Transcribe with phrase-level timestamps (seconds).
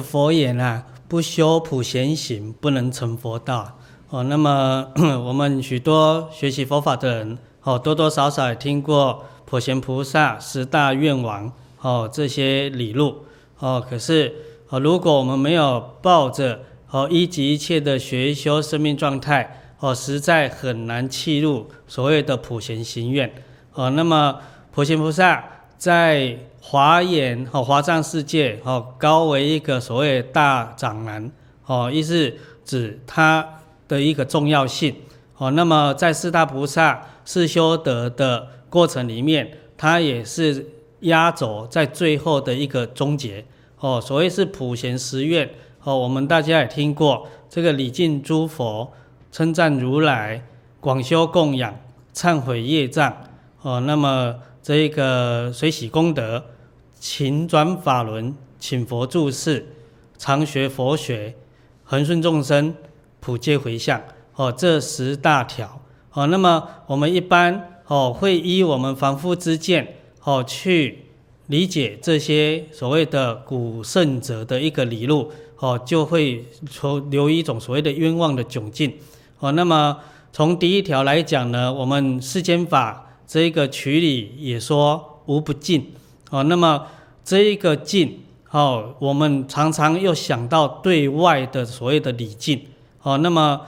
[0.00, 3.78] 佛言啊，不修普贤行，不能成佛道。
[4.08, 4.86] 哦，那么
[5.26, 13.24] 我们许多学习佛法的人，哦，多多少少也听过普贤菩萨十大愿王，哦，这些理路，
[13.58, 14.34] 哦，可是，
[14.68, 23.32] 哦，如果我们没有抱着，哦，一即一切的学修生命状态，哦，实在很难契入所谓的普贤行愿。
[23.74, 24.38] 哦，那么
[24.72, 25.44] 普贤菩萨
[25.78, 31.30] 在华严和华藏世界，哦，高为一个所谓大长男，
[31.66, 33.46] 哦，意思指他
[33.86, 34.94] 的一个重要性，
[35.36, 40.66] 哦，那么在四大菩萨四修德的过程里面，他也是
[41.00, 43.44] 压轴在最后的一个终结，
[43.78, 45.48] 哦，所谓是普贤十愿，
[45.84, 48.90] 哦，我们大家也听过这个礼敬诸佛、
[49.30, 50.42] 称赞如来、
[50.80, 51.78] 广修供养、
[52.12, 53.14] 忏悔业障，
[53.62, 54.34] 哦，那么
[54.66, 56.44] 这一个随喜功德。
[56.98, 59.64] 勤转法轮，请佛住世，
[60.18, 61.36] 常学佛学，
[61.84, 62.74] 恒顺众生，
[63.20, 64.02] 普皆回向。
[64.34, 65.80] 哦，这十大条。
[66.10, 71.04] 哦，那么我们一般哦会依我们凡夫之见哦去
[71.46, 75.30] 理解这些所谓的古圣者的一个理路
[75.60, 78.92] 哦，就会说留一种所谓的冤枉的窘境。
[79.38, 79.98] 哦，那么
[80.32, 85.92] 从第一条来讲呢，我们世间法这一个曲里也说无不尽。
[86.30, 86.86] 哦，那么。
[87.28, 88.20] 这一个敬，
[88.52, 92.62] 哦，我们常常又想到对外的所谓的礼敬，
[93.02, 93.62] 哦，那么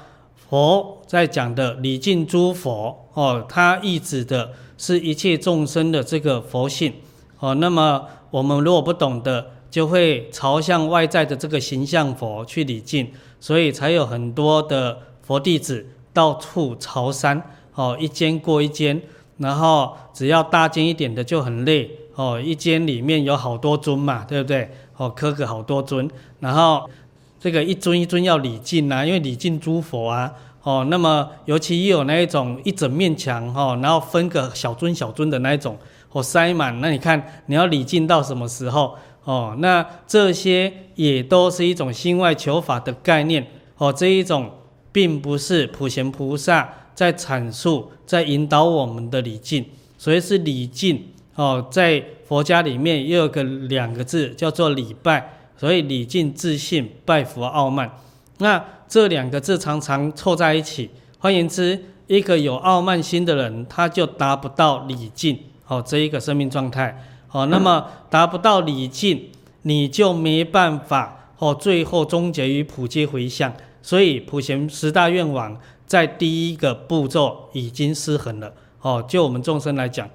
[0.48, 6.92] 佛在讲的礼敬诸佛，哦，他意指的是一切众生的这个佛性，
[7.40, 13.10] 哦，那么我们如果不懂的，就会朝向外在的这个形象佛去礼敬，
[13.40, 17.42] 所以才有很多的佛弟子到处朝山，
[17.74, 19.02] 哦，一间过一间，
[19.38, 21.90] 然后只要大间一点的就很累。
[22.14, 24.68] 哦，一间里面有好多尊嘛，对不对？
[24.96, 26.10] 哦，刻个好多尊，
[26.40, 26.90] 然后
[27.38, 30.32] 这个一尊一尊要礼敬啊，因为礼敬诸佛啊。
[30.64, 35.78] 哦，那么尤其又有那一种一整面墙哈、哦，然后分个小尊小尊的那一种，
[36.10, 38.96] 哦，塞满，那你看你要礼敬到什么时候？
[39.22, 43.46] 哦，那这些也都是一种心外求法的概念。
[43.76, 44.50] 哦，这一种
[44.90, 46.68] 并不是普贤菩萨
[46.98, 49.64] 在阐述、在引导我们的礼敬，
[49.96, 51.00] 所以是礼敬。
[51.36, 57.88] 哦，在佛家里面又有个两个字叫做礼拜，所以礼敬自信，拜佛傲慢。
[58.38, 65.38] 那这两个字常常凑在一起，换言之，一个有傲慢心的人，他就达不到礼敬
[65.68, 67.00] 哦这一个生命状态。
[67.30, 69.26] 哦，那么达不到礼敬，
[69.62, 73.54] 你就没办法哦，最后终结于普皆回向。
[73.80, 75.56] 所以普贤十大愿王
[75.88, 78.52] 在第一个步骤已经失衡了。
[78.80, 80.08] 哦，就我们众生来讲。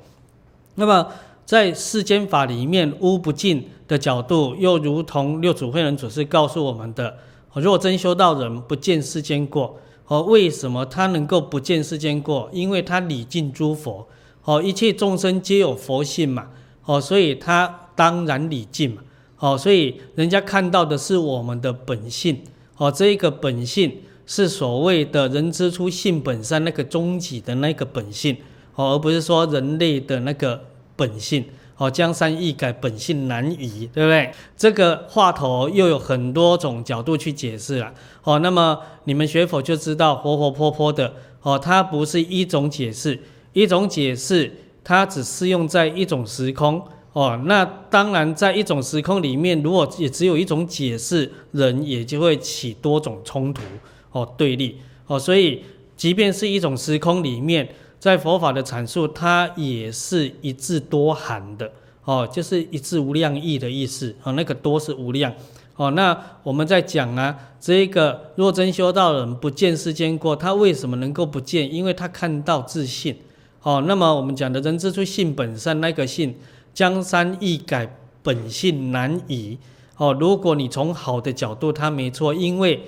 [0.76, 1.08] 那么，
[1.46, 7.18] 在世间法里面，污不净的角度，又如同六祖慧能祖师告诉我们的：
[7.56, 12.50] 若真修道人不见世间过，哦，为什么他能够不见世间过？
[12.54, 14.08] 因为他礼敬诸佛，
[14.46, 16.48] 哦，一切众生皆有佛性嘛，
[16.86, 19.02] 哦，所以他当然礼敬嘛，
[19.40, 22.42] 哦，所以人家看到的是我们的本性，
[22.78, 28.38] 哦，这一个本性是所谓的人之初性本善那个终极的那个本性。
[28.76, 30.60] 哦，而不是说人类的那个
[30.96, 31.46] 本性，
[31.78, 34.32] 哦，江山易改，本性难移，对不对？
[34.58, 37.94] 这个话头又有很多种角度去解释了。
[38.24, 43.20] 哦，那么你们学佛就知道，活活泼泼的，哦，它不是一种解释，
[43.54, 44.52] 一种解释
[44.84, 46.82] 它只适用在一种时空。
[47.12, 53.62] 哦，那当然在一种时空里面，如果也只有一种解释，人也就会起多种冲突，
[54.14, 54.78] 哦，对立，
[55.08, 55.62] 哦，所以
[55.98, 57.68] 即便是一种时空里面。
[58.00, 61.72] 在佛法的阐述，它也是一字多含的
[62.04, 64.34] 哦，就是一字无量义的意思哦。
[64.34, 65.34] 那个多是无量
[65.78, 65.90] 哦。
[65.92, 71.74] 那我们在讲啊，这个若真修道人不见世间过，他为什么能够不见？
[71.74, 73.16] 因为他看到自信
[73.62, 76.36] 哦，那么我们讲的人之初性本善，那个性
[76.74, 79.58] 江山易改，本性难移。
[79.96, 82.84] 哦，如果你从好的角度，它没错，因为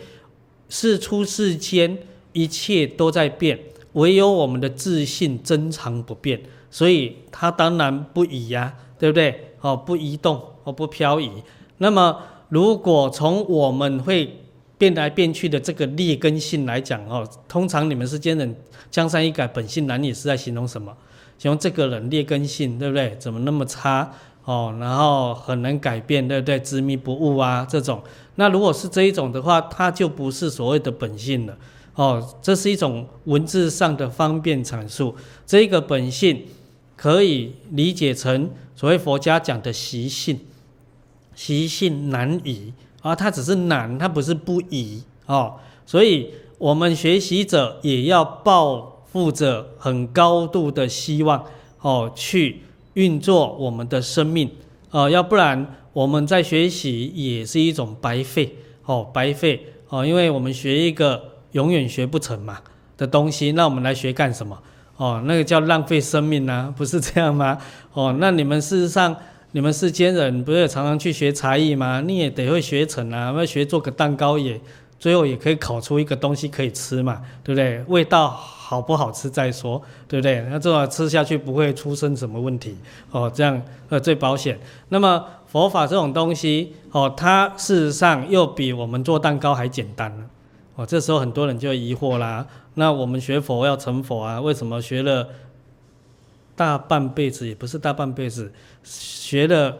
[0.70, 1.98] 世出世间
[2.34, 3.60] 一切都在变，
[3.94, 9.52] 唯有我们的自信真常不变，所以它当然不移呀、对不对？
[9.62, 11.32] 哦，不移动，哦，不漂移。
[11.78, 12.18] 那么，
[12.50, 14.40] 如果从我们会
[14.78, 18.56] 变来变去的这个劣根性来讲，哦，通常你们是间人
[18.92, 20.96] 江山易改，本性难移是在形容什么？
[21.38, 23.16] 形容这个人劣根性，对不对？
[23.18, 24.12] 怎么那么差？
[24.44, 26.60] 哦，然后很难改变，对不对？
[26.60, 28.02] 执迷不悟啊，这种。
[28.36, 31.58] 那如果是这一种的话，它就不是所谓的本性了。
[31.96, 35.16] 哦，这是一种文字上的方便阐述。
[35.46, 36.46] 这个本性
[36.96, 40.40] 可以理解成所谓佛家讲的习性，
[41.34, 45.56] 习性难移啊，它只是难，它不是不移哦。
[45.86, 51.46] 所以我们学习者也要抱负着很高度的希望
[51.82, 52.62] 哦，去。
[52.96, 54.50] 运作我们的生命，
[54.90, 58.54] 哦，要不然我们在学习也是一种白费，
[58.84, 62.60] 哦，白费，哦，因为我们学一个永远学不成嘛
[62.98, 64.60] 的东西，那我们来学干什么？
[64.98, 67.58] 哦，那个叫浪费生命啊， 不是这样吗？
[67.94, 69.16] 哦，那你们事实上，
[69.54, 72.02] 你们世间人不是常常去学才艺吗？
[72.02, 74.60] 你也得会学成啊，要学做个蛋糕也，
[75.00, 77.82] 最后也可以烤出一个东西可以吃嘛，对不对？
[77.88, 78.38] 味道。
[78.66, 80.44] 好不好吃再说，对不对？
[80.50, 82.76] 那这样吃下去不会出生什么问题
[83.12, 84.60] 哦，这样呃最保险。
[84.90, 85.24] 那么
[85.56, 90.26] 佛法这种东西哦，它事实上又比我们做蛋糕还简单了
[90.76, 90.86] 哦。
[90.86, 95.30] 这时候很多人就疑惑啦，那我们学佛要成佛啊，为什么学了
[96.58, 98.52] 大半辈子也不是大半辈子，
[98.84, 99.78] 学了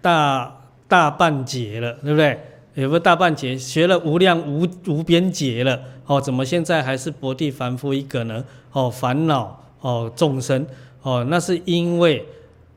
[0.00, 2.40] 大大半劫了，对不对？
[2.76, 5.80] 也不是大半劫，学了无量无无边劫了。
[6.06, 8.44] 哦，怎么现在还是薄地凡夫一个呢？
[8.70, 10.64] 哦，烦恼哦，众生
[11.02, 12.24] 哦，那是因为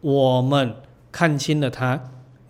[0.01, 0.73] 我们
[1.11, 2.01] 看清了他。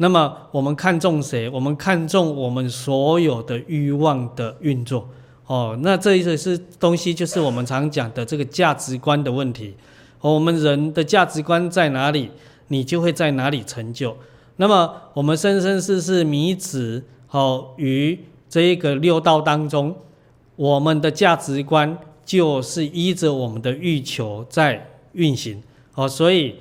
[0.02, 1.50] 那么我们看重谁？
[1.50, 5.08] 我们看重我们所有的欲望的运作。
[5.46, 9.76] 哦，那这一个是东西，就是我们常讲的这个价值观的问题。
[10.22, 12.32] 我们人的价值观在哪里，
[12.70, 14.16] 你就会在哪里成就。
[14.56, 18.18] 那么我们生生世世迷子哦于
[18.50, 19.96] 这一个六道当中。
[20.56, 25.64] 我们的价值观就是依着我们的欲求在运行，
[25.96, 26.56] 哦，所以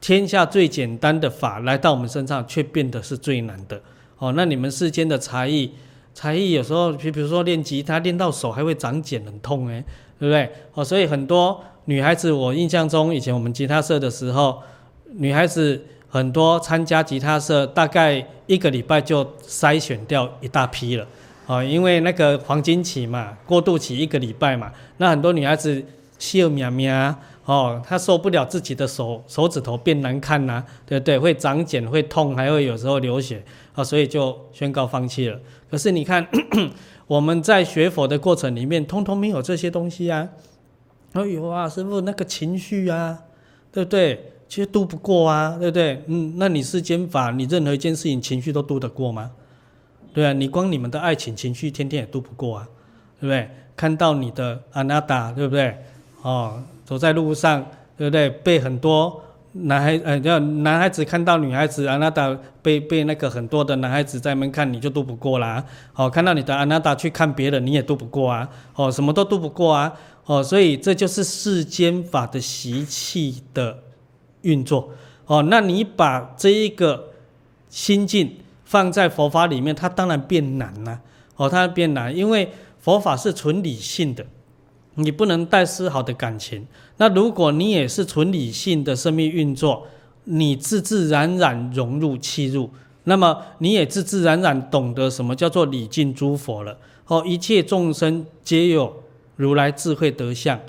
[0.00, 3.80] 天下最简单的法来到我们身上，却变得是最难的，
[4.18, 5.70] 哦，那你们世间的才艺，
[6.14, 9.84] 才艺有时候，比比如说练吉他，练到手还会长茧，很痛哎，
[10.18, 10.50] 对不对？
[10.72, 14.62] 哦，所以很多女孩子，我印象中以前我们吉他社的时候，
[15.16, 21.06] 女孩子很多参加吉他社，大概一个礼拜就筛选掉一大批了。
[21.46, 25.84] 哦，因为那个黄金期嘛，过渡期一个礼拜嘛，那很多女孩子
[26.18, 27.18] 笑咪咪啊，
[27.50, 31.18] 哦，他受不了自己的手手指头变难看呐、对不对？
[31.18, 33.42] 会长茧，会痛，还会有时候流血，
[33.74, 35.36] 啊，所以就宣告放弃了。
[35.68, 36.24] 可是你看，
[37.08, 40.28] 我们在学佛的过程里面，通通没有这些东西啊。
[41.14, 43.18] 哎呦啊，师傅那个情绪啊，
[43.72, 44.32] 对不对？
[44.48, 46.04] 其实渡不过啊，对不对？
[46.06, 49.32] 嗯，那你世间法，你任何一件事情情绪都渡得过吗？
[50.14, 52.68] 对啊，你光你们的爱情情绪，天天也渡不过啊，
[53.20, 53.50] 对不对？
[53.74, 55.76] 看到你的阿那达，对不对？
[56.22, 57.64] 哦，走在路上，
[57.96, 58.28] 对不对？
[58.28, 65.64] 被很多男孩，呃，叫男孩子看到女孩子阿那达，被被那个很多的男孩子在门看，你就渡不过啦。
[65.94, 68.48] 哦，看到你的阿那达去看别人，你也渡不过啊。
[68.74, 69.92] 哦，什么都渡不过啊。
[70.26, 73.78] 哦，所以这就是世间法的习气的
[74.42, 74.90] 运作。
[75.26, 77.10] 哦，那你把这一个
[77.68, 78.36] 心境。
[78.64, 81.00] 放在佛法里面，它当然变难了。
[81.34, 84.24] 哦，它变难，因为佛法是纯理性的，
[85.02, 86.66] 你不能带丝毫的感情。
[86.96, 89.86] 那如果你也是纯理性的生命运作，
[90.24, 92.70] 你自自然然融入气入，
[93.04, 96.78] 那么你也自自然然懂得什么叫做礼敬诸佛了。
[97.06, 99.02] 哦，一切众生皆有
[99.36, 100.60] 如来智慧德相，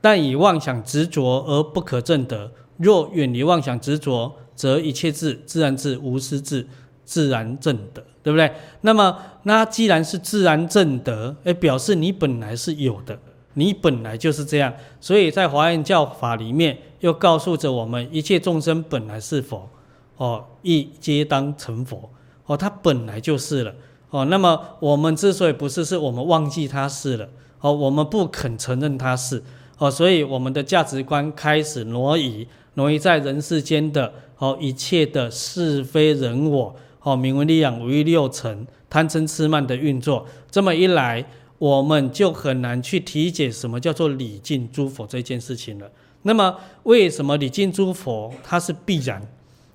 [0.00, 2.50] 但以妄想执着而不可证得。
[2.76, 6.66] 若远离妄想执着，则一切智自然智，无私智。
[7.04, 8.50] 自然证得，对不对？
[8.82, 13.18] 那么，那既然是自然证得，哎，表示你本来是有的，
[13.54, 14.72] 你本来就是这样。
[15.00, 19.68] 所以在华严教法里面，又告诉着我们，一切众生本来是佛，
[20.16, 22.10] 哦，亦皆当成佛，
[22.46, 23.74] 哦，他本来就是了，
[24.10, 24.24] 哦。
[24.26, 27.28] 那么我们之所以不是，是我们忘记他是了，
[27.60, 29.42] 哦，我们不肯承认他是，
[29.78, 36.76] 哦，所以我们的价值观开始挪移，挪移在人世间的，哦，一切的是非人我。
[37.04, 41.26] 哦，名闻利养、五欲六尘、贪嗔痴慢的运作，这么一来，
[41.62, 45.88] 我们就很难去体解什么叫做礼敬诸佛这件事情了。
[46.22, 49.22] 那么为什么礼敬诸佛它是必然？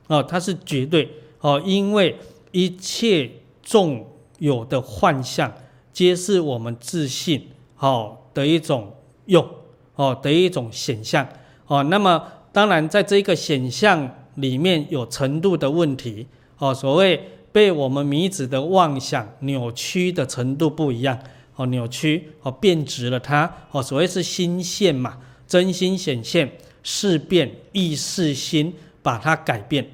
[0.07, 2.17] 哦，它是绝对哦，因为
[2.51, 3.31] 一切
[3.63, 4.05] 众
[4.39, 5.49] 有的幻象，
[5.93, 7.47] 皆是我们自信
[7.79, 8.93] 哦的一种
[9.27, 9.47] 用
[9.95, 11.25] 哦的一种显象
[11.67, 11.81] 哦。
[11.83, 16.27] 那么当然，在这个显象里面有程度的问题
[16.57, 21.17] 哦，所谓被我们迷子的妄想扭曲的程度不一样
[21.57, 26.49] 哦，扭曲哦变质了它哦，所谓是心现嘛，真心显现，
[26.81, 28.73] 事变意识心
[29.03, 29.85] 把它改变，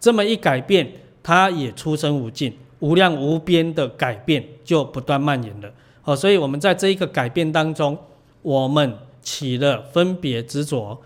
[0.00, 0.90] 这么一改变，
[1.22, 2.54] 它也出生无尽。
[2.80, 7.96] 无量无边的改变就不断蔓延了，哦，所以我们在这一个改变当中，
[8.42, 11.00] 我们起了分别执着，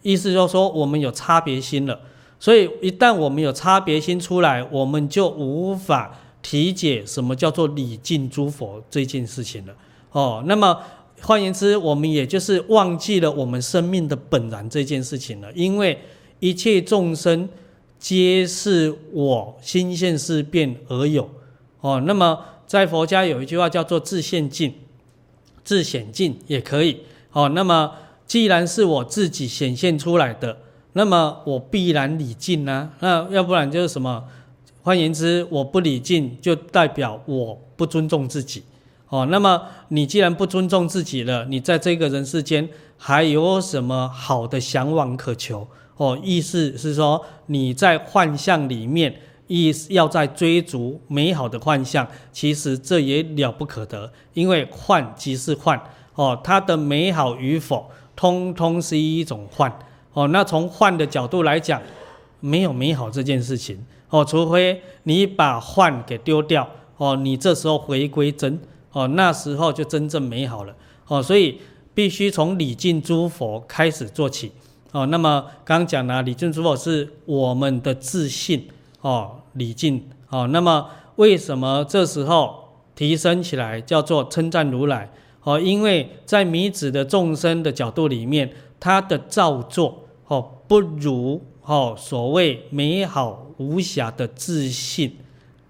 [0.00, 2.00] 意思就是说我们有差别心了，
[2.38, 9.74] 所以一旦我们有差别心出来，我们就无法体解什么叫做礼敬诸佛这件事情了，
[10.12, 10.78] 哦，那么
[11.20, 15.98] 换言之，我们也就是忘记了我们生命的本然这件事情了，因为
[16.38, 17.48] 一切众生。
[18.02, 21.28] 皆是我心现事变而有，
[21.82, 24.72] 哦，那么在佛家有一句话叫做自现境、
[25.62, 26.96] 自显境也可以，
[27.32, 27.92] 哦，那么
[28.26, 30.56] 既然是我自己显现出来的，
[30.94, 34.24] 那么我必然礼敬啊，那要不然就是什么？
[34.82, 38.62] 换言之，我不礼敬就代表我不尊重自己，
[39.08, 45.68] 哦，那么你既然不尊重自己了，你在这个人世间还有什么好的向往可求？
[45.96, 49.14] 哦，意思是说你在幻象里面，
[49.48, 55.78] 意要在追逐美好的幻象，其实这也了不可得，因为幻即是幻，
[56.14, 59.70] 哦，它的美好与否，通通是一种幻，
[60.14, 61.82] 哦，那从幻的角度来讲，
[62.40, 68.60] 没有美好这件事情，哦，除非你把幻给丢掉，哦，你这时候回归真，
[68.92, 70.74] 哦，那时候就真正美好了，
[71.06, 71.60] 哦，所以
[71.94, 74.52] 必须从礼敬诸佛开始做起。
[74.92, 78.68] 哦，那么刚讲了，礼敬诸佛是我们的自信
[79.00, 80.48] 哦，礼敬哦。
[80.48, 82.64] 那么为什么这时候
[82.96, 85.08] 提升起来叫做称赞如来？
[85.44, 91.40] 哦，因为在迷子的众生的角度里面，他的造作哦不如
[91.70, 95.16] 哦所谓美好无瑕的自信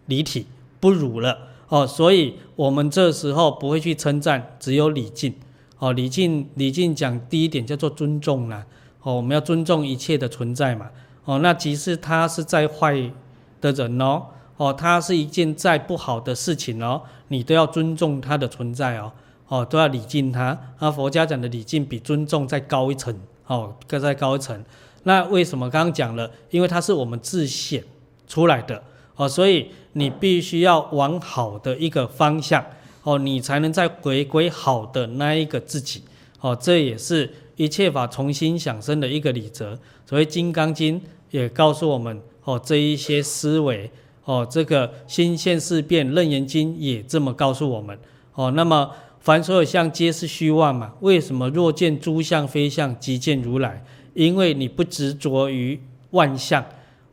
[0.07, 0.47] 离体
[0.80, 1.37] 不如了
[1.69, 5.35] 哦，所以我们这时候不会去称赞，只有礼敬
[5.78, 5.92] 哦。
[5.92, 8.64] 礼敬礼敬讲第一点叫做尊重啦。
[9.02, 10.88] 哦，我们要尊重一切的存在嘛。
[11.26, 13.12] 哦，那即使他是再坏
[13.61, 14.25] 的人哦，
[14.57, 19.12] 哦，他是一件再不好的事情哦，你都要尊重他的存在哦，
[19.49, 20.59] 哦，都要礼敬他。
[20.78, 23.14] 那佛家讲的礼敬比尊重再高一层，
[23.47, 24.64] 哦，更再高一层。
[25.02, 26.30] 那为什么刚刚讲了？
[26.50, 27.83] 因为它是我们自显
[28.26, 28.83] 出来的
[29.16, 32.64] 哦，所以你必须要往好的一个方向
[33.02, 36.02] 哦，你才能再回归好的那一个自己
[36.40, 37.30] 哦，这也是。
[37.57, 40.99] 一切法从心想生的一个理则，所以《金刚经》
[41.30, 43.90] 也告诉我们哦，这一些思维
[44.25, 47.99] 哦，这个心现事变，《楞严经》也这么告诉我们
[48.33, 48.50] 哦。
[48.52, 50.95] 那么凡所有相，皆是虚妄嘛？
[51.00, 53.85] 为什么若见诸相非相，即见如来？
[54.14, 56.64] 因为你不执着于万象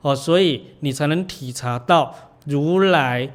[0.01, 2.13] 哦，所以你才能体察到
[2.45, 3.29] 如来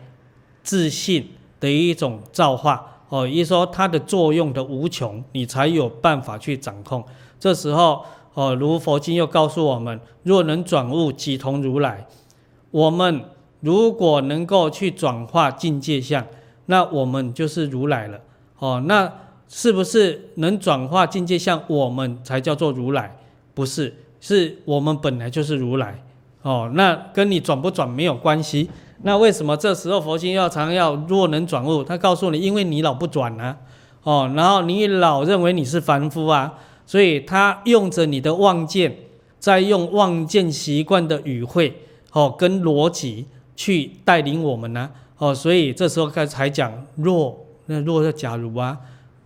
[0.62, 1.28] 自信
[1.60, 2.88] 的一种造化。
[3.08, 7.04] 哦，一说它的作用的无穷，你才有办法去掌控。
[7.38, 8.02] 这时候，
[8.32, 12.06] 哦，如佛经又告诉我们：若能转悟，即同如来。
[12.70, 13.22] 我们
[13.60, 16.26] 如果能够去转化境界相，
[16.66, 18.18] 那我们就是如来了。
[18.58, 19.12] 哦，那
[19.46, 23.14] 是不是能转化境界相，我们才叫做如来？
[23.54, 26.02] 不是，是我们本来就是如来。
[26.42, 28.68] 哦，那跟你转不转没有关系。
[29.02, 31.84] 那为什么这时候佛经要常要若能转悟？
[31.84, 33.56] 他告诉你，因为你老不转啊，
[34.02, 36.54] 哦，然后你老认为你是凡夫啊，
[36.86, 38.96] 所以他用着你的妄见，
[39.38, 41.82] 在用妄见习惯的语汇，
[42.12, 48.78] 哦，跟逻辑去带领我们呢，哦，所以这时候开始才讲若，那若是假如啊，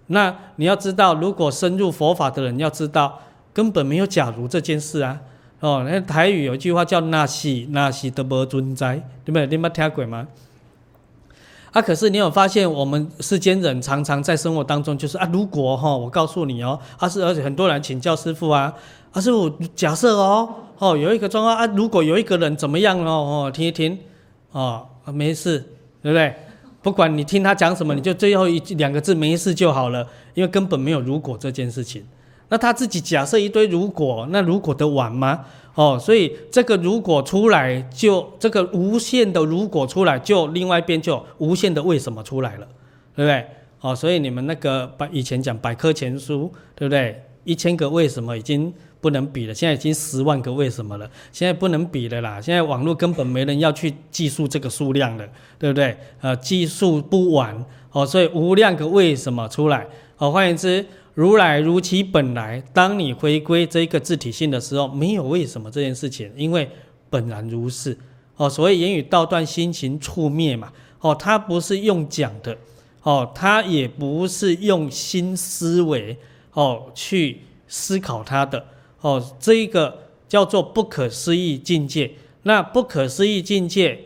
[0.08, 3.20] 那你要知道，如果深入佛法的人要知道，
[3.56, 5.18] 根本没有假如这件事啊。
[5.60, 9.46] 哦，那台语有一句话叫“那是那是都无存在”，对不对？
[9.46, 10.28] 你没听过吗？
[11.72, 18.74] 啊，可是你有发现，我们世间人常常在生活当中就是啊，如果哈、哦，我告诉你哦，啊是，而且很多人请教师父啊，
[19.12, 20.46] 啊师父假设哦，
[20.76, 23.98] 哦有一个状况啊，如果有一个人怎么样哦，哦听一听，
[24.52, 25.58] 哦没事，
[26.02, 26.34] 对不对？
[26.82, 32.04] 不管你听他讲什么，你就最后一两个字没事就好了，因为根本没有如果这件事情。
[32.48, 35.44] 那他自己假设一堆如果，那如果的完吗？
[35.74, 42.66] 哦，所以这个如果出来就，这个无限的如果出来，就另外一边就无限的为什么出来了，
[43.14, 43.46] 对不对？
[43.82, 47.22] 哦，所以你们那个百以前讲百科全书，对不对？
[47.44, 52.40] 一千个为什么已经不能比了，现在已经十万个为什么了，现在不能比了啦。
[52.40, 55.24] 现在网络根本没人要去计数这个数量了，
[55.58, 55.96] 对不对？
[56.22, 59.86] 呃，计数不完哦，所以无量个为什么出来
[60.16, 60.32] 哦。
[60.32, 60.84] 换言之，
[61.16, 66.70] 如来如其本来，当你回归这个自体性的时候，没有为什么这件事情，因为
[67.08, 67.96] 本然如是
[68.36, 68.50] 哦。
[68.50, 70.70] 所谓言语道断，心情触灭嘛。
[71.00, 72.58] 哦，它不是用讲的，
[73.02, 76.18] 哦，它也不是用心思维
[76.52, 78.66] 哦去思考它的，
[79.00, 82.12] 哦，这一个叫做不可思议境界。
[82.42, 83.98] 那不可思议境界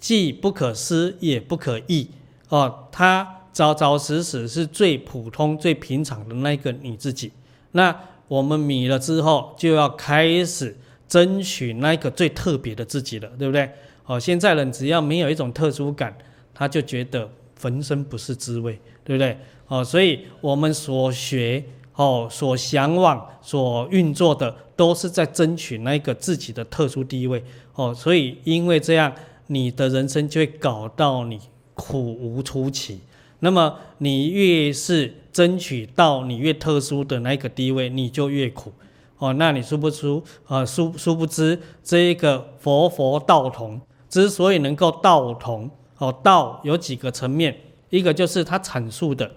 [0.00, 2.08] 既不可思也不可议，
[2.48, 7.32] 哦，它扎扎实实是最普通最平常的那个你自己。
[7.72, 7.98] 那
[8.28, 10.76] 我们迷了之后，就要开始
[11.08, 13.70] 争取那个最特别的自己了，对不对？
[14.04, 16.14] 哦，现在人只要没有一种特殊感。
[16.52, 17.26] 他就觉得
[17.58, 19.38] 浑身不是滋味，对不对？
[19.68, 27.42] 哦，所以我们所学、哦所向往、所运作的，都是在争取那个自己的特殊地位。
[27.74, 29.10] 哦，所以因为这样，
[29.46, 31.40] 你的人生就会搞到你
[31.72, 33.00] 苦无出奇。
[33.40, 38.72] 那么你越是争取到你越特殊的那个地位，你就越苦。
[39.18, 45.70] 哦，那你殊不知，啊，殊殊不知，这一个佛佛道同之所以能够道同。
[45.98, 49.30] 哦，道有几个层面，一个就是他阐述的，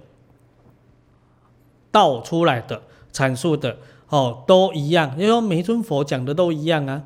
[1.89, 2.82] 道出来的
[3.13, 3.77] 阐述的，
[4.10, 7.03] 哦，都一样，因为每尊佛讲的都一样啊，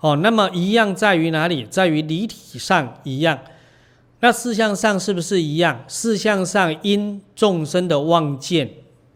[0.00, 1.64] 哦，那么一样在于哪里？
[1.64, 3.38] 在于理体上一样，
[4.20, 5.84] 那四项上是不是一样？
[5.86, 8.68] 四项上因众生的望见，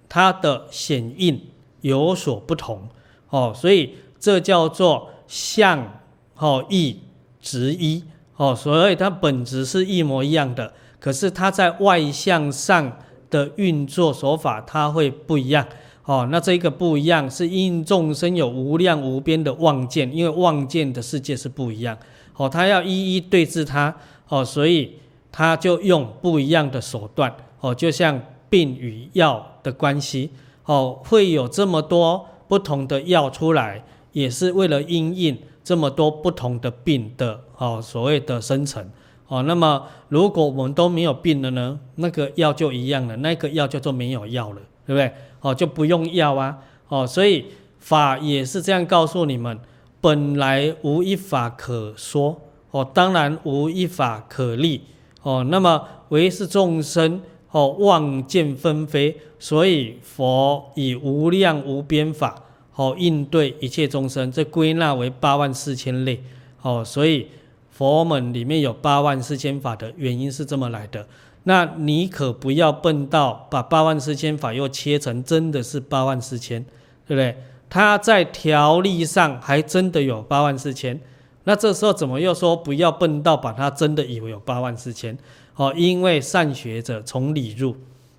[0.09, 1.41] 它的显应
[1.81, 2.89] 有所不同，
[3.31, 6.01] 哦，所以这叫做相，
[6.37, 6.99] 哦，异
[7.41, 8.05] 执一。
[8.37, 12.99] 哦，所以它本质是一模一样的，可是它在外相上
[13.31, 15.65] 的运作手法，它会不一样。
[16.05, 21.97] 哦，那这个不一样，是因众生有无量无边的望见，因为望见的世界是不一样。
[22.35, 23.95] 哦，他要一一对治它。
[24.33, 24.95] 哦，所以
[25.31, 27.37] 他就用不一样的手段。
[27.61, 28.19] 哦，就像
[28.49, 30.31] 病与药的关系。
[30.65, 35.39] 哦，会有这么多不同的药出来，也是为了因应。
[35.65, 38.85] 这么多不同的病的哦，所谓的生成
[39.29, 41.79] 哦，那么如果我们都没有病了呢？
[41.95, 45.13] 那个药就一样了，那个药叫做没有药了，对不对？
[45.41, 47.47] 哦，就不用药啊，哦，所以
[47.79, 49.57] 法也是这样告诉你们：
[50.01, 52.41] 本来无一法可说，
[52.73, 54.83] 哦，当然无一法可立，
[55.23, 62.43] 哦，那么唯是众生哦望见纷飞，所以佛以无量无边法。
[62.75, 66.23] 好，应对一切众生，这归纳为八万四千类。
[66.63, 67.27] 哦，所以
[67.71, 71.07] 佛门里面有八万四千法的原因是这么来的。
[71.43, 76.65] 那你可不要笨到把八万四千法又切成真的是八万四千，
[77.07, 77.37] 对不对？
[77.69, 80.99] 它在条例上还真的有八万四千。
[81.45, 85.17] 那这时候怎么又说不要笨到把它真的以为有八万四千？
[85.57, 87.77] 哦，因为善学者从理入，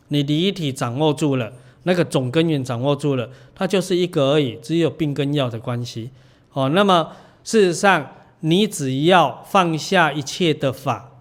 [0.10, 1.54] 你理体掌握住了。
[1.86, 6.12] 那个总根源掌握住了，它就是一个而已，只有病跟药的关系。
[6.54, 7.12] 哦，那么
[7.44, 8.10] 事实上，
[8.40, 11.12] 你只要放下一切的法，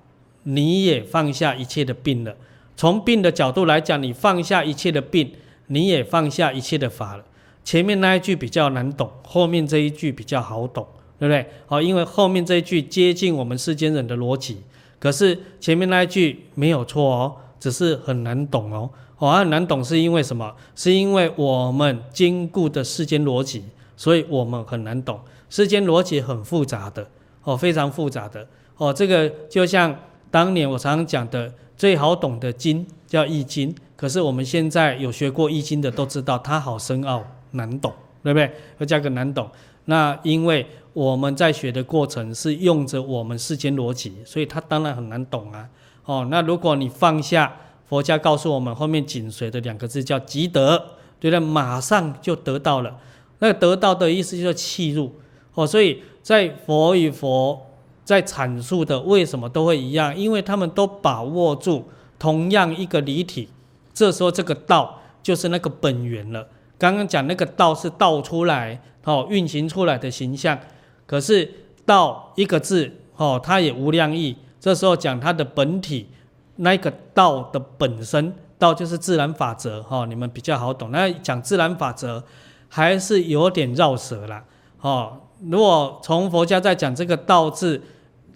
[0.44, 2.36] 你也放下一切的病了。
[2.76, 5.32] 从病的角度来讲，你放下一切的病，
[5.66, 7.24] 你也放下一切的法了。
[7.64, 10.86] 前面那一句比较难懂，后面这一句比较好懂，
[11.22, 11.46] 对不对？
[11.68, 14.60] 哦，因为后面这一句接近我们世间人的逻辑，
[14.98, 18.90] 可是前面那一句没有错哦，只是很难懂哦。
[19.18, 20.52] 哦，很难懂是因为什么？
[20.74, 23.62] 是因为我们坚固的世间逻辑，
[23.96, 25.20] 所以我们很难懂。
[25.48, 27.08] 世间逻辑很复杂的，
[27.44, 28.44] 哦，非常复杂的。
[28.76, 29.96] 哦，这个就像
[30.28, 37.92] 当年我常常讲的，最好懂的经叫易经，可是我们现在有学过易经的都知道，它好深奥难懂，
[38.24, 38.50] 对不对？
[38.78, 39.48] 要加个难懂。
[39.84, 45.68] 那因为我们在学的过程是用着我们世间逻辑，所以它当然很难懂啊。
[46.04, 47.56] 哦，那如果你放下。
[47.84, 50.82] 佛家告诉我们，后面紧随的两个字叫即得，
[51.20, 52.96] 对的，马上就得到了。
[53.40, 55.12] 那个得到的意思就是契入
[55.52, 57.66] 哦，所以在佛与佛
[58.02, 60.16] 在阐述的为什么都会一样？
[60.16, 61.86] 因为他们都把握住
[62.18, 63.50] 同样一个理体，
[63.92, 66.48] 这时候这个道就是那个本源了。
[66.78, 70.58] 刚刚讲那个道是道出来哦，运行出来的形象，
[71.06, 71.52] 可是
[71.84, 74.36] 道一个字哦，它也无量义。
[74.60, 76.08] 这时候讲它的本体。
[76.56, 80.90] 那个道的本身，道就是自然法则，哈，你们比较好懂。
[80.90, 82.22] 那讲自然法则
[82.68, 84.44] 还是有点绕舌啦，
[84.80, 85.18] 哦。
[85.50, 87.80] 如果从佛家在讲这个道字，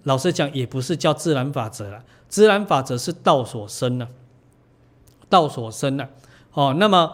[0.03, 4.07] 老实讲也不是叫自然法则啦，自然法则是道所生的，
[5.29, 6.09] 道所生的，
[6.53, 6.75] 哦。
[6.77, 7.13] 那么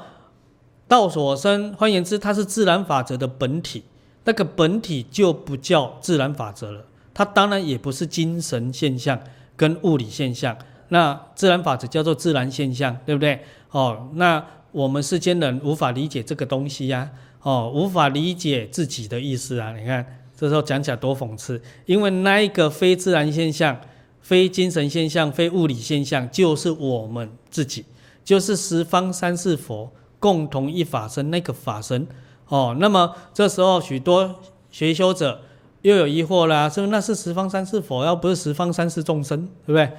[0.88, 3.84] 道所生，换言之，它是自然法则的本体，
[4.26, 6.86] 那个本体就不叫自然法则了。
[7.14, 9.20] 它当然也不是精神现象
[9.56, 10.58] 跟物理现象，
[10.88, 13.40] 那自然法则叫做自然现象，对不对？
[13.70, 19.78] 哦，那我们世间人无法理解这个东西呀，哦，无法理解自己的意思啊。
[19.78, 20.04] 你看
[20.36, 23.80] 这时候讲起来多讽刺，因为那一个非自然现象、
[24.22, 27.86] 非精神现象、非物理现象，就是我们自己，
[28.26, 32.08] 就是十方三世佛共同一法身那个法身。
[32.48, 34.36] 哦，那么这时候许多
[34.72, 35.42] 学修者。
[35.84, 39.92] 又有疑惑啦，说那是十方三世佛，要不是十方三世众生，对不对？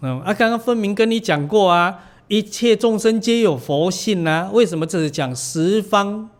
[0.00, 6.30] 嗯，啊，刚刚分明跟你讲过啊，一切众生皆有佛性啊，为什么这是讲十方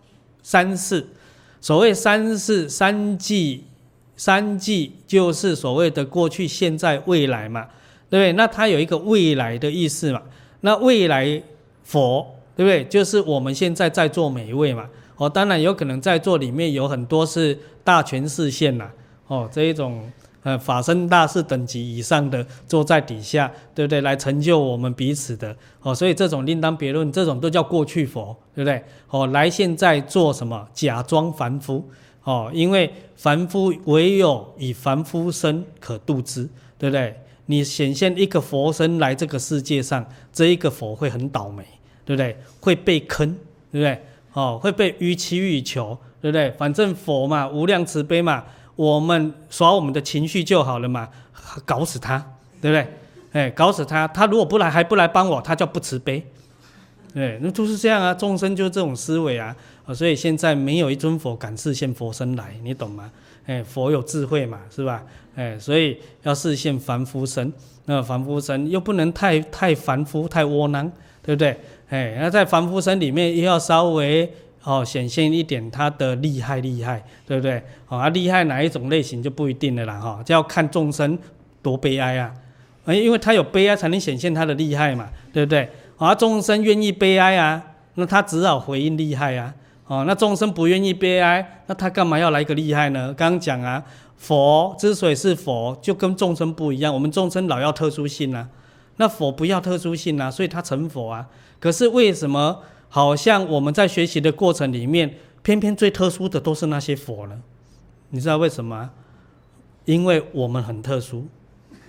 [0.42, 1.06] 三世？
[1.60, 3.64] 所谓三世三际，
[4.16, 7.66] 三际就是所谓的过去、现在、未来嘛，
[8.08, 8.32] 对不对？
[8.32, 10.22] 那它有一个未来的意思嘛，
[10.62, 11.42] 那未来
[11.84, 12.82] 佛，对不对？
[12.84, 14.86] 就是我们现在在座每一位嘛。
[15.18, 18.90] 哦，当然有可能在座里面有很多是大权示现呐，
[19.26, 20.10] 哦，这一种
[20.44, 24.00] 呃法身大士等级以上的坐在底下，对不对？
[24.00, 28.82] 来成就我们彼此的，哦，所以这种另当别论，这种都叫过去佛，对不对？
[29.10, 30.66] 哦，来现在做什么？
[30.72, 31.84] 假装凡夫，
[32.22, 37.14] 哦，因为凡夫唯有以凡夫身可度之，对不对？
[37.46, 41.64] 你显现一个佛身来这个世界上，这一个佛会很倒霉，
[42.04, 42.36] 对不对？
[42.60, 43.26] 会被坑，
[43.72, 44.00] 对不对？
[44.38, 46.48] 哦，会被予取予求，对不对？
[46.52, 48.44] 反正佛嘛，无量慈悲嘛，
[48.76, 51.08] 我们耍我们的情绪就好了嘛，
[51.64, 52.24] 搞死他，
[52.60, 52.86] 对不对？
[53.32, 56.24] 哎，搞死他，他如果不来还不来帮我，他叫不慈悲，
[57.12, 59.56] 对，那就是这样啊，众生就是这种思维啊，
[59.92, 63.10] 所以现在没有一尊佛敢示现佛身来，你懂吗？
[63.46, 65.02] 哎，佛有智慧嘛，是吧？
[65.34, 67.52] 哎，所以要示现凡夫身，
[67.86, 70.88] 那凡夫身又不能太太凡夫太窝囊，
[71.22, 71.58] 对不对？
[71.90, 74.30] 哎，那在凡夫身里面，又要稍微
[74.62, 77.62] 哦显现一点他的厉害厉害，对不对？
[77.88, 81.18] 哦，啊厉害哪一种类型就不一定了啦，哈，就要看众生
[81.62, 82.34] 多悲哀啊，
[82.84, 85.68] 哎，因为他有悲哀才能显现他的厉害嘛，对不对？
[85.96, 87.62] 啊，众生愿意悲哀啊，
[87.94, 89.54] 那他只好回应厉害啊，
[89.86, 93.14] 哦，那众生不愿意悲哀，那他干嘛要来个厉害呢？
[93.14, 93.82] 刚刚讲啊，
[94.18, 98.46] 佛之所以是佛，就跟众生不一样，我们众生老要特殊性啊，
[98.96, 101.26] 那佛不要特殊性啊，所以他成佛啊。
[101.60, 107.42] 可是为什么好像我们在学习的过程里面，偏偏最特殊的都是那些佛呢？
[108.10, 108.90] 你知道为什么？
[109.84, 111.26] 因为我们很特殊，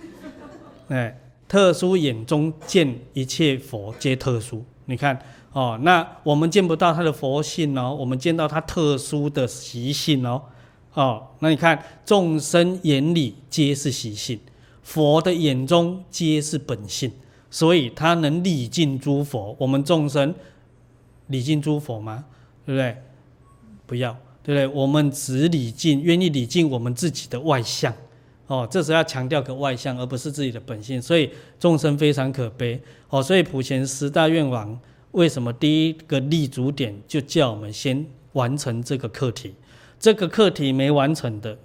[0.88, 4.64] 哎，特殊眼中见一切佛皆特殊。
[4.86, 5.18] 你看
[5.52, 10.42] 哦，那我们见不到他的佛性哦，我们见到他特殊的习性哦，
[10.94, 14.40] 哦，那你看众生眼里皆是习性，
[14.82, 17.12] 佛的眼中皆是本性。
[17.50, 20.32] 所以他能礼敬诸佛，我们众生
[21.26, 22.24] 礼敬诸佛吗？
[22.64, 22.96] 对不对？
[23.86, 24.66] 不要，对不对？
[24.68, 27.92] 我们只礼敬，愿意礼敬我们自己的外相。
[28.46, 31.02] 哦，这时候要强调个外相，而不是自己的本性。
[31.02, 32.80] 所以众生非常可悲。
[33.08, 34.78] 哦，所以普贤十大愿王
[35.10, 39.54] 为什么第一个立足点就叫我们先完成这个课题？
[39.98, 41.58] 这个课题没完成的，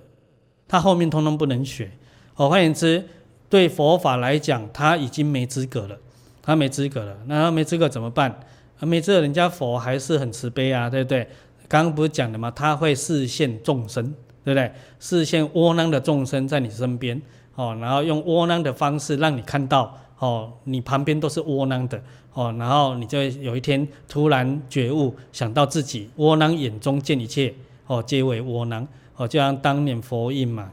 [0.68, 1.92] 他后面通通不能学。
[2.36, 3.08] 哦，换言之。
[3.50, 5.98] 对佛法来讲，他已经没资格了，
[6.42, 7.18] 他没资格了。
[7.28, 8.40] 那他没资格怎么办？
[8.82, 11.28] 没资格，人家佛还是很慈悲啊，对不对？
[11.68, 12.52] 刚刚不是讲的吗？
[12.52, 14.72] 他会示现众生，对不对？
[15.00, 17.20] 示现窝囊的众生在你身边，
[17.56, 22.00] 哦，然后用窝囊的方式让你看到，哦，你旁边都是窝囊的，
[22.34, 27.54] 哦，然后你就有一天突然觉悟，想到自己窝囊眼中见一切，
[27.88, 30.72] 哦，皆为窝囊，哦，就像当年佛印嘛。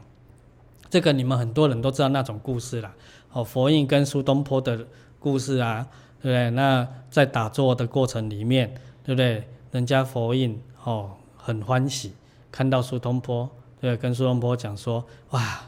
[0.93, 2.93] 这个你们很多人都知道那种故事啦，
[3.31, 4.85] 哦，佛印跟苏东坡的
[5.17, 5.87] 故事啊，
[6.21, 6.51] 对不对？
[6.51, 8.71] 那在打坐的过程里面，
[9.03, 9.43] 对不对？
[9.71, 12.13] 人家佛印哦很欢喜，
[12.51, 13.49] 看到苏东坡，
[13.81, 15.61] 对，跟苏东坡讲说，哇，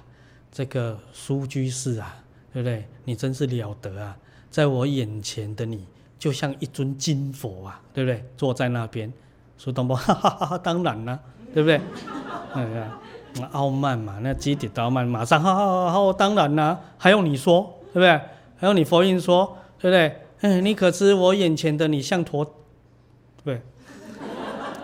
[0.51, 2.85] 这个苏居士啊，对不对？
[3.05, 4.15] 你真是了得啊，
[4.51, 5.87] 在我眼前的你
[6.19, 8.23] 就像一尊金佛啊，对不对？
[8.37, 9.11] 坐在那边，
[9.57, 11.19] 苏东坡哈哈哈哈，当然啦，
[11.51, 11.81] 对不对？
[12.53, 12.91] 嗯嗯。
[13.51, 18.19] 傲慢嘛，那积体傲慢，马上好好好，当然啦，还用你说，对不对？
[18.57, 20.21] 还用你佛印说，对不对？
[20.41, 22.45] 哎，你可知我眼前的你像坨，
[23.43, 23.61] 对，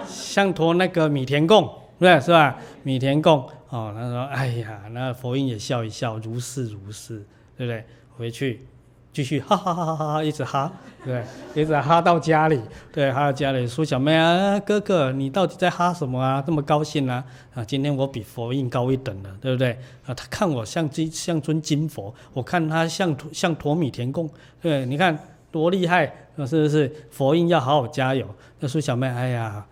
[0.08, 2.58] 像坨那个米田共，对，是吧？
[2.84, 7.26] 米田共，哦，他说，哎呀，那佛印也笑一笑，如是如是，
[7.58, 7.86] 对不对？
[8.18, 8.66] 回去。
[9.13, 10.71] 继续哈哈哈哈哈哈，一直哈，
[11.04, 12.62] 对，一直哈到家里，
[12.93, 13.67] 对，哈到家里。
[13.67, 16.41] 苏小妹啊，哥哥，你到底在哈什么啊？
[16.45, 17.24] 这么高兴啊？
[17.54, 19.71] 啊，今天我比佛印高一等了，对不对？
[20.06, 24.30] 啊，他看我像金像尊金佛，我看他像像坨米田共，
[24.62, 25.17] 对，你看
[25.52, 26.06] 多厉害，
[26.47, 26.89] 是不是？
[27.10, 28.26] 佛印要好好加油。
[28.60, 29.65] 那苏小妹，哎呀。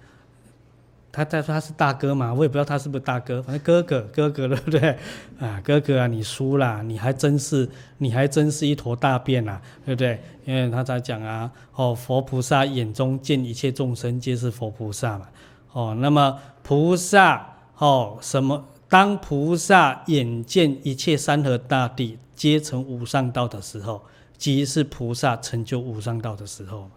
[1.20, 4.98] 他在说他是大哥嘛，我也不知道他是不是大哥，反正哥哥哥哥对不对？
[5.38, 10.18] 啊，哥哥啊，你输了，你还真是，你还真是一坨大便啊，对不对？
[10.46, 15.28] 因为他在讲啊，哦，佛菩萨眼中见一切众生皆是佛菩萨嘛，
[15.74, 17.46] 哦，那么菩萨
[17.78, 18.64] 哦，什么？
[18.88, 24.02] 当菩萨眼见一切山河大地皆成无上道的时候，
[24.38, 26.90] 即是菩萨成就无上道的时候，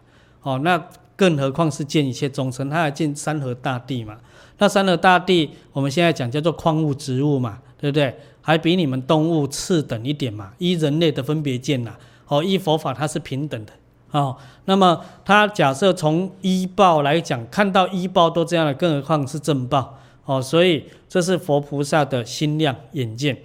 [0.42, 0.80] 哦，那。
[1.22, 4.18] 更何况是见一切众生，他还见山河大地嘛？
[4.58, 8.12] 那山河大地，我们现在讲叫做矿物植物嘛，对不对？
[8.40, 10.52] 还比你们动物次等一点嘛？
[10.58, 11.94] 依人类的分别见呐，
[12.26, 13.72] 哦，依佛法它是平等的，
[14.10, 14.36] 哦。
[14.64, 23.38] 那么他假设从依报来讲，看到依报都这样了，更何况是正报，哦，所以这是佛菩萨的心量眼见，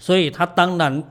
[0.00, 1.04] 所以他当然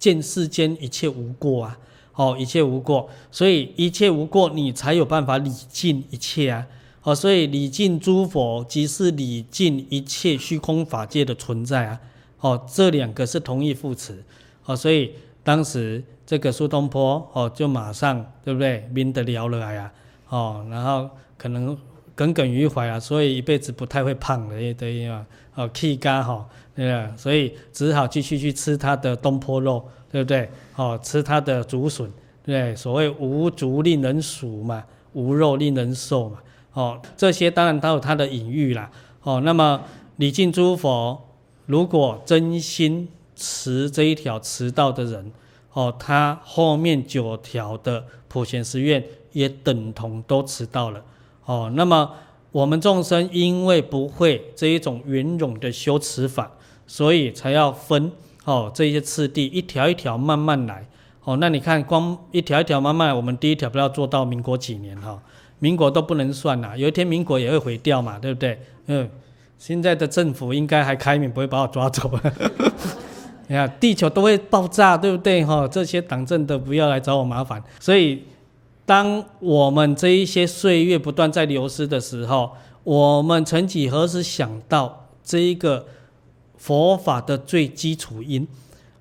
[0.00, 1.78] 见世间一切无过啊。
[2.18, 6.66] 哦，一切无过，所以一切无过，你才有办法理尽一切啊！
[7.04, 12.00] 哦，所以礼敬诸佛，即是理尽一切虚空法界的存在啊！
[12.40, 14.24] 哦，这两个是同义副词，
[14.64, 15.12] 哦，所以
[15.44, 19.92] 当时这个苏东坡哦，就马上对不对，明得了了呀！
[20.28, 21.78] 哦，然后可能
[22.16, 27.12] 耿耿于怀啊，所以一辈子不太会胖的，对呀，哦，气嘎哈，对吧？
[27.16, 29.88] 所以只好继续去吃他的东坡肉。
[30.10, 30.48] 对不对？
[30.78, 32.08] 哦，吃他的竹笋，
[32.44, 36.38] 对，所谓无竹令人糬嘛，无肉令人瘦嘛，
[36.72, 38.88] 哦，这些当然都有它的隐喻啦。
[39.24, 39.82] 哦，那么
[40.18, 41.20] 礼敬诸佛，
[41.66, 45.32] 如果真心持这一条持道的人，
[45.72, 51.02] 哦，他后面九条的普贤十愿也等同都持到了。
[51.44, 52.12] 哦，那么
[52.52, 56.52] 我们众生因为不会这一种圆融的修持法，
[56.86, 58.12] 所以才要分。
[58.48, 60.88] 哦，这些次第一条一条慢慢来。
[61.22, 65.22] 哦，那你看，光一条一条慢慢来，我们第一条不要做到民国几年哈？
[65.58, 68.58] 民国都不能算了，有一天民国也会毁掉嘛，对不对？
[68.86, 69.06] 嗯，
[69.58, 72.10] 现在的政府应该还开明，不会把我抓走。
[73.48, 75.44] 你看，地球都会爆炸，对不对？
[75.44, 77.62] 哈，这些党政的不要来找我麻烦。
[77.78, 78.22] 所以，
[78.86, 85.84] 当我们这一些岁月不断在流失的时候，我们曾几何时想到这一个？
[86.58, 88.46] 佛法的最基础因，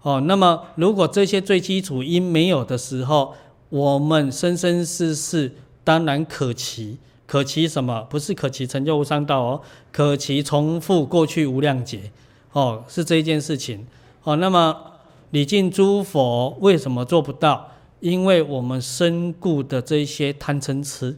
[0.03, 3.33] 哦，那么如果这些最基础因没有的时候，
[3.69, 8.01] 我们生生世世当然可期，可期什么？
[8.09, 12.11] 不是可期成就无上道哦，可期重复过去无量劫，
[12.53, 13.85] 哦，是这一件事情，
[14.23, 14.93] 哦，那么
[15.31, 17.71] 礼敬诸佛为什么做不到？
[17.99, 21.17] 因为我们身故的这些贪嗔痴。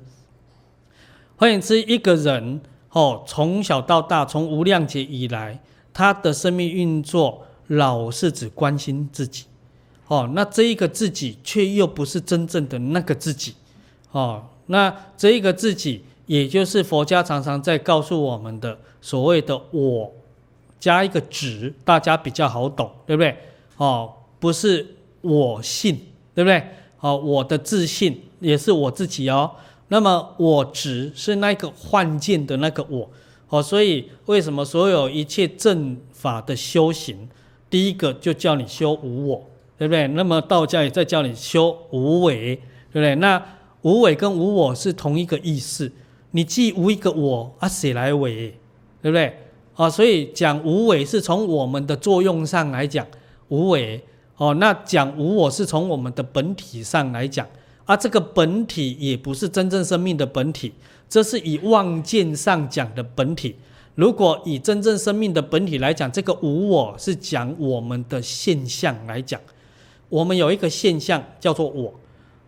[1.36, 5.62] 换言之，一个人哦，从小到大，从无量劫以来。
[6.00, 9.44] 他的生命运作老是只关心自己，
[10.08, 13.54] 哦，那这一个自己却又不是真正的那个自己，
[14.14, 20.10] 哦，那这一个自己，也就是佛家常常在告诉我们的所谓的我，
[20.80, 23.38] 加一个执，大家比较好懂，对不对？
[23.76, 24.10] 哦，
[24.40, 26.00] 不是我信，
[26.34, 26.66] 对不对？
[27.02, 29.52] 哦，我的自信也是我自己哦，
[29.90, 33.10] 那么我执是那个幻见的那个我。
[33.50, 37.28] 哦，所以为什么所有一切正法的修行，
[37.70, 40.08] 第一个就叫你修无我，对不对？
[40.10, 42.56] 那么道家也在叫你修无为，
[42.92, 43.16] 对不对？
[43.16, 43.44] 那
[43.82, 45.92] 无为跟无我是同一个意思。
[46.32, 48.54] 你既无一个我啊，谁来为？
[49.02, 49.36] 对不对？
[49.76, 53.06] 哦，所以讲无为是从我们的作用上来讲
[53.48, 54.04] 无为。
[54.38, 57.46] 哦，那讲无我是从我们的本体上来讲，
[57.89, 60.71] 啊，这个本体也不是真正生命的本体。
[61.10, 63.56] 这是以妄见上讲的本体。
[63.95, 69.41] 如果以真正生命的本体来讲，这个无我是讲我们的现象来讲。
[70.08, 71.91] 我们有一个现象叫做我，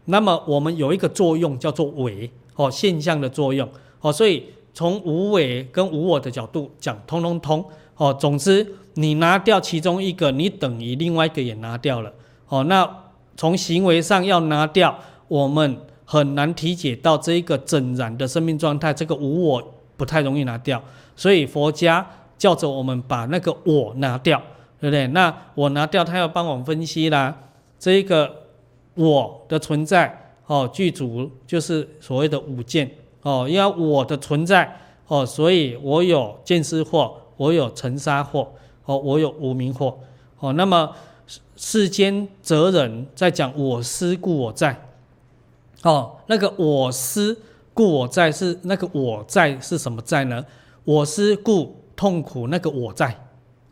[0.06, 3.67] 那么我们有一个作用叫做为，哦，现象的作用，
[4.01, 12.13] 哦，所以从无为跟无我的角度讲，通通通，哦，总之你拿掉其中一个，你等于另外一个也拿掉了，
[12.47, 12.88] 哦，那
[13.36, 14.99] 从行为上要拿掉
[15.32, 15.78] 我们。
[16.04, 20.84] 很难体解到这一个整然的生命状态，这个无我不太容易拿掉，
[21.15, 22.06] 所以佛家
[22.38, 24.38] 叫着我们把那个我拿掉，
[24.78, 25.08] 对不对？
[25.08, 27.34] 那我拿掉，他要帮我们分析啦。
[27.80, 28.30] 这一个
[28.96, 32.91] 我的存在，哦，具足就是所谓的五见，
[33.22, 38.46] 哦，因为我的存在，哦，所以我有见思惑，我有尘沙惑，
[38.84, 39.96] 哦，我有无明惑，
[40.41, 40.94] 哦，那么
[41.56, 44.90] 世间哲人在讲我思故我在。
[45.84, 47.38] 哦，那个我思
[47.74, 50.46] 故我在是那个我在是什么在呢？
[50.84, 53.15] 我思故痛苦那个我在，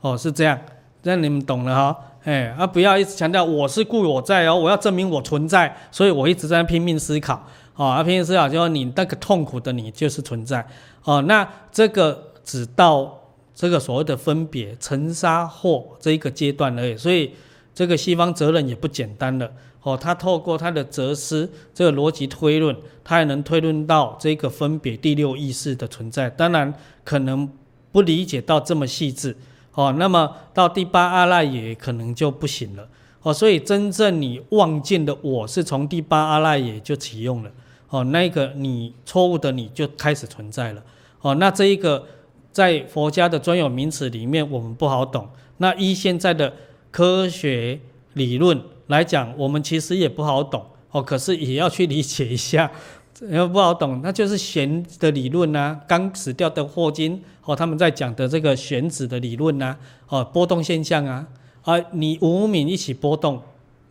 [0.01, 0.59] 哦，是这样，
[1.03, 1.95] 这样你们懂了哈、哦。
[2.23, 7.43] 哎，啊，不要一直强调我是故我在哦，我要证明我存在，所以我一直在拼命思考，
[7.75, 10.67] 哦，啊，拼命思考就说你那个痛苦的你就是存在，
[11.03, 13.19] 哦，那这个只到
[13.55, 17.33] 这个所谓的分别尘沙惑这一个阶段而已，所以
[17.73, 19.49] 这个西方责任也不简单了。
[19.81, 26.29] 哦，他透过他的哲思这个逻辑推论，他还能推论到这个分别第六意识的存在。
[26.29, 26.73] 当然，
[27.05, 27.49] 可能
[27.93, 29.37] 不理解到这么细致。
[29.73, 32.89] 哦，那么到第八阿赖耶可能就不行了。
[33.21, 37.49] 哦，所以真正你望见的我是从第八阿赖耶就启用了。
[37.87, 40.83] 哦，那个你错误的你就开始存在了。
[41.21, 42.05] 哦，那这一个
[42.51, 45.29] 在佛家的专有名词里面我们不好懂。
[45.57, 46.53] 那依现在的
[46.91, 47.79] 科学
[48.15, 48.61] 理论。
[48.89, 52.71] 来讲，我们其实也不好懂哦，可是也要去理解一下，
[53.29, 61.27] 要不好懂，那就是弦的理论呐、啊，刚死掉的霍金哦，他们在讲的这个弦子的理论呐、哦，波动现象啊，
[61.63, 63.41] 啊，你无明一起波动，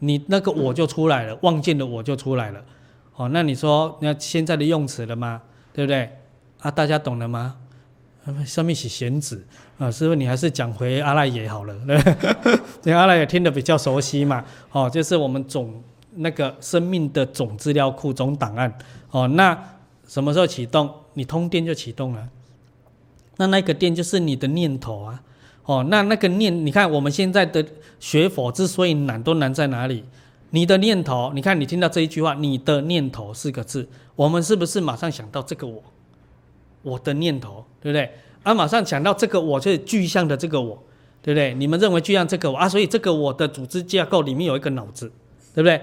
[0.00, 2.64] 你那个我就出来了，望见的我就出来了，
[3.14, 5.42] 哦，那你说那现在的用词了吗？
[5.72, 6.10] 对不对？
[6.60, 7.56] 啊，大家懂了吗？
[8.44, 9.44] 上面写弦子
[9.78, 11.74] 啊，师傅你还是讲回阿赖耶好了，
[12.82, 14.44] 对，阿赖耶听得比较熟悉嘛。
[14.72, 15.82] 哦，就是我们总
[16.16, 18.72] 那个生命的总资料库总档案。
[19.10, 19.56] 哦，那
[20.06, 20.90] 什么时候启动？
[21.14, 22.28] 你通电就启动了。
[23.36, 25.22] 那那个电就是你的念头啊。
[25.64, 27.64] 哦，那那个念，你看我们现在的
[28.00, 30.04] 学佛之所以难，都难在哪里？
[30.50, 33.86] 你的念头，你看你听到这一句话，你的念头四个字，
[34.16, 35.82] 我们是不是马上想到这个我？
[36.88, 38.10] 我的念头，对不对？
[38.42, 40.82] 啊，马上想到这个我，就是具象的这个我，
[41.20, 41.52] 对不对？
[41.54, 45.12] 你们认为具象这个我啊，所以这个我的组织架构里面有一个脑子，
[45.54, 45.80] 对不对？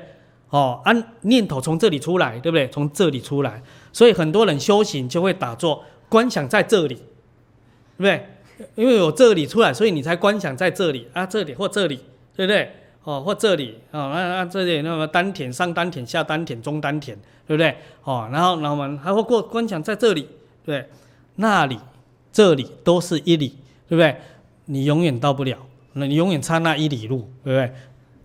[0.50, 0.91] 哦，啊，
[1.22, 2.68] 念头从这里出来，对不对？
[2.70, 8.28] 从这里出来，所以很多人修行就会打坐观想在这里，对不对？
[8.76, 12.00] 因为有这里出来，所以你才观想在这里啊，这里或这里，
[12.36, 12.72] 对不对？
[13.04, 17.15] 哦，或这里哦，那那这里那么丹田、上丹田、下丹田、中丹田，
[17.46, 17.76] 对不对？
[18.04, 20.28] 哦，然后然后我们还会过观想在这里。
[20.65, 20.89] 对，
[21.36, 21.78] 那里、
[22.32, 23.49] 这里都是一里，
[23.88, 24.15] 对不对？
[24.65, 25.58] 你永远到不了，
[25.93, 27.71] 那你永远差那一里路，对不对？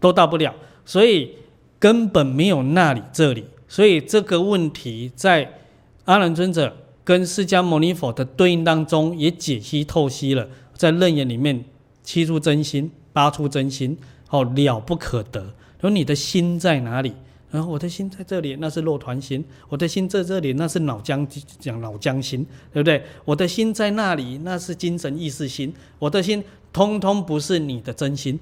[0.00, 0.55] 都到不了，
[0.87, 1.35] 所以
[1.79, 3.44] 根本没有那里、这里。
[3.68, 5.61] 所以这个问题在
[6.07, 6.74] 阿难尊者
[7.05, 11.64] 跟释迦牟尼佛的对应当中也解析透析了，在楞严里面
[12.03, 13.96] 七出真心、八出真心，
[14.31, 15.55] 哦，了不可得。
[15.81, 17.12] 说你的心在哪里？
[17.51, 21.27] 然后我的心在这里，那是肉团心；我的心在这里，那是脑浆
[21.59, 23.03] 讲脑浆心，对不对？
[23.25, 25.75] 我的心在那里，那是精神意识心。
[25.99, 28.39] 我的心通通不是你的真心，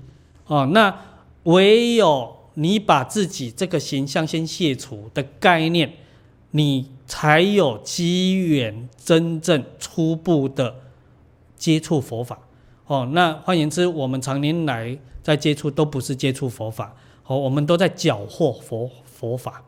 [0.47, 0.95] 哦，那
[1.45, 5.91] 唯有你把自己这个形象先卸除的概念，
[6.51, 10.75] 你才有机缘真正初步的
[11.57, 12.39] 接触佛法。
[12.87, 16.95] 哦，那换言之，我们常年来在接触都不是接触佛法。
[17.29, 19.63] 哦，我们都在缴获佛佛法，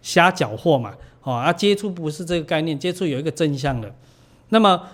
[0.00, 0.94] 瞎缴获嘛。
[1.22, 3.94] 哦，啊，接触不是这个概念，接触有一个正向的。
[4.48, 4.88] 那么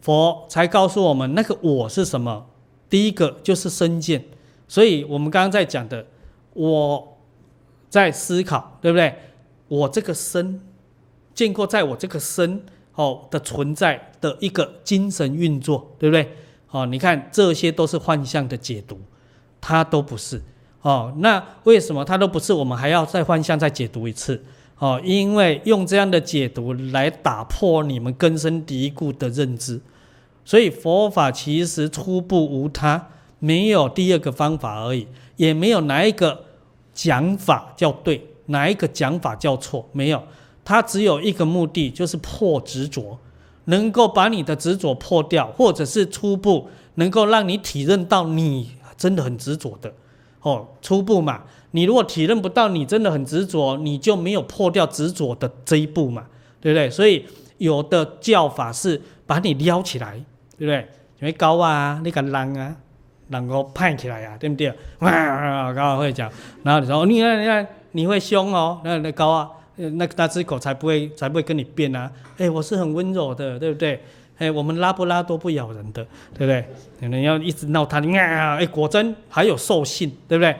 [0.00, 2.46] 佛才告诉我们，那个我是什么？
[2.88, 4.24] 第一个就是身见。
[4.68, 6.06] 所以我们刚刚在讲的，
[6.52, 7.18] 我
[7.88, 9.12] 在思考，对不对？
[9.66, 10.60] 我这个身
[11.34, 16.36] 见过，在我这个身哦的存在的一个精神运作，对不对？
[16.70, 19.00] 哦，你看这些都是幻象的解读，
[19.60, 20.40] 它都不是。
[20.82, 22.52] 哦，那为什么它都不是？
[22.52, 24.42] 我们还要再幻象再解读一次？
[24.78, 29.78] 哦，因为用这样的解读来打破你们根深蒂固的认知，
[30.42, 33.08] 所以佛法其实初步无他，
[33.40, 36.44] 没有第二个方法而已，也没有哪一个
[36.94, 40.22] 讲法叫对，哪一个讲法叫错，没有，
[40.64, 43.18] 它只有一个目的，就是破执着，
[43.66, 49.92] 能够把你的执着破掉，或者是初步能够让你体认到你真的很执着的。
[50.42, 56.24] 哦，初步嘛，你如果体认不到你真的很执着，你就没有破掉执着的这一步嘛，
[56.60, 56.88] 对不对？
[56.88, 57.24] 所以
[57.58, 60.12] 有的教法是把你撩起来，
[60.58, 60.88] 对不对？
[61.20, 62.74] 因为高啊，你敢浪啊，
[63.28, 64.72] 能够派起来、啊，对不对？
[65.00, 66.30] 哇，高会讲，
[66.62, 74.02] 然后你说，你看，你看，你会凶哦，那那高啊，那那只狗才不会才不会跟你辩啊，哎，我是很温柔的，对不对？
[74.40, 76.64] 哎，我们拉布拉多不咬人的，对不对？
[76.98, 80.56] 可能要一直闹他，啊，哎，果真还有兽性，对不对？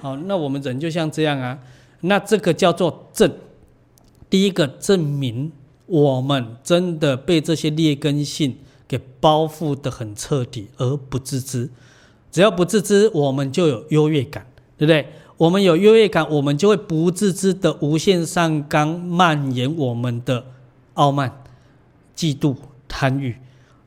[0.00, 1.58] 好，那我们人就像这样啊，
[2.02, 3.30] 那这个叫做证。
[4.30, 5.50] 第一个证明
[5.86, 8.56] 我们真的被这些劣根性
[8.86, 11.68] 给包覆得很彻底，而不自知。
[12.30, 14.46] 只要不自知，我们就有优越感，
[14.78, 15.08] 对不对？
[15.36, 20.46] 我们有优越感，我们就会不自知的无限上纲蔓延我们的
[20.94, 21.42] 傲慢、
[22.16, 22.54] 嫉妒。
[22.96, 23.36] 贪欲，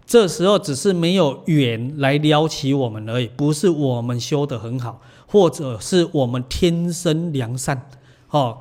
[0.06, 7.90] 这时候只是没有缘来撩起我们而已，不是我们修得很好，或者是我们天生良善。
[8.32, 8.58] 哦，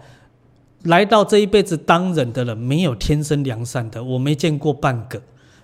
[0.84, 5.20] 来到这一辈子当人的人，没有天生良善的，我没见过半个。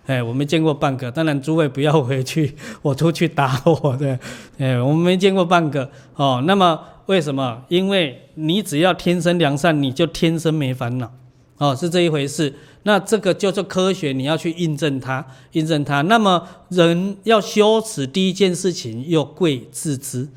[0.07, 1.13] 哎，我没见过半个。
[1.13, 4.19] 当然，诸位不要回去， 我出去打我的。
[4.59, 5.89] 哎，我没见过半个。
[6.17, 7.63] 哦，那么为什么？
[7.69, 11.09] 因为你只要天生良善，你就天生没烦恼。
[11.59, 12.53] 哦，是这一回事。
[12.85, 16.03] 那这个叫做科学，你要去印证它，印证它。
[16.03, 20.29] 那么人要修持第一件事情，要贵自知。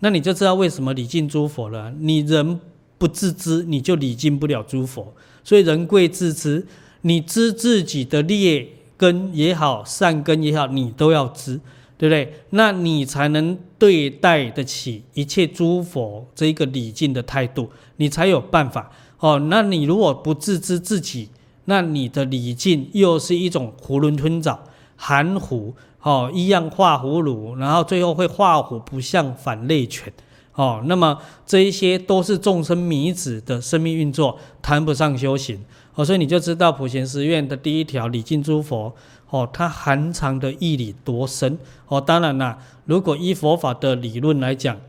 [0.00, 1.92] 那你就知道为什么礼敬诸佛了。
[2.00, 2.58] 你人
[2.98, 5.14] 不自知，你就礼敬不了诸佛。
[5.44, 6.66] 所以人贵自知，
[7.02, 11.60] 你知自己的劣根也好，善根也好，你都要知，
[11.96, 12.34] 对不对？
[12.50, 18.90] 那你才能对待得起一切诸佛这一个礼敬的态度，你才有办法。
[19.20, 21.28] 哦，那你如果不自知自己，
[21.66, 24.60] 那你的礼敬又是一种囫囵吞枣、
[24.96, 30.12] 含糊，哦，一样画葫芦，然后最后会画虎不像反类犬，
[30.54, 38.94] 哦，那么这一些都是众生迷子的生命运作，谈不上修行，哦，所以你就知道普贤十愿的第一条礼敬诸佛，
[39.30, 44.80] 哦，它含藏的义理多深，哦，当然啦，如果依佛法的理论来讲，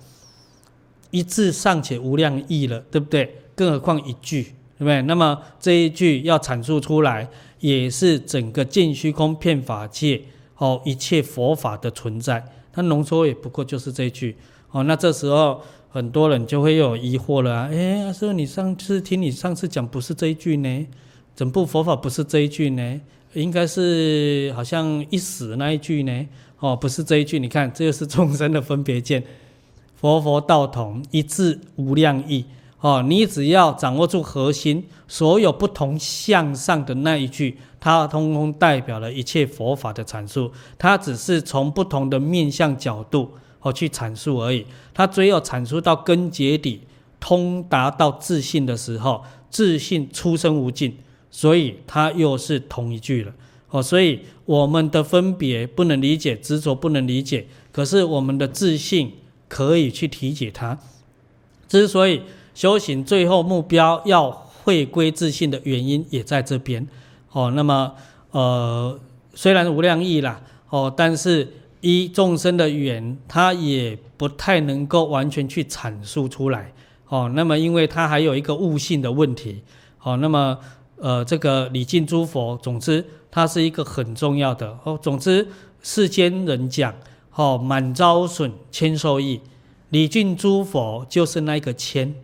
[1.12, 3.44] 一字尚且无量义了，对不对？
[3.56, 5.02] 更何况一句，对不对？
[5.04, 7.28] 那么这一句要阐述出来，
[7.60, 10.22] 也是整个尽虚空遍法界
[10.58, 12.44] 哦，一切佛法的存在。
[12.72, 14.36] 它浓缩也不过就是这一句
[14.72, 14.84] 哦。
[14.84, 20.88] 那这时候很多人就会有疑惑了啊，哎，师父，你上次听你上次讲不是这一句呢？
[21.36, 23.02] 整部佛法不是这一句呢？
[23.34, 26.28] 应该是好像一死那一句呢？
[26.60, 27.40] 哦，不是这一句。
[27.40, 29.24] 你看，这就是众生的分别见，
[29.96, 32.46] 佛佛道同，一字无量义。
[32.84, 40.52] 哦，你只要掌握住核心，所有不同向上的那一句，它通通代表了一切佛法的阐述。
[40.78, 43.32] 它只是从不同的面向角度
[43.62, 44.66] 哦去阐述而已。
[44.94, 46.82] 它只有阐述到根结底，
[47.22, 50.98] 通达到自信的时候，自信出生无尽，
[51.32, 53.34] 所以它又是同一句了。
[53.70, 59.14] 哦，所以我们的分别不能理解，执着不能理解，可是我们的自信
[59.48, 60.78] 可以去体解它。
[61.70, 62.22] 之所以。
[62.54, 64.32] 修行最后目标要
[64.64, 66.88] 回归自信的原因也在这边，
[67.32, 67.94] 哦，那么
[68.32, 69.00] 呃，
[69.34, 71.52] 虽然无量义啦，哦，但是
[71.82, 76.72] 依众生的缘，它也不太能够完全去阐述出来，
[77.10, 79.64] 哦，那么因为它还有一个悟性的问题，
[80.02, 80.58] 哦，那么
[80.98, 85.46] 呃，这个礼敬诸佛，总之它是一个很重要的，哦，总之
[85.82, 86.94] 世间人讲，
[87.36, 89.42] 哦，满招损，谦受益，
[89.90, 92.16] 礼敬诸佛就是那个谦。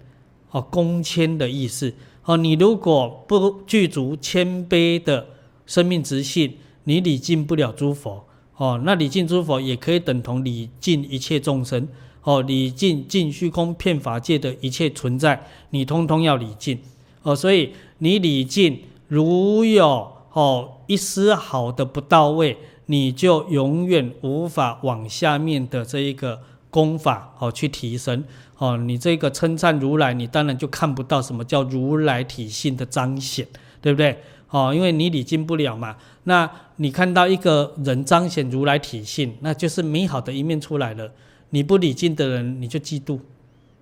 [0.52, 1.93] 哦，恭谦的意思。
[2.26, 5.26] 哦，你如果不具足谦卑的
[5.66, 8.26] 生命直性，你礼敬不了诸佛。
[8.58, 11.88] 哦，那礼敬诸佛也可以等同礼敬一切众生。
[12.24, 16.78] 哦，礼敬尽虚空遍法界的一切存在，你通通要礼敬。
[17.24, 28.24] 哦，所以你礼敬如有哦一丝毫的不到位，你就永远无法往下面的这一个功法哦去提升。
[28.60, 33.47] 哦，你这个称赞如来，你当然就看不到什么叫如来体性的彰显，
[33.82, 34.20] 对不对？
[34.49, 35.95] 哦，因为你礼敬不了嘛。
[36.26, 41.10] 那你看到一个人彰显如来体性，那就是美好的一面出来了。
[41.51, 43.20] 你不礼敬的人，你就嫉妒，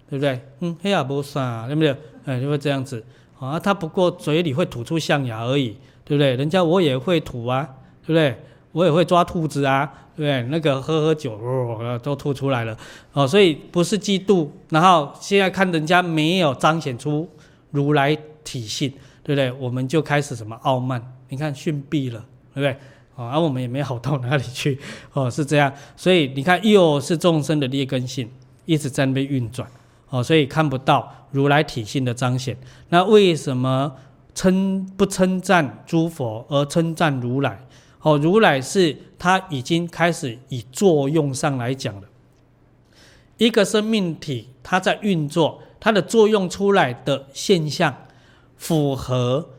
[0.09, 0.39] 对不对？
[0.59, 1.95] 嗯，黑亚波萨，对不对？
[2.25, 3.03] 哎，就会这样子。
[3.39, 5.75] 啊，他不过嘴里会吐出象牙而已，
[6.05, 6.35] 对不对？
[6.35, 7.67] 人家我也会吐啊，
[8.05, 8.37] 对不对？
[8.71, 10.49] 我也会抓兔子啊，对不对？
[10.51, 11.39] 那个喝喝酒，
[12.03, 12.77] 都吐出来了，
[13.13, 17.27] 哦，所以不是嫉妒，然后现在看人家没有彰显出
[17.71, 18.89] 如来体性，
[19.23, 19.51] 对不对？
[19.53, 21.01] 我们就开始什么傲慢？
[21.29, 22.77] 你看逊毙了，对不对？
[23.15, 24.79] 哦，而我们也没好到哪里去，
[25.13, 25.73] 哦，是这样。
[25.95, 28.29] 所以你看，又是众生的劣根性
[28.65, 29.67] 一直在那边运转，
[30.09, 32.55] 哦，所以看不到如来体性的彰显。
[32.89, 33.91] 那为什么
[34.35, 37.59] 称不称赞诸佛而称赞如来？
[38.07, 42.07] 哦，如来是他已经开始以作用上来讲了，
[43.37, 47.93] 一个生命体，它在运作，它的作用出来的现象，
[48.55, 49.49] 符合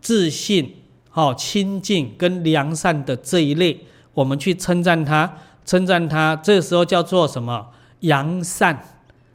[0.00, 0.76] 自信、
[1.14, 3.80] 哦清净跟良善的这一类，
[4.14, 7.70] 我们去称赞它，称赞它，这时候叫做什么？
[8.00, 8.84] 扬善，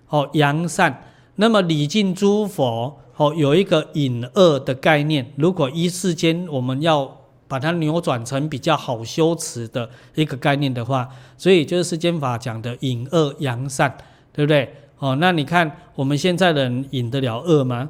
[0.07, 1.03] 哦扬善。
[1.36, 7.17] 那么礼敬诸佛，哦有一个隐恶的概念，如果一世间我们要。
[7.52, 13.93] 把它扭转成比较好修持的一个概念的话，所以就是世间法讲的引恶扬善，
[14.32, 14.74] 对不对？
[14.99, 17.89] 哦，那你看我们现在人引得了恶吗？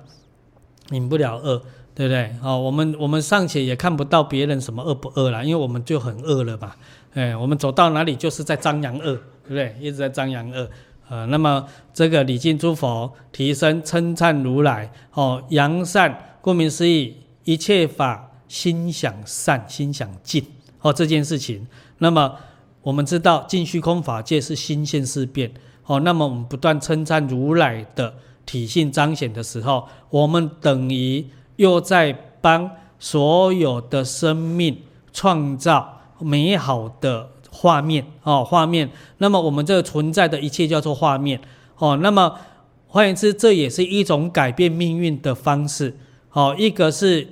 [0.89, 1.62] 引不了恶，
[1.93, 2.36] 对不对？
[2.41, 6.72] 哦，我们我们尚且也看不到别人什么恶不恶啦，因为我们就很恶了嘛。
[7.14, 9.76] 哎，我们走到哪里就是在张扬恶，对不对？
[9.80, 10.68] 一直在张扬恶。
[11.07, 20.45] 呃，那么这个礼敬诸佛，提升称赞如来，哦，扬善，顾名思义，一切法心想善，心想净，
[20.82, 21.66] 哦，这件事情。
[21.99, 22.36] 那么
[22.82, 25.54] 我们知道尽虚空法界是心现事变，
[25.86, 28.14] 哦，那么我们不断称赞如来的
[28.45, 31.26] 体性彰显的时候，我们等于
[31.56, 34.80] 又在帮所有的生命
[35.14, 37.30] 创造美好的。
[37.54, 38.89] 画面哦，画面。
[39.18, 41.38] 那么我们这个存在的一切叫做画面
[41.78, 41.97] 哦。
[41.97, 42.39] 那么
[42.88, 45.97] 换言之，这也是一种改变命运的方式
[46.32, 46.56] 哦。
[46.58, 47.28] 一个是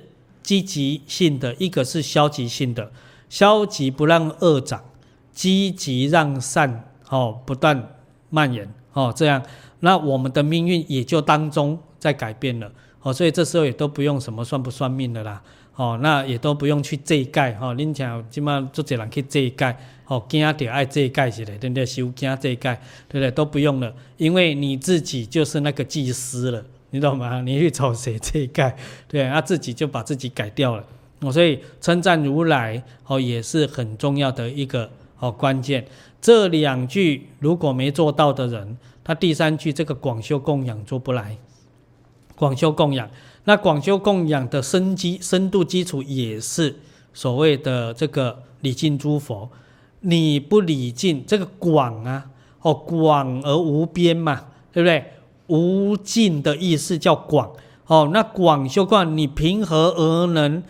[0.50, 2.90] 积极性的，一个是消极性的。
[3.28, 4.82] 消极不让恶长，
[5.32, 7.94] 积极让善哦不断
[8.30, 9.14] 蔓延哦。
[9.14, 9.40] 这样，
[9.78, 12.72] 那我们的命运也就当中在改变了
[13.02, 13.12] 哦。
[13.12, 15.40] 所以这时候也都不用什么算不算命的啦
[15.76, 15.96] 哦。
[16.02, 17.72] 那也都不用去这一盖哈。
[17.74, 19.78] 您讲起码做这人去这一盖。
[20.08, 21.86] 哦，惊就爱这盖起来，对不对？
[21.86, 22.74] 修惊这盖，
[23.08, 23.30] 对不对？
[23.30, 27.40] 都不用了，因为你自己就是那个祭司了，你懂吗？
[27.42, 28.76] 你去找谁这一盖，
[29.06, 30.84] 对，他自己就把自己改掉了。
[31.20, 35.86] 哦，所以称赞如来哦，也是很重要的一个哦关键。
[36.20, 41.36] 这两句如果没做到的人，他第三句这个广修供养做不来。
[42.36, 43.08] 广修供养，
[43.44, 46.74] 那广修供养的深基深度基础也是
[47.12, 49.50] 所谓的这个礼敬诸佛。
[50.00, 52.30] 你不礼敬这个广啊，
[52.62, 55.04] 哦，广而无边嘛，对不对？
[55.50, 57.50] 无尽的意思叫广，
[57.86, 60.62] 哦，那广修观，你凭何而能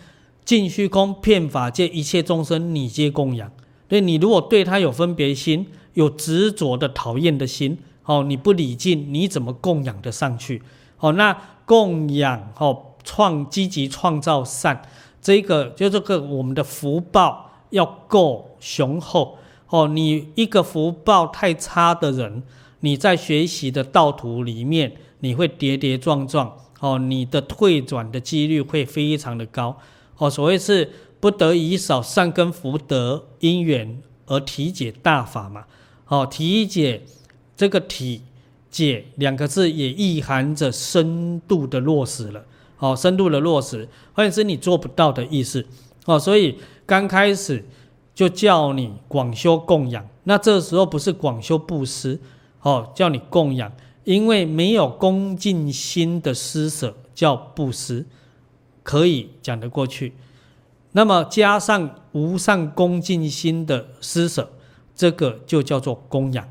[0.43, 3.49] 尽虚空遍法界一切众生，你皆供养？
[3.87, 10.61] 对，你如果对他有分别心，有执着的讨厌的心，哦，你不礼敬，你怎么供养得上去？
[10.99, 14.81] 哦，那供养哦，创积极创造善，
[15.21, 17.47] 这个就这个我们的福报。
[17.71, 19.37] 要够雄厚
[19.69, 19.87] 哦！
[19.87, 22.43] 你一个福报太差的人，
[22.81, 29.77] 你在学习的道途里面，你会跌跌撞撞哦，你的退转的几率会非常的高
[30.17, 30.29] 哦。
[30.29, 35.65] 所谓是不得已少善根福德因缘而体解大法嘛。
[36.07, 37.01] 哦，体解
[37.55, 38.21] 这个体
[38.69, 42.45] 解两个字也意含着深度的落实了
[42.77, 45.65] 哦，深度的落实，或者是你做不到的意思
[46.05, 46.57] 哦，所以。
[46.83, 47.63] 刚开始
[48.13, 52.19] 就叫你广修供养，那这时候不是广修布施，
[52.61, 53.71] 哦，叫你供养，
[54.03, 58.05] 因为没有恭敬心的施舍叫布施，
[58.83, 60.13] 可以讲得过去。
[60.91, 64.51] 那么加上无上恭敬心的施舍，
[64.95, 66.47] 这个就叫做供养。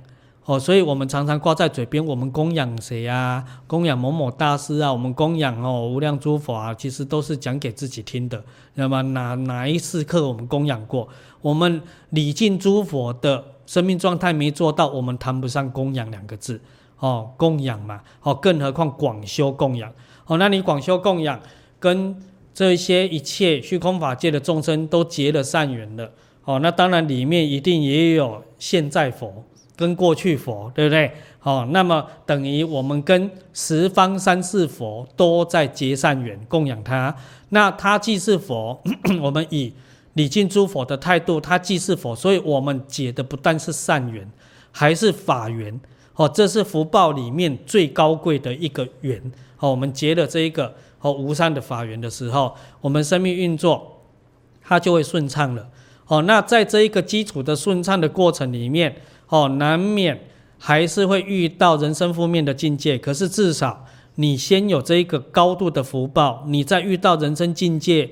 [0.46, 3.44] 哦，所以我们常常挂在嘴边，我们供养谁啊？
[3.68, 4.92] 供养某某大师啊？
[4.92, 6.74] 我们供养哦无量诸佛啊？
[6.74, 8.42] 其实都是讲给自己听的。
[8.74, 11.06] 那么哪哪一次课我们供养过？
[11.42, 16.60] 我们礼敬诸佛的生命状态没做到，我们谈不上供养两个字。
[16.98, 19.88] 哦，供养嘛，哦，更何况广修供养。
[20.26, 21.38] 哦，那你广修供养，
[21.78, 22.20] 跟
[22.52, 26.10] 这些一切虚空法界的众生都结了善缘了。
[26.44, 29.44] 哦，那当然里面一定也有现在佛。
[29.76, 31.12] 跟过去佛，对不对？
[31.38, 37.14] 好，那么等于我们跟十方三世佛都在结善缘，供养他。
[37.50, 38.78] 那他既是佛，
[39.22, 39.72] 我们以
[40.14, 44.30] 礼敬诸佛的态度，他既是佛，所以我们结的不但是善缘，
[44.72, 45.80] 还是法缘。
[46.16, 49.20] 哦，这是福报里面最高贵的一个缘。
[49.58, 54.02] 哦，我们结了这一个哦无上的法缘的时候，我们生命运作
[54.62, 55.68] 它就会顺畅了。
[56.06, 58.96] 哦，那在这一个基础的顺畅的过程里面。
[59.32, 60.26] 哦，难免
[60.58, 63.86] 还是会遇到人生负面的境界，可是至少
[64.16, 68.10] 你先有这一个高度的福报，你在遇到人生境界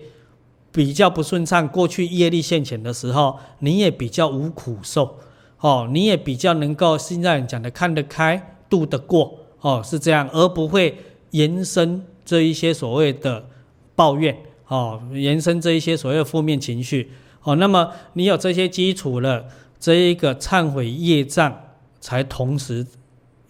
[0.72, 5.18] 比较不顺畅、过去业力现前的时候，你也比较无苦受，
[5.60, 10.96] 哦，你也比较能够现在讲的看得开、度得过，哦，是这样，而不会
[11.30, 13.46] 延伸这一些所谓的
[13.94, 17.10] 抱怨，哦，延伸这一些所谓的负面情绪，
[17.42, 19.46] 哦，那么你有这些基础了。
[19.80, 21.56] 这一个忏悔业障，
[22.00, 22.84] 才同时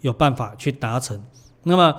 [0.01, 1.19] 有办法去达成。
[1.63, 1.95] 那么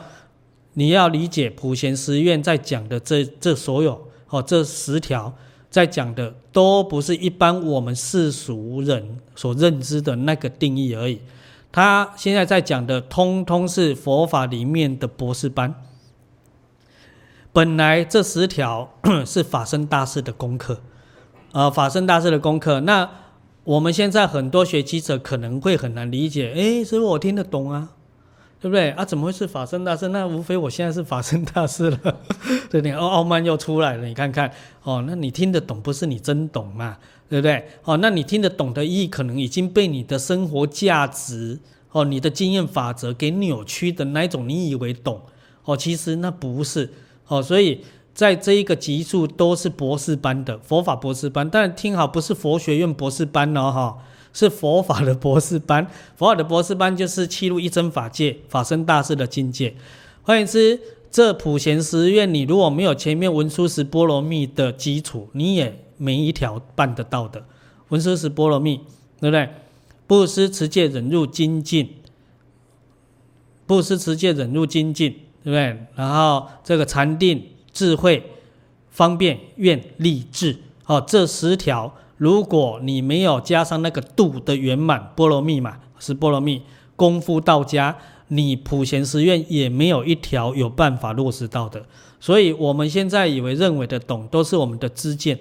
[0.74, 5.34] 你要理解普贤十愿在讲的这这所有哦，这十条
[5.68, 11.20] 在讲的都不是一般我们世俗人所认知的那个定义而已。
[11.70, 15.74] 他现在在讲的，通通是佛法里面的博士班。
[17.52, 18.90] 本来这十条
[19.26, 20.80] 是法身大士的功课，
[21.52, 23.10] 呃，法身大士的功课那。
[23.64, 27.90] 我们现在很多学习者可能会很难理解，哎，师父我听得懂啊，
[28.60, 28.90] 对不对？
[28.90, 30.08] 啊，怎么会是法身大士？
[30.08, 31.96] 那无非我现在是法身大士了，
[32.70, 32.92] 对不对？
[32.92, 34.52] 哦，傲慢又出来了，你看看，
[34.82, 36.98] 哦，那你听得懂，不是你真懂嘛，
[37.28, 37.64] 对不对？
[37.84, 41.58] 哦，那你听得懂的意义，可能已经被你的生活价值，
[41.92, 45.22] 哦，你的经验法则给扭曲的那一种，你以为懂，
[45.64, 46.92] 哦，其实那不是，
[47.28, 47.80] 哦，所以
[48.12, 53.98] 在这一个级数都是博士班的佛法博士班，但听好，不是佛学院博士班哦，哈。
[54.32, 59.74] 是佛法的博士班， 佛法的博士班就是契入一真法界、法身大士的境界。
[60.22, 60.78] 换言之，
[61.10, 67.44] 这普贤十愿，你如果没有前面文殊十波罗蜜的基础，你也没一条办得到的。
[67.88, 68.76] 文殊十波罗蜜，
[69.20, 69.48] 对不对？
[70.06, 71.96] 布施、持戒、忍辱、精进，
[73.66, 75.10] 布施、持戒、忍辱、精进，
[75.42, 75.86] 对不对？
[75.96, 78.22] 然后这个禅定、智慧、
[78.90, 80.56] 方便、愿、立志，
[80.86, 81.92] 哦，这十条。
[82.20, 86.60] 如果你没有加上那个度的圆满波罗蜜嘛，是波罗蜜
[86.94, 87.96] 功夫到家，
[88.28, 91.82] 你普贤十愿也没有一条有办法落实到的。
[92.20, 95.38] 所以我们现在以为认为的懂，都是我们的知见、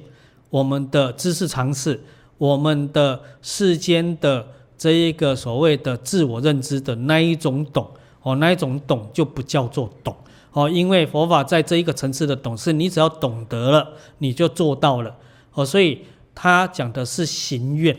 [0.49, 2.01] 我们的知识常识、
[2.38, 7.86] 我们的世间的这一个所谓的自我认知的那一种懂
[8.21, 10.15] 哦，那一种懂就不叫做懂
[10.53, 15.17] 哦，因为佛法在这一个层次的懂，是你只要懂得了，你就做到了
[15.51, 15.99] 哦，所以。
[16.42, 17.94] 他讲的是行愿，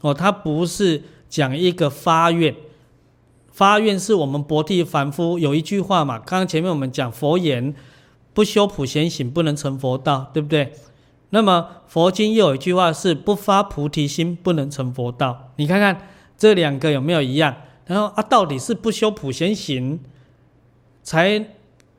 [0.00, 2.54] 哦，他不是讲一个发愿。
[3.50, 7.74] 发愿是我们薄地凡夫有一句话嘛，刚刚前面我们讲佛言，
[8.32, 10.72] 不修普贤行不能成佛道，对不对？
[11.30, 15.50] 那么佛经又有一句话是不发菩提心不能成佛道。
[15.56, 16.08] 你看看
[16.38, 17.56] 这两个有没有一样？
[17.86, 19.98] 然后啊，到底是不修普贤行
[21.02, 21.44] 才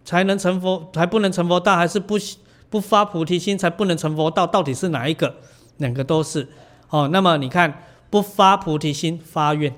[0.06, 2.18] 才能成佛，才不能成佛道，还是不
[2.70, 4.48] 不发菩提心才不能成佛道？
[4.48, 5.36] 到底是哪一个？
[5.78, 6.48] 两个都是，
[6.90, 9.76] 哦，那么你看，不发菩提心发愿，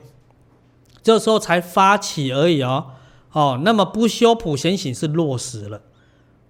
[1.02, 2.91] 这时候才发起而已哦，
[3.32, 5.82] 哦，那么不修普贤行是落实了，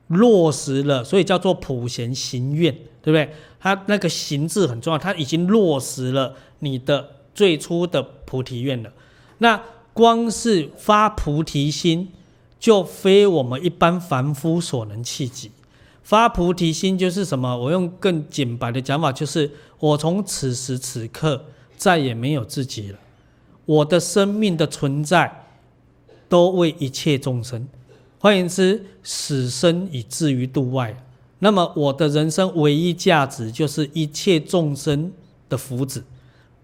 [0.07, 3.33] 落实了，所以叫做普贤行愿，对不对？
[3.59, 8.91] 它那个行字很重要，它已经落实了你的最初的菩提愿了。
[9.39, 9.61] 那
[9.93, 12.11] 光是发菩提心，
[12.59, 15.51] 就非我们一般凡夫所能企及。
[16.07, 17.57] 发菩提心就是什么？
[17.57, 21.43] 我用更简白的讲法，就是我从此时此刻
[21.75, 22.99] 再也没有自己了，
[23.65, 25.43] 我的生命的存在
[26.29, 27.67] 都为一切众生。
[28.19, 30.95] 换言之，死生以至于度外。
[31.39, 35.11] 那么我的人生唯一价值就是一切众生
[35.49, 36.03] 的福祉，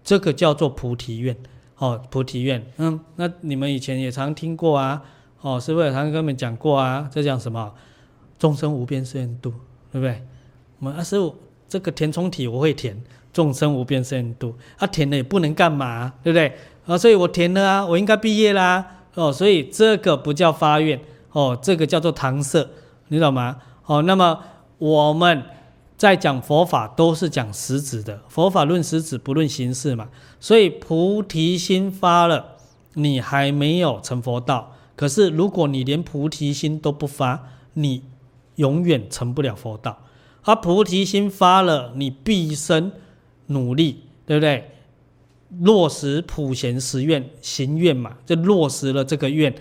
[0.02, 1.36] 这个叫做菩提愿。
[1.76, 2.66] 哦，菩提愿。
[2.78, 5.02] 嗯，那你们以前也常听过啊。
[5.42, 7.10] 哦，师父也常跟你们讲过啊。
[7.12, 7.70] 这讲什么？
[8.44, 9.50] 众生无边誓愿度，
[9.90, 10.22] 对不对？
[10.78, 11.34] 我们啊，师父，
[11.66, 13.02] 这个填充题我会填。
[13.32, 16.54] 众生无边誓愿度，啊，填了也不能干嘛，对不对？
[16.84, 18.84] 啊，所以我填了啊，我应该毕业啦。
[19.14, 21.00] 哦，所以这个不叫发愿，
[21.32, 22.68] 哦，这个叫做搪塞，
[23.08, 23.56] 你懂吗？
[23.86, 24.38] 哦，那么
[24.76, 25.42] 我们
[25.96, 30.10] 在讲佛法都是讲实质的，佛法论实质不论形式嘛。
[30.38, 32.56] 所以菩提心发了，
[32.92, 34.74] 你还没有成佛道。
[34.94, 38.04] 可是如果你连菩提心都不发，你
[38.56, 40.04] 永远成不了佛道，
[40.42, 42.92] 而菩提心发了，你毕生
[43.46, 44.70] 努力，对不对？
[45.60, 49.54] 落实普贤十愿行愿嘛，就落实了这个愿，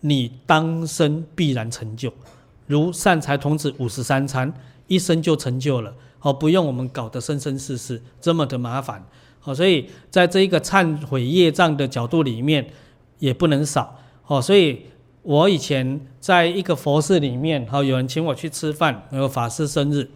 [0.00, 2.12] 你当生必然成就。
[2.66, 4.52] 如善财童子五十三参，
[4.86, 9.04] 一生就成就了，哦，不用我们搞得生生世世这么的麻烦，
[9.44, 12.68] 哦，所以在这一个忏悔业障的角度里面，
[13.18, 14.82] 也不能少，哦，所以。
[15.26, 20.08] 我以前在一个佛寺里面，好，有人请我去吃饭，有法师生日。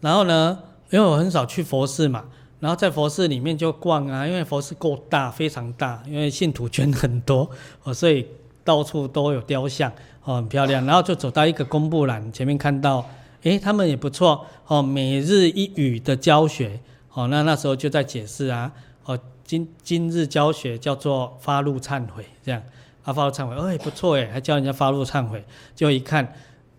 [0.00, 0.58] 然后呢，
[0.90, 2.26] 因为我很少去佛寺嘛，
[2.60, 7.50] 然后在佛寺里面就逛啊，因为佛寺够大，非常大，因为信徒圈很多，
[7.84, 8.26] 哦，所以
[8.62, 9.90] 到处都有雕像，
[10.24, 10.84] 哦，很漂亮。
[10.84, 13.08] 然后就走到一个公布栏前面，看到，
[13.44, 16.78] 诶，他们也不错，哦，每日一语的教学，
[17.14, 18.70] 哦，那那时候就在解释啊，
[19.06, 22.62] 哦，今今日教学叫做发露忏悔，这样。
[23.08, 25.42] 他发露忏悔，哎，不错哎，还教人家发露忏悔。
[25.74, 26.30] 就一看，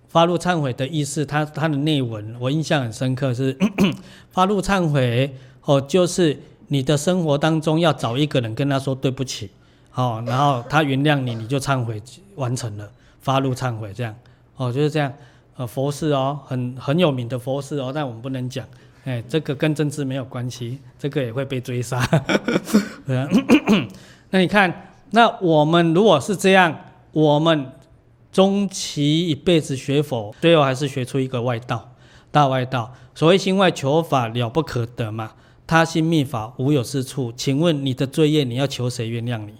[0.09, 3.57] 发露忏悔的意思，他他的内文我印象很深刻，是
[4.29, 9.49] 发露忏悔哦，就是你的生活当中要找一个人跟他说对不起，
[9.95, 11.99] 哦，然后他原谅你，你就忏悔
[12.35, 12.87] 完成了，
[13.21, 14.15] 发露忏悔这样，
[14.55, 15.11] 哦，就是这样。
[15.57, 18.63] 呃，佛寺哦，很很有名的佛寺哦，但我们不能讲，
[19.03, 22.07] 哎，这个跟政治没有关系，这个也会被追杀。
[24.29, 24.88] 那你看。
[25.11, 26.79] 那我们如果是这样，
[27.11, 27.71] 我们
[28.31, 31.93] 终其一辈子学佛，最后还是学出一个外道，
[32.31, 32.93] 大外道。
[33.15, 35.31] 所谓心外求法了不可得嘛，
[35.67, 37.33] 他心密法无有是处。
[37.35, 39.53] 请问你的罪业，你要求谁原谅你？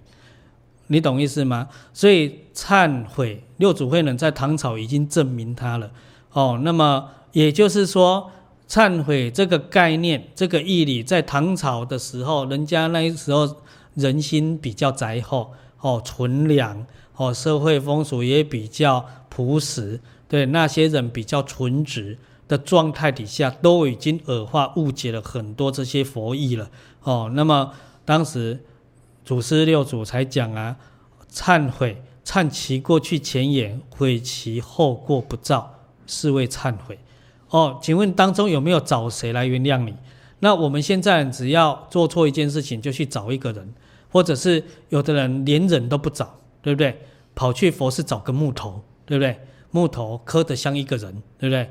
[0.88, 1.68] 你懂意思吗？
[1.94, 5.92] 所以忏悔，六祖慧能在唐朝已经证明他了。
[6.32, 8.32] 哦，那么也就是说，
[8.68, 13.58] 忏悔这个概念，这个义理，在唐朝的时候，人家那时候
[14.00, 16.86] 人心比较宅厚，哦，纯良，
[17.16, 26.70] 哦，社会风俗也比较朴实，对那些人比较纯直的状态底下，都已经耳化误解了很多这些佛义了。
[27.04, 27.74] 哦，那么
[28.04, 28.62] 当时。
[29.26, 30.76] 祖师六祖才讲啊，
[31.32, 35.76] 忏悔，忏其过去前言，悔其后过不造，
[36.08, 36.98] 是谓忏悔。
[37.50, 39.94] 哦，请问当中有没有找谁来原谅你？
[40.40, 43.72] 那我们现在只要做错一件事情，就去找一个人，
[44.12, 47.00] 或者是有的人连人都不找，对不对？
[47.36, 49.40] 跑去佛寺找个木头，对不对？
[49.72, 51.70] 木头磕得像一个人，对不对？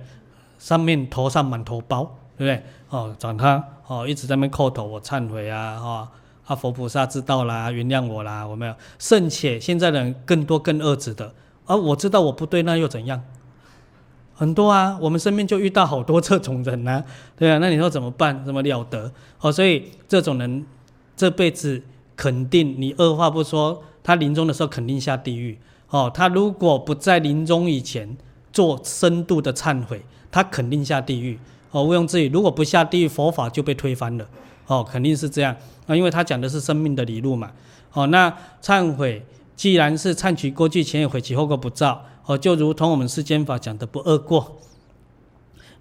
[0.59, 2.63] 上面头上满头包，对不对？
[2.91, 6.09] 哦，找他，哦，一直在那边叩头，我忏悔啊，哈、哦。
[6.47, 8.75] 啊，佛菩萨知道啦，原谅我啦，我没有。
[8.99, 11.35] 甚且现在人更多更恶质的，
[11.67, 13.23] 而、啊、我知道我不对，那又怎样？
[14.33, 17.05] 很多啊，我们身边就遇到好多这种人啊，
[17.37, 18.43] 对啊，那你说怎么办？
[18.47, 19.13] 怎么了得？
[19.43, 20.65] 哦，所以这种人
[21.15, 21.83] 这辈子
[22.19, 25.57] 肯定，你二话不说，他临终的时候肯定下地狱。
[25.91, 28.17] 哦，他如果不在临终以前
[28.53, 30.03] 做深度的忏悔，
[30.33, 31.39] 他肯定下地狱。
[31.71, 34.29] 哦，毋庸置疑，如果不下地狱，佛法就被推翻了。
[34.67, 35.55] 哦，肯定是这样
[35.87, 37.53] 啊，因为他讲的是生命的理路嘛。
[37.93, 42.05] 哦，那忏悔既然是忏取过去前言，悔其后过不造。
[42.27, 44.59] 哦，就如同我们世间法讲的不恶过，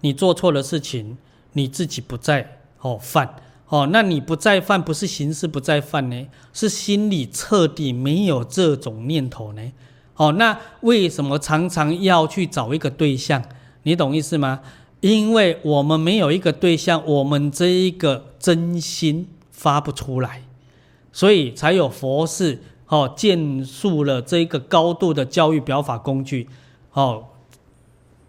[0.02, 1.18] 你做错了事情，
[1.54, 3.34] 你自己不再哦犯。
[3.68, 9.72] 哦，那你不再犯，不是形式不再犯呢，是心里彻底没有这种念头呢。
[10.16, 13.44] 哦，那为什么常常要去找一个对象？
[13.82, 14.60] 你懂意思吗？
[15.00, 20.42] 因为我们没有一个对象，我们这一个真心发不出来，
[21.12, 26.48] 所以才有佛事哦，建树了这一个高度的教育表法工具，
[26.94, 27.26] 哦，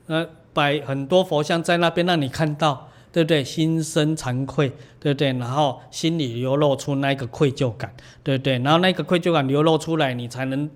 [0.08, 3.44] 呃，摆很多佛像在那边让你看到，对不对？
[3.44, 5.34] 心生惭愧，对不对？
[5.34, 7.94] 然后心里流露出那个愧疚感，
[8.24, 8.60] 对不对？
[8.60, 10.70] 然后那个愧疚感流露出来，你才能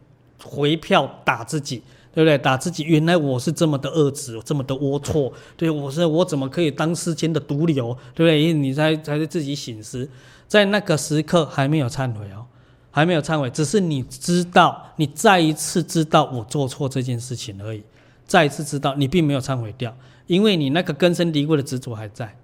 [0.43, 1.81] 回票打自己。
[2.15, 2.37] 对不对？
[2.37, 5.33] 打自己，原来我是这么的恶质，这么的龌龊。
[5.57, 7.91] 对，我是我怎么可以当世间的毒瘤？
[8.13, 8.39] 对不对？
[8.39, 10.07] 因为你才才是自己醒思，
[10.47, 12.45] 在那个时刻还没有忏悔哦，
[12.91, 17.81] 还没有忏悔，只是你知道，你再一次知道我做错这件事情而已，
[18.27, 19.97] 再一次知道，你并没有忏悔掉，
[20.27, 22.37] 因为你那个根深蒂固的执着还在。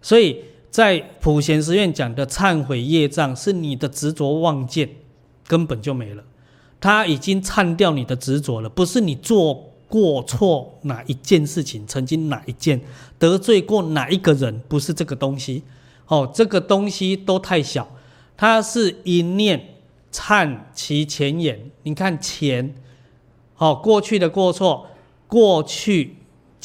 [0.00, 4.88] 所以在普贤寺院讲的忏悔业障，是你的执着妄见
[5.46, 6.22] 根本就没了。
[6.80, 12.80] 他已经忏掉你的执着了，不是你做过错哪一件事情，曾经哪一件
[13.18, 15.62] 得罪过哪一个人，不是这个东西。
[16.06, 17.88] 哦，这个东西都太小，
[18.36, 19.76] 它是一念
[20.12, 21.70] 忏其前言。
[21.82, 22.74] 你看前，
[23.56, 24.86] 哦，过去的过错，
[25.26, 26.16] 过去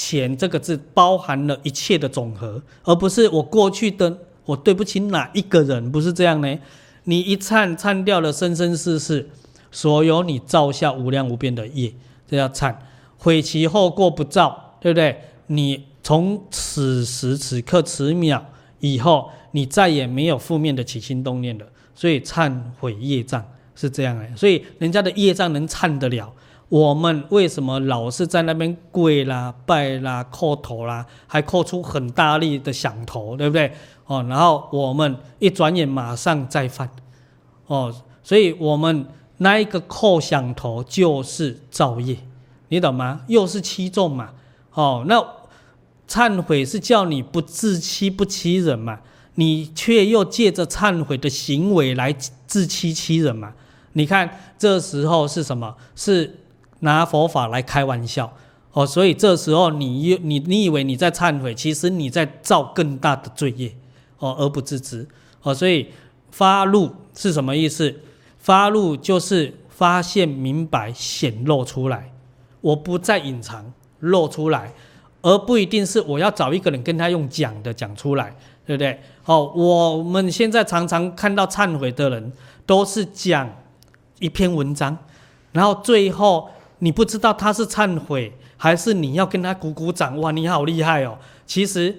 [0.02, 6.60] 钱这个字包含了一切的总和，而不是我过去的我对不起哪一个人，不是这样呢？
[7.04, 9.30] 你一忏忏掉了生生世世。
[9.74, 11.94] 所有你造下无量无边的业，
[12.28, 12.76] 这叫忏，
[13.18, 15.18] 悔其后过不造，对不对？
[15.48, 18.44] 你从此时此刻此秒
[18.80, 21.66] 以后，你再也没有负面的起心动念了。
[21.96, 24.36] 所以忏悔业障是这样的。
[24.36, 26.34] 所以人家的业障能忏得了，
[26.72, 33.72] 我们为什么老是在那边跪啦、拜啦、叩头啦，还叩出很大力的响头，对不对？
[34.08, 36.90] 哦，然后我们一转眼马上再犯，
[37.68, 37.94] 哦，
[38.24, 39.06] 所以我们。
[39.44, 42.16] 那一个叩响头就是造业，
[42.68, 43.22] 你懂吗？
[43.26, 44.30] 又是欺众嘛。
[44.72, 45.20] 哦，那
[46.08, 49.00] 忏悔是叫你不自欺不欺人嘛，
[49.34, 52.16] 你却又借着忏悔的行为来
[52.46, 53.52] 自欺欺人嘛。
[53.94, 55.76] 你看这时候是什么？
[55.96, 56.41] 是
[56.82, 58.32] 拿佛法来开玩笑
[58.74, 58.86] 哦。
[58.86, 63.74] 所以这时候你你你以为你在忏悔，其实你在造更大的罪业
[64.20, 65.08] 哦，而不自知
[65.42, 65.52] 哦。
[65.52, 65.88] 所以
[66.30, 67.96] 发露是什么意思？
[68.38, 72.12] 发露就是发现、明白、显露出来，
[72.62, 74.74] 我不再隐藏，露出来，
[75.22, 79.00] 而不一定是我要找一个人跟他用讲的讲出来，对不对？
[79.22, 82.32] 好，我们现在常常看到忏悔的人，
[82.66, 83.48] 都是讲
[84.18, 84.98] 一篇文章，
[85.52, 86.50] 然后最后
[86.84, 91.16] 你不知道他是忏悔，还是你要跟他鼓鼓掌，哇，你好厉害哦！
[91.46, 91.96] 其实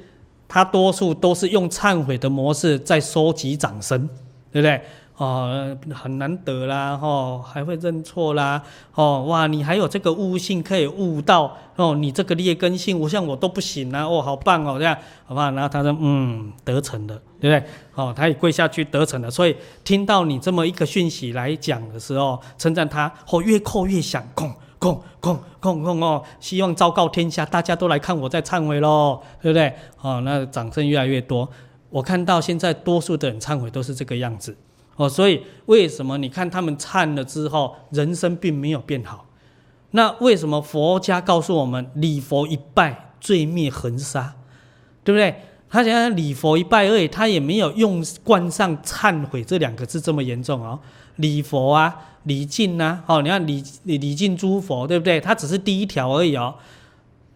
[0.49, 4.09] 他多数都是用忏悔的模式在收集掌声，
[4.51, 4.83] 对不对？
[5.19, 8.61] 哦，很难得啦，哦，还会认错啦，
[8.95, 17.71] 哦，哇，你还有这个悟性可以悟到，哦，你这个劣根性，我像我都不行啊，哦，好棒哦，这样，好吧，然后他说，嗯，得逞了，对不对？
[17.95, 19.55] 哦，他也跪下去得逞了，所以
[19.85, 24.53] 听到你这么一个讯息来讲的时候，称赞他，哦，越叩越想，空
[24.83, 29.73] 空空空空哦，希望昭告天下，大家都来看我在忏悔喽，对不对？
[30.01, 31.49] 哦，那掌声越来越多。
[31.89, 34.57] 我看到现在多数的人忏悔都是这个样子，
[34.97, 39.27] 哦，所以为什么你看他们忏了之后，人生并没有变好？
[39.93, 44.35] 那为什么佛家告诉我们礼佛一拜，罪灭横沙，
[45.05, 45.37] 对不对？
[45.71, 50.81] 他讲礼佛一拜而已，他也没有用冠上忏悔这两个字这么严重哦。
[51.17, 51.95] 礼佛啊，
[52.25, 55.21] 礼敬呐，哦，你看礼礼礼敬诸佛，对不对？
[55.21, 56.55] 他只是第一条而已哦，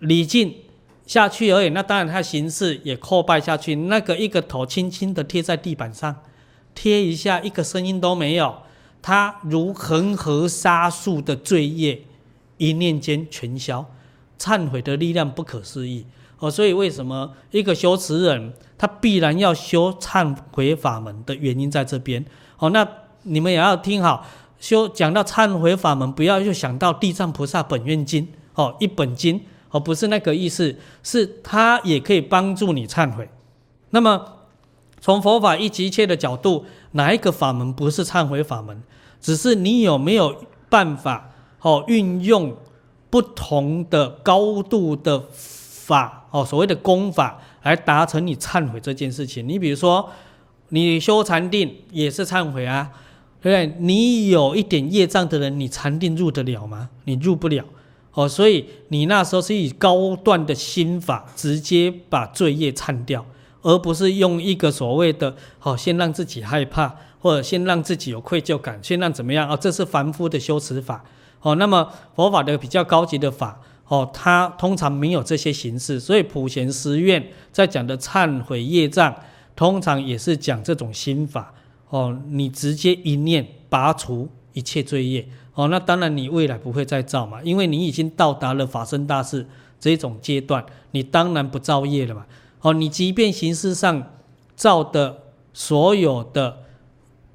[0.00, 0.54] 礼敬。
[1.06, 6.12] 下去而已，那当然他形式也叩拜下去，那个一个头轻轻的贴在地板上，
[6.74, 8.52] 贴一下，一个声音都没有，
[9.00, 12.02] 他如恒河沙数的罪业，
[12.56, 13.86] 一念间全消，
[14.36, 16.04] 忏悔的力量不可思议
[16.40, 16.50] 哦。
[16.50, 22.24] 所以为什么一个修持人，他必然要修忏悔法门的原因在这边
[22.58, 22.70] 哦。
[22.70, 22.84] 那
[23.22, 24.26] 你们也要听好，
[24.58, 29.40] 修讲到忏悔法门，不要又想到地藏菩萨本愿经哦，一本经。
[29.68, 33.28] 而不是那个意思，是它也可以帮助你忏悔。
[33.90, 34.24] 那么，
[35.00, 38.80] 从佛法一即一切的角度，哪一个法门不是忏悔法门？
[39.20, 40.34] 只是你有没有
[40.70, 41.30] 办法
[41.60, 42.56] 哦，运用
[43.10, 49.46] 不同的高度的法哦，所谓的功法来达成你忏悔这件事情。
[49.46, 50.08] 你比如说，
[50.68, 52.90] 你修禅定也是忏悔啊，
[53.40, 53.76] 对不对？
[53.78, 56.90] 你有一点业障的人，你禅定入得了吗？
[57.04, 57.64] 你入不了。
[58.12, 63.24] 哦，所以你那时候是以高段的心法，直接把罪业忏掉，
[63.60, 69.46] 而不是用一个所谓的“好、哦，先让自己害怕，或者先让自己有愧疚感，先让怎么样？
[69.50, 71.04] 哦，这是凡夫的修持法。
[71.42, 76.00] 哦，那么佛法的比较高级的法，哦，它通常没有这些形式。
[76.00, 77.22] 所以普贤十愿
[77.52, 79.14] 在讲的忏悔业障，
[79.54, 81.52] 通常也是讲这种心法。
[81.96, 85.26] 哦，你直接一念拔除一切罪业。
[85.54, 89.46] 哦，那当然你未来不会再造嘛，因为你已经到达了法身大士
[89.80, 92.26] 这种阶段，你当然不造业了嘛。
[92.60, 94.12] 哦，你即便形式上
[94.54, 95.22] 造的
[95.54, 96.58] 所有的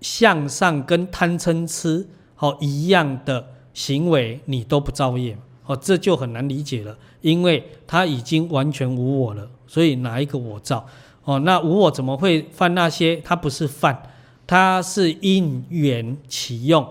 [0.01, 2.07] 向上跟贪嗔痴
[2.38, 5.36] 哦一样的行为，你都不造业，
[5.66, 10.86] 哦，这就很难理解了，因为他已经完全无我了，所以哪一个我造？
[11.24, 13.16] 哦，那无我怎么会犯那些？
[13.18, 14.03] 他不是犯，
[14.52, 16.86] 他是因缘起用。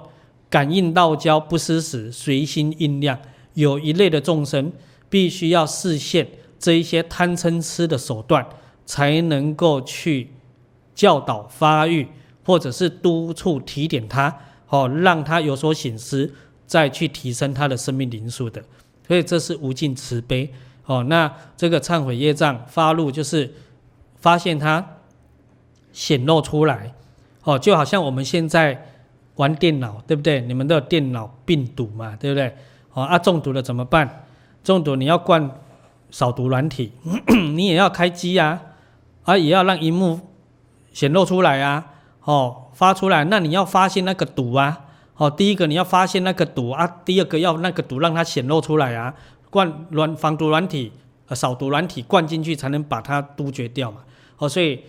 [0.48, 3.20] 感应道交不失时，随心应量。
[3.52, 4.72] 有一类的众生，
[5.10, 6.26] 必须要示现
[6.58, 8.46] 这一些贪嗔痴的手段，
[8.86, 10.30] 才能够去
[10.94, 12.08] 教导发育，
[12.46, 14.34] 或者是督促提点他，
[14.70, 16.32] 哦，让他有所醒思，
[16.66, 18.64] 再去提升他的生命灵数的。
[19.06, 20.50] 所以这是无尽慈悲
[20.86, 21.04] 哦。
[21.10, 23.52] 那这个忏悔业障发露，就是
[24.16, 24.96] 发现他
[25.92, 26.94] 显露出来，
[27.44, 28.86] 哦，就好像我们现在。
[29.36, 30.42] 玩电脑对不对？
[30.42, 32.54] 你们都有电脑病毒嘛，对不对？
[32.92, 34.26] 哦啊，中毒了怎么办？
[34.62, 35.50] 中毒你要灌
[36.10, 36.92] 扫毒软体，
[37.54, 38.60] 你也要开机啊，
[39.22, 40.20] 啊也要让荧幕
[40.92, 41.86] 显露出来啊，
[42.24, 44.78] 哦发出来，那你要发现那个毒啊，
[45.16, 49.14] 哦第一个你要发现那个毒啊，第二个要那个毒让它显露出来啊，
[49.48, 50.92] 灌软防毒软体、
[51.30, 54.02] 扫毒软体灌进去才能把它杜绝掉嘛，
[54.36, 54.80] 哦所以。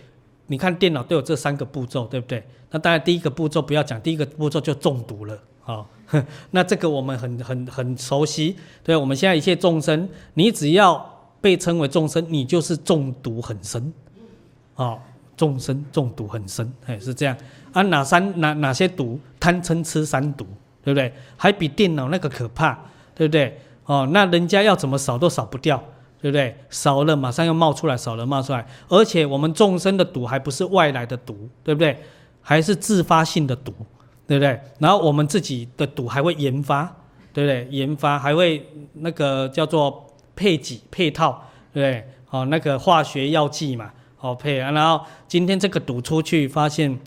[0.52, 2.46] 你看电脑都有这三个步骤，对不对？
[2.70, 5.34] 那当然第一个步骤不要讲，第一个步骤就中毒了
[5.64, 5.86] 啊、哦。
[6.52, 13.90] 那这个我们很很很熟悉，对，我们现在一切众生，你只要被称为众生，你就是中毒很深
[14.74, 14.98] 啊、
[15.38, 17.34] 众生中毒很深，哎，是这样。
[17.72, 19.18] 啊，哪三哪哪些毒？
[19.40, 20.46] 贪嗔痴三毒，
[20.84, 21.10] 对不对？
[21.38, 22.78] 还比电脑那个可怕，
[23.14, 23.58] 对不对？
[23.86, 25.82] 哦，那人家要怎么扫都扫不掉。
[26.22, 26.56] 对不对？
[26.70, 31.98] 少了马上又冒出来，少了冒出来，而且我们众生的毒还不是外来的毒，对不对？
[32.40, 33.74] 还是自发性的毒，
[34.26, 34.60] 对不对？
[34.78, 36.84] 然后我们自己的毒还会研发，
[37.32, 37.66] 对不对？
[37.70, 38.64] 研发还会
[38.94, 40.06] 那个叫做
[40.36, 41.42] 配给配套，
[41.72, 42.08] 对不对？
[42.30, 46.98] 哦，那个化学药剂嘛，哦配啊，然后今天这个毒出去发现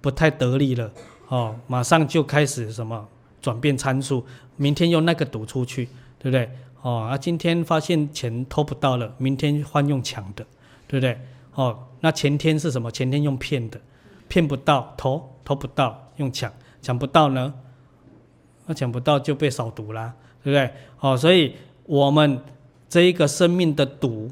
[0.00, 0.90] 不太得力了，
[1.28, 3.06] 哦，马上就开始什么
[3.42, 4.24] 转变参数，
[4.56, 5.84] 明天用那个毒出去，
[6.18, 6.50] 对不对？
[6.82, 10.44] 哦啊，今天发现钱偷不到了，明天换用抢的，
[10.88, 11.18] 对不对？
[11.54, 12.90] 哦，那前天是什么？
[12.90, 13.80] 前天用骗的，
[14.28, 16.50] 骗不到，偷偷不到，用抢，
[16.80, 17.52] 抢不到呢？
[18.66, 20.72] 那抢不到就被扫毒啦，对不对？
[21.00, 21.54] 哦，所以
[21.84, 22.40] 我们
[22.88, 24.30] 这一个生命的毒，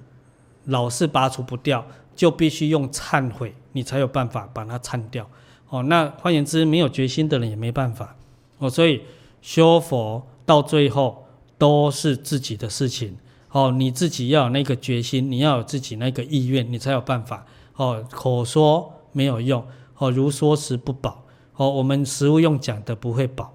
[0.66, 1.84] 老是拔除不掉，
[2.14, 5.28] 就必须用忏悔，你才有办法把它忏掉。
[5.68, 8.16] 哦，那换言之，没有决心的人也没办法
[8.56, 8.70] 哦。
[8.70, 9.02] 所以
[9.42, 11.27] 修佛到最后
[11.58, 13.18] 都是自己的事情
[13.50, 17.44] 哦，你自己要有那个决心，你要有自己那个意愿，你才有办法
[17.76, 18.04] 哦。
[18.10, 21.24] 口说没有用哦，如说食不饱
[21.56, 23.54] 哦，我们食物用讲的不会饱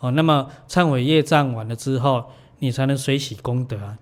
[0.00, 0.10] 哦。
[0.10, 2.24] 那么忏悔业障完了之后，
[2.58, 3.98] 你才能随喜功德啊，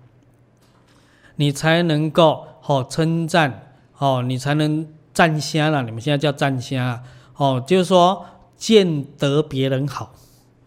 [1.35, 5.83] 你才能够哦称赞哦，你才能赞香了。
[5.83, 7.03] 你们现在叫赞香啊。
[7.35, 8.25] 哦，就是说
[8.55, 10.13] 见得别人好，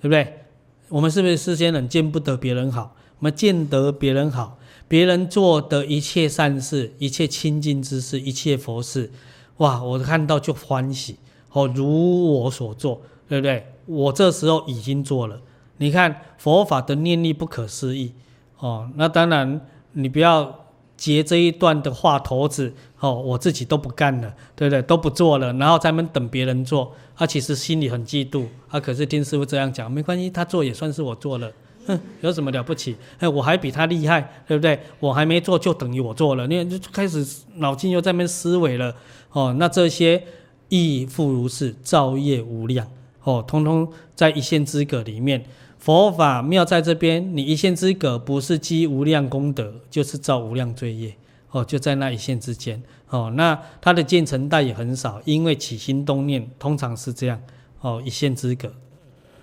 [0.00, 0.45] 对不对？
[0.88, 2.94] 我们是不是世间人见不得别人好？
[3.18, 9.10] 我们见得别人好，别人做的一切善事、一切清净之事、一切佛事，
[9.56, 11.16] 哇，我看到就欢喜。
[11.52, 13.66] 哦，如我所做，对不对？
[13.86, 15.40] 我这时候已经做了。
[15.78, 18.12] 你看佛法的念力不可思议。
[18.58, 19.60] 哦，那当然
[19.92, 20.66] 你不要。
[20.96, 24.80] 截这一段的话头子，哦，我自己都不干了，对不对？
[24.80, 26.90] 都不做了，然后咱们等别人做。
[27.16, 31.50] 他、其实心里很嫉妒，他、可是听师傅这样讲，没关系，他做也算是我做了，
[31.86, 32.94] 哼，有什么了不起？
[33.18, 34.78] 哎，我还比他厉害，对不对？
[35.00, 38.94] 我还没做就等于我做了，你看就开始脑筋又在那边思维了，
[39.32, 40.22] 哦，那这些
[40.68, 42.86] 亦复如是，造业无量，
[43.22, 45.44] 哦，通通在一线之隔里面。
[45.78, 51.14] 佛法妙在这边，你一线之隔不是积无量功德，就是造无量罪业
[51.52, 53.32] 哦，就在那一线之间哦。
[53.36, 57.40] 那它的建成带也很少，因为起心动念通常是这样
[57.80, 58.72] 哦，一线之隔。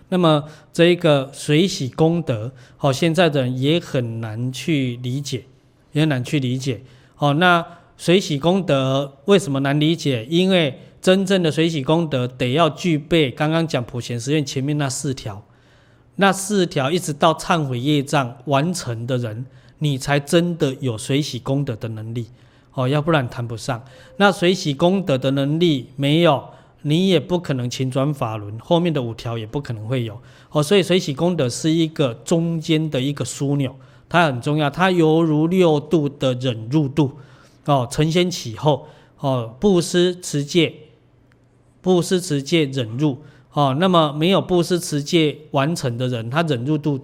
[0.09, 5.45] 那么这一个随喜功德，哦，现在的人也很难去理解，
[5.91, 6.83] 也很难去理解
[7.17, 7.33] 哦。
[7.33, 7.65] 那
[7.97, 10.25] 随喜功德为什么难理解？
[10.25, 15.43] 因为真正的随喜功德得要具备刚刚讲普贤十愿前面那四条。
[16.17, 19.47] 那四条一直到忏悔业障完成的人，
[19.79, 22.27] 你才真的有随喜功德的能力
[22.73, 23.83] 哦，要不然谈不上。
[24.17, 26.43] 那随喜功德的能力没有，
[26.81, 30.19] 你也不可能勤转法轮，后面的五条也不可能会有
[30.51, 30.61] 哦。
[30.61, 33.75] 所以随喜功德是一个中间的一个枢纽，
[34.09, 37.11] 它很重要，它犹如六度的忍辱度
[37.65, 38.87] 哦，承先启后
[39.19, 40.73] 哦，布施持戒，
[41.81, 43.19] 布施持戒忍辱。
[43.55, 46.99] 哦，那么没有布施持戒完成的人，他忍辱度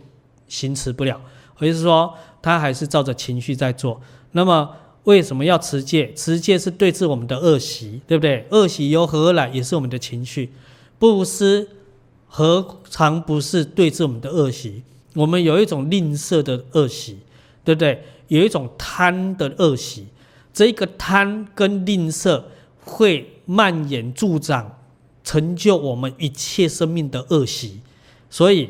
[0.48, 1.22] 行持不了，
[1.60, 2.12] 也就是说，
[2.42, 4.02] 他还是照着情绪在做。
[4.32, 4.68] 那么
[5.10, 6.14] 为什么要持戒？
[6.14, 8.46] 持戒是对治我们的恶习，对不对？
[8.52, 9.50] 恶习由何而来？
[9.50, 10.52] 也是我们的情绪。
[11.00, 11.68] 布施
[12.28, 14.84] 何尝不是对治我们的恶习？
[15.16, 17.18] 我们有一种吝啬的恶习，
[17.64, 18.04] 对不对？
[18.28, 20.06] 有一种贪的恶习，
[20.54, 22.44] 这个贪跟吝啬
[22.86, 24.78] 会蔓延助长。
[25.24, 27.80] 成就我们一切生命的恶习，
[28.30, 28.70] 所以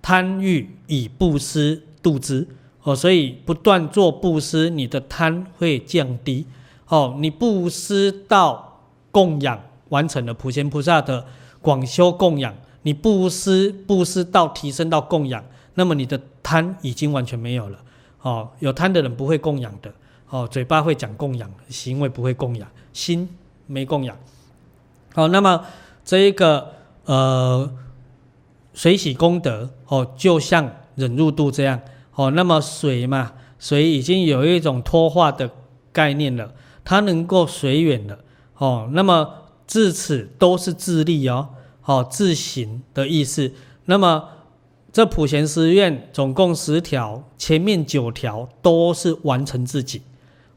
[0.00, 2.46] 贪欲以布施度之
[2.84, 6.46] 哦，所以不断做布施，你的贪会降低
[6.86, 7.16] 哦。
[7.18, 8.80] 你布施到
[9.10, 11.26] 供养完成了，普贤菩萨的
[11.60, 17.78] 广修供养，你布施布施到提升到供养，那么你的贪已经完全没有了
[18.22, 18.48] 哦。
[18.60, 19.92] 有贪的人不会供养的
[20.30, 23.28] 哦，嘴巴会讲供养，行为不会供养，心
[23.66, 24.16] 没供养。
[25.12, 25.64] 好，那么。
[26.06, 26.74] 这一个
[27.06, 27.72] 呃
[28.74, 31.80] 随喜功德哦，就像忍辱度这样
[32.14, 32.30] 哦。
[32.30, 35.50] 那么水嘛，水已经有一种脱化的
[35.92, 36.52] 概念了，
[36.84, 38.18] 它能够随缘了
[38.58, 38.88] 哦。
[38.92, 39.28] 那么
[39.66, 41.48] 至此都是自利哦，
[41.84, 43.52] 哦自行的意思。
[43.86, 44.28] 那么
[44.92, 50.02] 这普贤十愿总共十条，前面九条都是完成自己，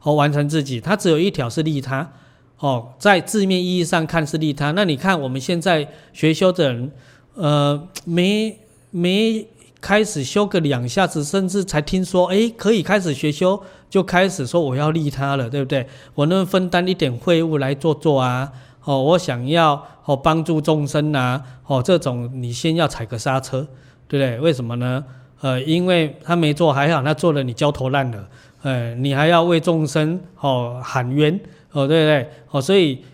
[0.02, 2.12] 哦完成自己，它只有一条是利他。
[2.60, 4.72] 哦，在字面意义上看是利他。
[4.72, 6.90] 那你看我们现在学修的人，
[7.34, 8.58] 呃，没
[8.90, 9.46] 没
[9.80, 15.86] 开始修个两下子，甚至才听说，哎，可以开始学修，就开始说我要利他了，对不对？
[16.14, 18.50] 我能分担一点会务来做做啊？
[18.84, 21.42] 哦，我想要哦帮助众生啊？
[21.66, 23.66] 哦，这种你先要踩个刹车，
[24.08, 24.40] 对不对？
[24.40, 25.04] 为什么呢？
[25.40, 28.26] 呃，因为他没做还好，他做了你焦头烂额，
[28.62, 31.38] 呃，你还要为众生哦喊冤。
[31.70, 33.04] 哦，对不对，哦，所以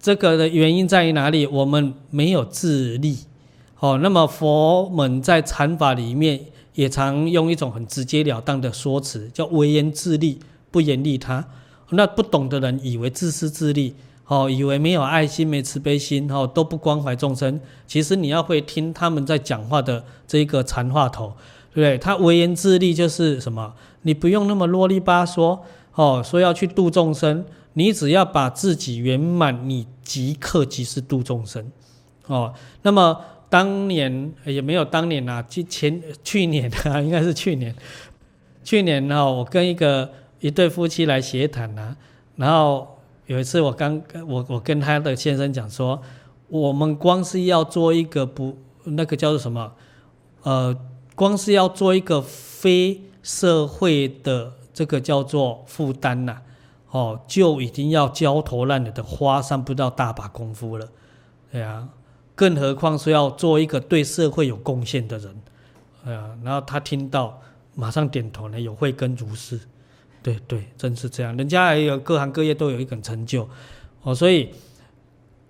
[0.00, 1.46] 这个的原因在于哪里？
[1.46, 3.18] 我们没有自利。
[3.84, 6.40] 哦，那么佛门在禅法里面
[6.72, 11.46] 也常用一种很直截了当的说辞，叫唯言自利，不言利他。
[11.90, 13.94] 那不懂的人以为自私自利，
[14.26, 17.60] 哦，以为没有爱心、没慈悲心，哦，都不关怀众生。
[17.86, 21.34] 其实你要会听他们在讲话的这个禅话头，
[21.74, 21.98] 对不对？
[21.98, 23.74] 他唯言自利就是什么？
[24.00, 25.58] 你不用那么啰里吧嗦，
[25.94, 27.44] 哦，说要去度众生。
[27.74, 31.70] 你只要把自己圆满，你即刻即是度众生，
[32.28, 32.54] 哦。
[32.80, 33.20] 那么
[33.54, 37.72] 当年也没有当年啊，前去年啊， 应该是去年。
[38.64, 41.96] 去年呢，我跟一个一对夫妻来协谈啊，
[42.34, 46.02] 然后有一次我刚我我跟他的先生讲说，
[46.48, 49.72] 我们光是要做一个不那个叫做什么，
[50.42, 50.76] 呃，
[51.14, 56.38] 光是要做一个非社会的这个叫做负担呐，
[56.90, 60.88] 哦，就已经要焦头烂额的花上不到大把功夫了，
[61.52, 61.88] 对啊，
[62.34, 65.34] 更何况是要做一个对社会有贡献的人，
[66.04, 67.40] 哎呀，然后他听到
[67.74, 69.60] 马上点头呢，有慧根如是，
[70.22, 73.48] 对对，真是这样，人家还有各行各业都有一个成就，
[74.02, 74.50] 哦，所以。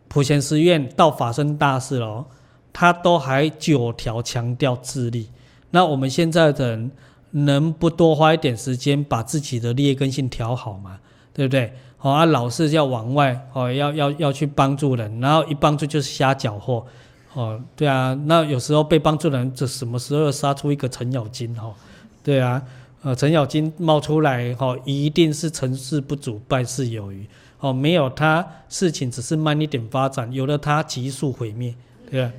[0.07, 2.24] 普贤寺院到法身大事了，
[2.72, 5.28] 他都还九条强调自立。
[5.70, 6.91] 那我们现在的人
[7.32, 11.01] 能不多花一点时间把自己的劣根性调好吗？
[11.32, 11.72] 对不对？
[12.05, 16.85] 哦啊，老是要往外哦，要要要去帮助人，然后一帮助就是瞎搅和。
[17.33, 21.55] 哦，对啊，那有时候被帮助的人，这什么时候杀出一个程咬金？
[21.55, 21.75] 哈，
[22.23, 22.63] 对啊，
[23.03, 27.27] 呃，程咬金冒出来，哈，一定是成事不足，败事有余。
[27.61, 31.75] 哦，没有他，事情只是慢一点发展；有了他，急速毁灭，
[32.11, 32.33] 对吧？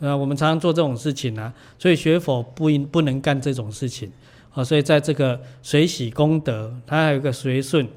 [0.00, 4.12] 呃，我们常常做这种事情啊，所以学佛不应不能干这种事情。
[4.52, 7.88] 啊，所以在这个随喜功德，它还有一个随顺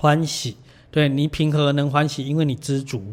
[0.00, 0.56] 欢喜，
[0.90, 2.26] 对你平和能欢喜？
[2.26, 3.12] 因为你知足。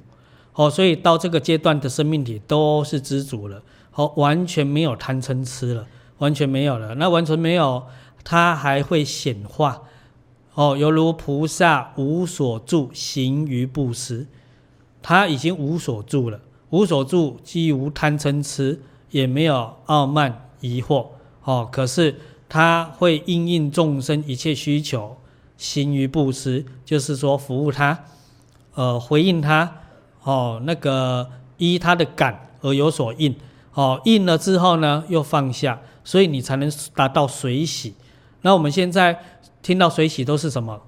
[0.53, 3.61] 哦，所以到这个阶段的生命体都是知足了，
[3.91, 5.85] 好，完全没有贪嗔痴了，
[6.19, 6.95] 完全没有了。
[6.95, 7.83] 那完全没有，
[8.23, 9.83] 它还会显化。
[10.53, 14.25] 哦，犹如菩萨无所住行于布施，
[15.01, 18.79] 他已经无所住了，无所住既无贪嗔痴，
[19.11, 21.07] 也没有傲慢疑惑。
[21.43, 22.15] 哦，可是
[22.47, 25.17] 他会应应众生一切需求
[25.57, 28.05] 行于布施，就是说服务他，
[28.75, 29.75] 呃，回应他，
[30.23, 33.35] 哦，那个依他的感而有所应，
[33.73, 37.95] 哦，应了之后呢，又放下，所以你才能达到随喜。
[38.41, 39.19] 那我们现在。
[39.63, 40.81] 听到随喜都是什么？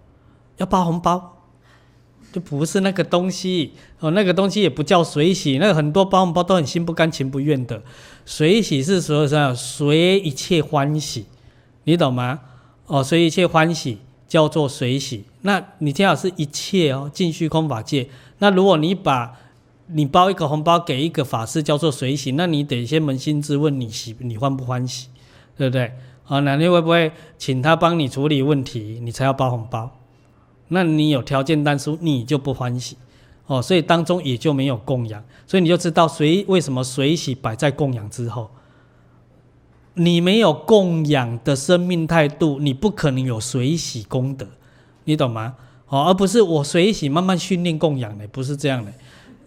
[0.55, 1.41] 要包红包，
[2.31, 4.11] 就不是那个东西哦。
[4.11, 7.81] 那个东西也不叫随喜，那个很多包红包都很心不甘情不愿的。
[8.25, 9.53] 随喜是说什么？
[9.53, 11.25] 随一切欢喜，
[11.83, 12.39] 你懂吗？
[12.85, 13.97] 哦，随一切欢喜
[14.29, 15.25] 叫做随喜。
[15.41, 18.07] 那你听好是一切哦，尽虚空法界。
[18.37, 19.37] 那如果你把
[19.87, 25.07] 你包一个红包给一个法师叫做随喜，那你得先扪心自问，你喜你欢不欢喜，
[25.57, 25.91] 对不对？
[26.27, 29.97] 啊，那你会不会请他帮你处理问题，你才要包红包？
[30.67, 32.95] 那你有条件但是你就不欢喜，
[33.47, 38.51] 哦，所以当中也就没有供养，所以你就知道随为什么随喜摆在供养之后，
[39.99, 44.47] 你没有供养的生命态度，你不可能有随喜功德，
[45.03, 45.55] 你懂吗？
[45.89, 48.93] 哦，而不是我随喜慢慢训练供养的，不是这样的，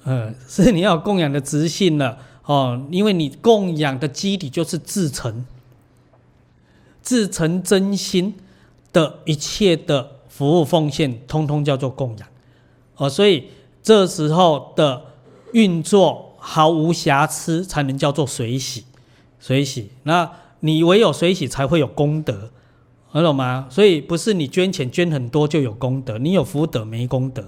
[0.05, 5.47] 呃， 是你要供养的直性了，哦，因为你供养的基底就是至诚。
[7.01, 8.35] 自诚真心
[8.93, 12.29] 的一切的服务奉献，通通叫做供养，
[12.97, 13.49] 哦，所以
[13.83, 15.03] 这时候的
[15.53, 18.85] 运作毫无瑕疵，才能叫做随喜，
[19.41, 19.91] 随喜。
[20.03, 20.31] 那
[20.63, 22.51] 你唯有随喜，才会有功德，
[23.13, 23.67] 懂吗？
[23.71, 27.43] 所以不是你捐钱捐很多就有功德，你有福德没功德，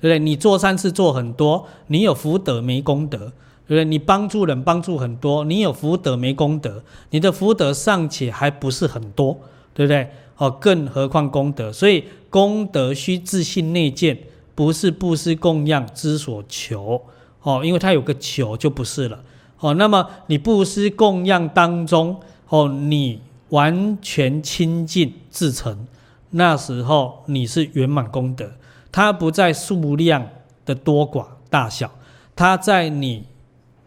[0.00, 0.18] 不对？
[0.18, 3.32] 你做善事做很多，你有福德没功德。
[3.66, 3.84] 对不对？
[3.84, 9.38] 你帮助人帮助很多，你有福德没功德，你的福德尚且还不是很多，
[9.72, 10.08] 对不对？
[10.38, 11.72] 哦，更何况功德？
[11.72, 14.18] 所以功德需自性内见，
[14.56, 17.00] 不是布施供养之所求。
[17.42, 19.22] 哦，因为它有个求就不是了。
[19.60, 22.18] 哦，那么你布施供养当中，
[22.50, 25.86] 哦，你完全清净自成，
[26.30, 28.52] 那时候你是圆满功德。
[28.92, 30.28] 它不在数量
[30.64, 31.90] 的多寡大小，
[32.36, 33.24] 它在你。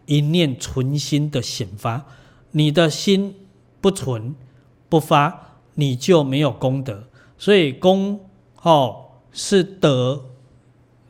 [0.06, 2.04] 一念纯心的显发，
[2.50, 3.34] 你的心
[3.80, 4.34] 不纯
[4.90, 7.04] 不发，你就没有功德。
[7.38, 8.20] 所以功
[8.60, 10.26] 哦是德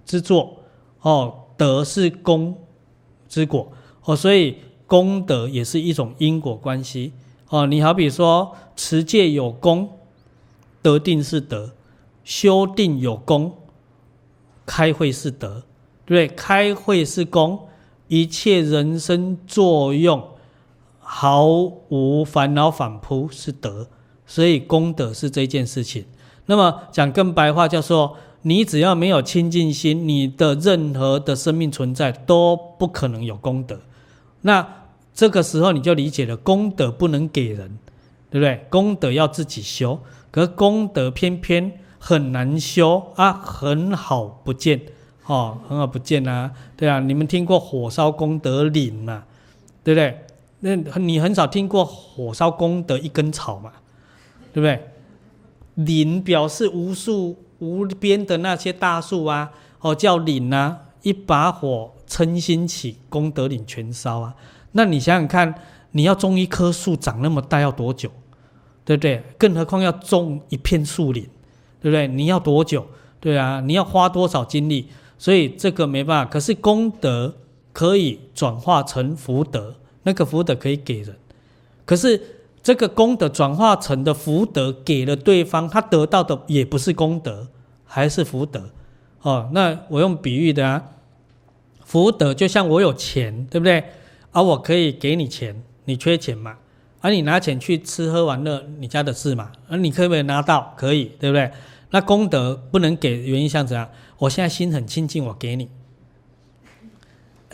[0.07, 0.61] 之作，
[1.01, 2.57] 哦德是功
[3.29, 3.73] 之果，
[4.05, 7.13] 哦所以功德也是一种因果关系。
[7.49, 9.99] 哦，你好比说持戒有功，
[10.83, 11.75] 得定是德；
[12.25, 13.53] 修定有功，
[14.67, 15.63] 开慧是德。
[16.05, 17.69] 对，开慧是功。
[18.09, 20.23] 一切人生作用
[20.99, 21.47] 毫
[21.89, 23.89] 无烦恼反扑是德，
[24.27, 26.05] 所以功德是这件事情。
[26.47, 33.81] 那么讲更白话，叫做你只要没有清净心，你的任何的生命存在都不可能有功德。
[34.43, 34.84] 那
[35.15, 37.79] 这个时候你就理解了，功德不能给人，
[38.29, 38.67] 对不对？
[38.69, 40.01] 功德要自己修，
[40.31, 44.81] 可是功德偏偏很难修啊，很好不见。
[45.27, 49.25] 哦，很好不见啊，对啊，你们听过火烧功德林嘛？
[49.83, 50.19] 对不对？
[50.61, 53.73] 那你很少听过火烧功德一根草嘛？
[54.53, 54.91] 对不对？
[55.77, 59.51] 林表示无数无边的那些大树啊，
[59.81, 64.35] 哦叫林啊，一把火称心起，功德林全烧啊。
[64.77, 65.55] 那你想想看，
[65.93, 68.11] 你要种一棵树长那么大要多久，
[68.85, 69.23] 对不对？
[69.39, 71.25] 更何况要种一片树林，
[71.81, 72.07] 对不对？
[72.09, 72.87] 你要多久？
[73.21, 74.89] 对啊，你要花多少精力？
[75.17, 76.31] 所以这个没办法。
[76.31, 77.37] 可是功德
[77.73, 81.17] 可以转化成福德，那个福德可以给人。
[81.87, 82.21] 可是
[82.63, 87.49] 这个功德转化成的福德给了对方，他得到的也不是功德，
[87.85, 88.71] 还是福德。
[89.23, 90.83] 哦，那我用比喻的啊，
[91.85, 93.85] 福德就像我有钱，对不对？
[94.35, 96.57] 而、我可以给你钱，你缺钱嘛？
[97.01, 99.53] 而、你拿钱去吃喝玩乐，你家的事嘛？
[99.69, 100.75] 而、你可不可以拿到？
[100.77, 101.51] 可以，对不对？
[101.91, 103.89] 那功德不能给，原因像怎样？
[104.19, 105.69] 我现在心很清净，我给你，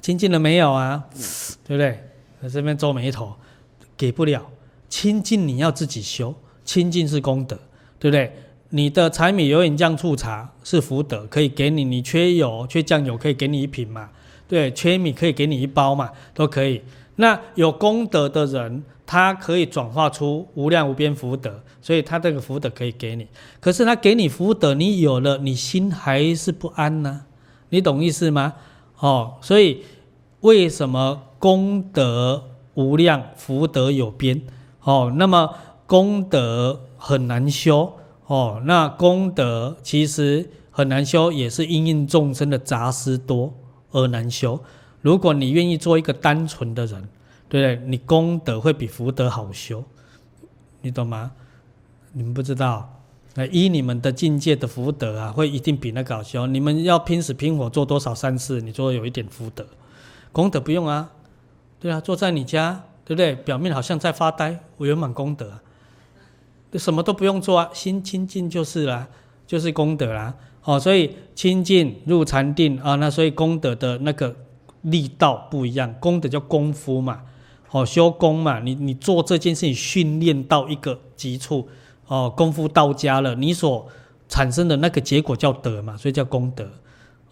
[0.00, 1.04] 清净了没有啊？
[1.66, 2.00] 对不对？
[2.42, 3.34] 在这边皱眉头，
[3.96, 4.50] 给不了。
[4.88, 6.34] 清净你要自己修，
[6.64, 7.58] 清净是功德，
[7.98, 8.32] 对不对？
[8.70, 11.84] 你的柴米油盐酱醋茶是福德，可以给你。
[11.84, 14.08] 你缺油、缺酱油，可以给你一瓶嘛？
[14.50, 16.82] 对，缺米可以给你一包嘛，都可以。
[17.14, 23.28] 那有功德的人，他可以转化出无量无边福德，所以他这个福德可以给你。
[23.60, 27.26] 可是他给你福德，你有了，你心还是不安呢？
[27.68, 28.54] 你懂意思吗？
[28.98, 29.84] 哦，所以
[30.40, 34.42] 为什么功德无量，福德有边？
[34.82, 35.54] 哦，那么
[35.86, 37.92] 功德很难修
[38.26, 43.54] 哦，那功德其实很难修，也是因应众生的杂事多。
[43.92, 44.60] 而难修。
[45.02, 47.08] 如果你愿意做一个单纯的人，
[47.48, 47.88] 对不对？
[47.88, 49.82] 你功德会比福德好修，
[50.82, 51.32] 你懂吗？
[52.12, 53.02] 你们不知道，
[53.34, 56.46] 那依你们的境界的福德啊，会一定比那个好修。
[56.46, 59.66] 你们要拼死拼活做多少善事，你做有一点福德，
[60.32, 61.10] 功德不用啊。
[61.78, 63.34] 对啊，坐在你家，对不对？
[63.34, 65.60] 表面好像在发呆，我圆满功德，
[66.74, 69.08] 什么都不用做啊，心清净就是啦，
[69.46, 70.34] 就是功德啦。
[70.64, 74.36] 哦，所以清净入禅定啊，那所以功德的那个
[74.82, 77.22] 力道不一样，功德叫功夫嘛，
[77.70, 81.66] 哦，修功嘛，你你做这件事情训练到一个极处，
[82.06, 83.88] 哦，功夫到家了，你所
[84.28, 86.68] 产生的那个结果叫德嘛，所以叫功德，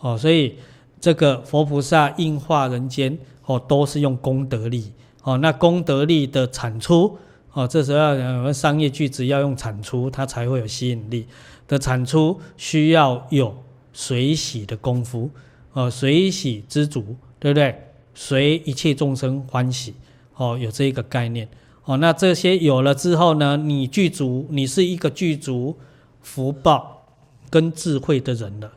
[0.00, 0.56] 哦，所以
[0.98, 4.92] 这个佛菩萨应化人间，哦，都是用功德力，
[5.22, 7.18] 哦，那功德力的产出，
[7.52, 11.26] 哦，这时候要商业句子要用产出，它才会有吸引力。
[11.68, 13.56] 的产出需要有
[13.92, 15.30] 随喜的功夫，
[15.72, 17.84] 哦，随喜知足，对不对？
[18.14, 19.94] 随一切众生欢喜，
[20.34, 21.48] 哦，有这一个概念，
[21.84, 25.76] 哦，那这些有了之后呢，你具足，你是一个具足
[26.20, 27.06] 福报
[27.48, 28.72] 跟智慧的人了，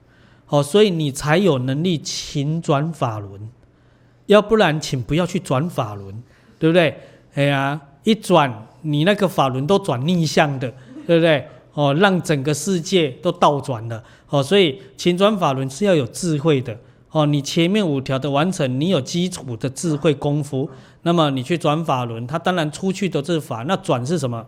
[0.50, 3.50] 哦，所以你才有能力勤转法轮，
[4.28, 6.22] 要不然请不要去转法轮，
[6.60, 6.96] 对不对？
[7.34, 10.72] 哎呀，一转你那个法轮都转逆向的，
[11.08, 11.48] 对不对？
[11.74, 16.78] 哦，让整个世界都倒转了哦，所以前转法轮是要有智慧的
[17.12, 17.26] 哦。
[17.26, 20.70] 你前面五条的完成，你有基础的智慧功夫，
[21.04, 24.48] 那么你去转法轮，它当然出去的是法，那转是什么？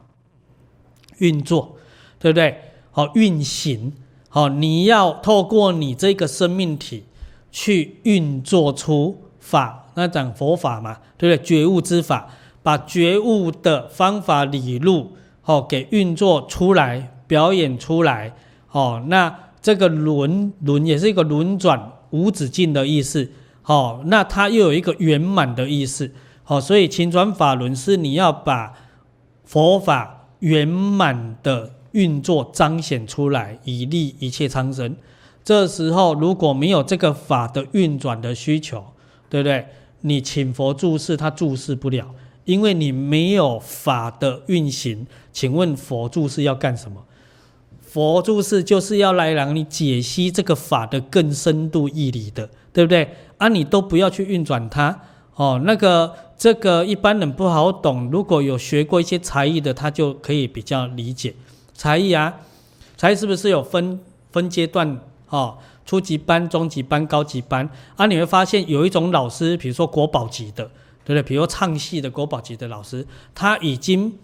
[1.19, 1.77] 运作，
[2.19, 2.57] 对不对？
[2.91, 3.93] 好，运行，
[4.27, 7.05] 好，你要透过你这个生命体
[7.51, 11.45] 去运作出法，那讲佛法嘛，对不对？
[11.45, 12.29] 觉悟之法，
[12.61, 17.11] 把觉悟的方法理路，好，给运作出来。
[17.33, 18.31] 表演出来，
[18.69, 23.31] 哦，那这个轮轮也是一个轮转无止境的意思，
[23.65, 26.11] 哦，那它又有一个圆满的意思，
[26.45, 28.73] 哦，所以勤转法轮是你要把
[29.43, 34.95] 佛法圆满的运作彰显出来，以利一切苍生。
[35.43, 38.85] 这时候如果没有这个法的运转的需求，
[39.27, 39.65] 对不对？
[40.01, 42.13] 你请佛住世，他住世不了，
[42.45, 45.07] 因为你没有法的运行。
[45.31, 47.03] 请问佛住世要干什么？
[47.93, 53.07] 佛注释就是要来让你解析这个法的更深度义理的，对不对？
[53.37, 54.99] 啊，你都不要去运转它
[55.35, 55.61] 哦。
[55.63, 61.35] 那个这个一般人不好懂，如果有学过一些才艺的，他就可以比较理解。
[61.75, 62.33] 才艺啊，
[62.97, 63.99] 才艺是不是有分
[64.31, 64.99] 分阶段？
[65.29, 68.07] 哦，初级班、中级班、高级班啊？
[68.07, 70.63] 你会发现有一种老师，比如说国宝级的，
[71.05, 71.21] 对不对？
[71.21, 73.05] 比如唱戏的国宝级的老师，
[73.35, 74.17] 他已经。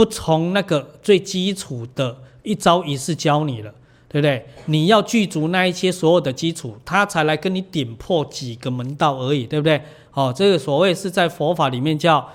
[0.00, 3.70] 不从那个最基础的一招一式教你了，
[4.08, 4.46] 对不对？
[4.64, 9.82] 你要具足那一些所有的基础，他才来跟你点破几个门道而已，对不对？
[10.14, 12.30] 哦，这个所谓是在佛法里面叫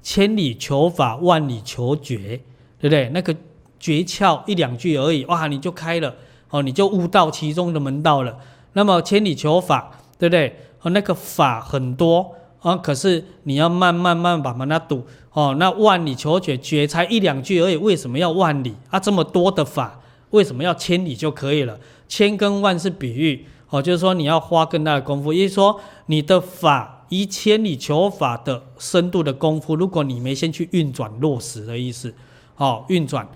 [0.00, 2.40] 千里求法，万里求诀，
[2.78, 3.08] 对不对？
[3.08, 3.34] 那个
[3.80, 6.14] 诀窍一两句而已，哇，你就开了，
[6.50, 8.38] 哦，你就悟到其中的门道了。
[8.74, 10.54] 那么千里求法，对不对？
[10.82, 12.36] 哦，那个法很多。
[12.60, 12.76] 啊！
[12.76, 15.54] 可是你要慢慢慢把它读哦。
[15.58, 19.00] 那万里求诀，诀才一两句而已，为什么要万里啊？
[19.00, 20.00] 这么多的法，
[20.30, 21.78] 为什么要千里就可以了？
[22.08, 32.14] 千跟万是比喻哦，就是说你要花更大的功夫，也就是说你的法以千里求法的深度的功夫，如果你没先去运转落实的意思，
[32.56, 33.26] 哦，运转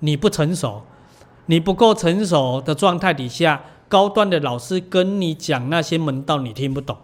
[0.00, 0.82] 你不成熟，
[1.46, 6.96] 你不够成熟的状态底下，高端的老师跟你讲那些门道，你听不懂，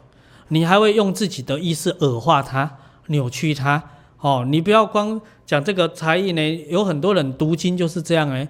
[0.50, 3.82] 你还会用自己的意识恶化它、扭曲它。
[4.20, 8.46] 哦，你不要光讲这个才艺呢，有很多人读经就是这样哎，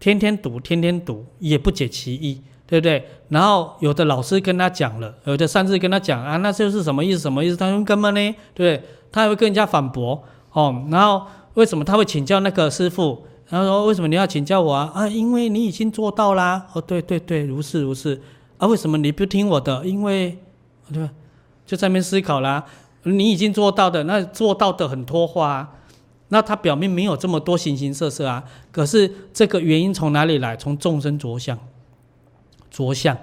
[0.00, 3.06] 天天读，天天读，也不解其意，对不对？
[3.28, 7.20] 然后有的老师跟他讲了，有的上次跟他讲啊，那就是什么意思？
[7.20, 7.56] 什么意思？
[7.56, 8.34] 他说干嘛呢？
[8.52, 8.82] 对不对？
[9.12, 10.20] 他还会跟人家反驳
[10.52, 10.84] 哦。
[10.90, 11.24] 然后
[11.54, 13.24] 为什么他会请教那个师傅？
[13.48, 14.90] 然后说为什么你要请教我啊？
[14.92, 16.66] 啊，因为你已经做到啦。
[16.72, 18.20] 哦，对对对，如是如是。
[18.58, 19.86] 啊，为什么你不听我的？
[19.86, 20.36] 因为
[20.92, 21.10] 对吧？
[21.66, 22.64] 就在那边思考啦。
[23.04, 25.72] 你已经做到的，那做到的很脱话啊，
[26.28, 28.44] 那他表面没有这么多形形色色啊。
[28.70, 30.54] 可是这个原因从哪里来？
[30.54, 31.58] 从众生着想，
[32.70, 33.16] 着想，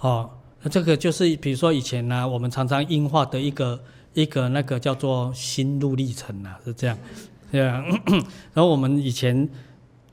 [0.00, 0.30] 哦，
[0.62, 3.78] 那这个就是比如说以前呢、我们常常应化的一个
[4.14, 6.96] 一个那个叫做心路历程啊，是这样，
[7.52, 7.84] 对啊。
[8.54, 9.46] 然后我们以前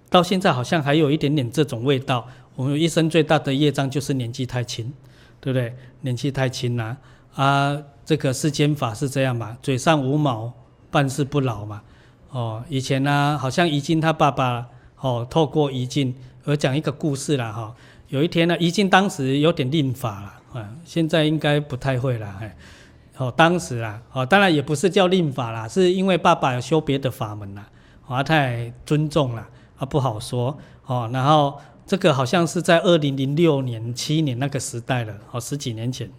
[0.10, 2.28] 到现在好像还有一点点这种味道。
[2.58, 4.94] 我们一生最大的业障就是年纪太轻，
[5.46, 5.76] 对不对？
[6.02, 6.98] 年纪太轻了
[7.36, 7.78] 啊。
[8.04, 9.58] 这个世间法是这样嘛？
[9.62, 10.54] 嘴上无毛，
[10.92, 11.82] 办事不牢嘛。
[12.30, 14.68] 哦，以前呢、好像怡静他爸爸
[15.00, 16.14] 哦，透过怡静
[16.44, 17.74] 而讲一个故事了哈、
[18.10, 22.36] 有一天呢，怡静当时有点吝法了，啊，现在应该不太会了。
[22.40, 22.56] 哎，
[23.18, 27.68] 哦，当时啊，哦，当然也不是叫吝法啦，是因为爸爸有修别的法门啦，
[28.04, 29.48] 华、太尊重了，
[29.78, 30.56] 啊，不好说。
[30.86, 36.10] 哦，然后这个好像是在二零零六年、七年那个时代了，哦，十几年前。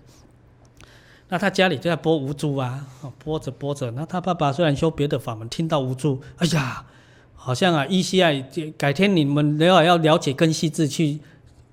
[1.28, 2.86] 那他家里就在播无助啊，
[3.18, 6.86] 播着播着，那他爸爸虽然修别的法门，听到无助，哎呀，
[7.34, 8.30] 好像啊，依稀啊，
[8.78, 11.18] 改天你们要要了解更细致去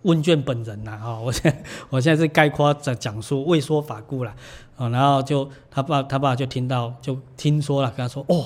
[0.01, 4.35] 问卷本人呐，啊， 我现在我现在是概括在讲述未说法故了，
[4.75, 8.43] 啊，然后就他爸他爸就听到就听说了，跟他说，哦，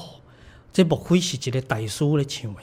[0.74, 2.60] 这莫非是一个大师咧唱的，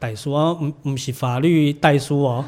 [0.00, 2.44] 大师啊，唔唔是法律大 师哦，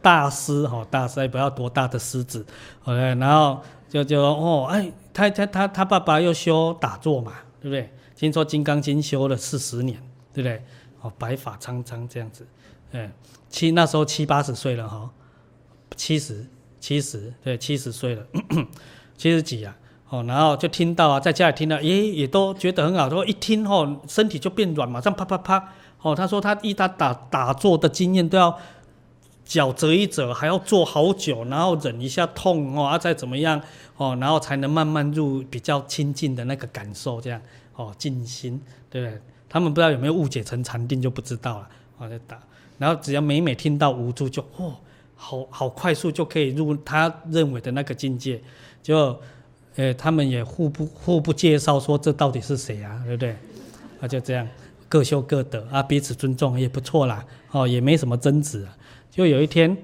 [0.00, 2.46] 大师哈，大师也不要多大的狮子
[2.84, 3.60] ，OK，然后。
[3.90, 7.90] 就就哦，哎，他他他他爸爸又修打坐嘛，对不对？
[8.14, 9.98] 听说《金刚经》修了四十年，
[10.34, 10.62] 对不对？
[11.00, 12.46] 哦，白发苍苍这样子，
[12.92, 13.10] 哎，
[13.48, 15.08] 七那时候七八十岁了哈，
[15.96, 16.44] 七十
[16.78, 18.26] 七十对七十岁了，
[19.16, 19.74] 七十几啊，
[20.10, 25.72] 哦，然后就听到啊，在家里听到，也也都觉得很好，说一听哦，身体就变软，马上啪啪啪，
[26.02, 28.58] 哦，他说他一他打打坐的经验都要。
[29.48, 33.58] 脚折一折，还要坐好久，然后忍一下痛哦，啊，再怎么样
[33.96, 37.40] 哦，然后才能慢慢入比较亲近的那个感受，这样
[37.74, 38.60] 哦，静心，
[38.90, 39.18] 对不对？
[39.48, 42.38] 他们不知道有没有误解成禅定就不知道了，哦，就打，
[42.76, 44.74] 然后只要每每听到无助就哦，
[45.16, 48.38] 好 好快速就可以入他认为的那个境界，
[48.82, 49.18] 就，
[49.76, 53.34] 呃，他们也互不互不介绍说这到底是谁啊，对不对？
[53.98, 54.46] 啊，就这样
[54.88, 58.66] 各修各的啊，彼此尊重也不错啦，哦，也没什么争执。
[59.10, 59.76] 就有一天，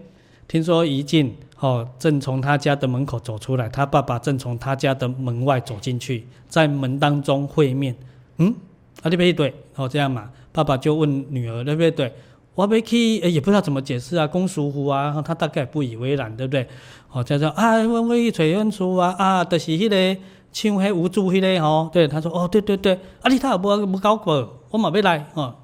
[0.48, 7.94] 听说怡静哦，正从他家的门口走出来，他爸爸正从他家的门外走进去，在门当中会面。
[8.38, 8.54] 嗯，
[9.02, 9.54] 啊对不对？
[9.76, 12.12] 哦，这样嘛，爸爸就问女儿对不对？
[12.54, 16.66] 我没去，也不知道怎么解释啊，公叔父啊，他大概不以为然，对不对？
[17.10, 20.20] 哦，叫做啊，我我去找恩叔啊，啊，就是迄个
[20.54, 25.54] 唱迄无助迄个哦，对，他说哦，对对对，啊，你他也不不搞过，我马要来哦。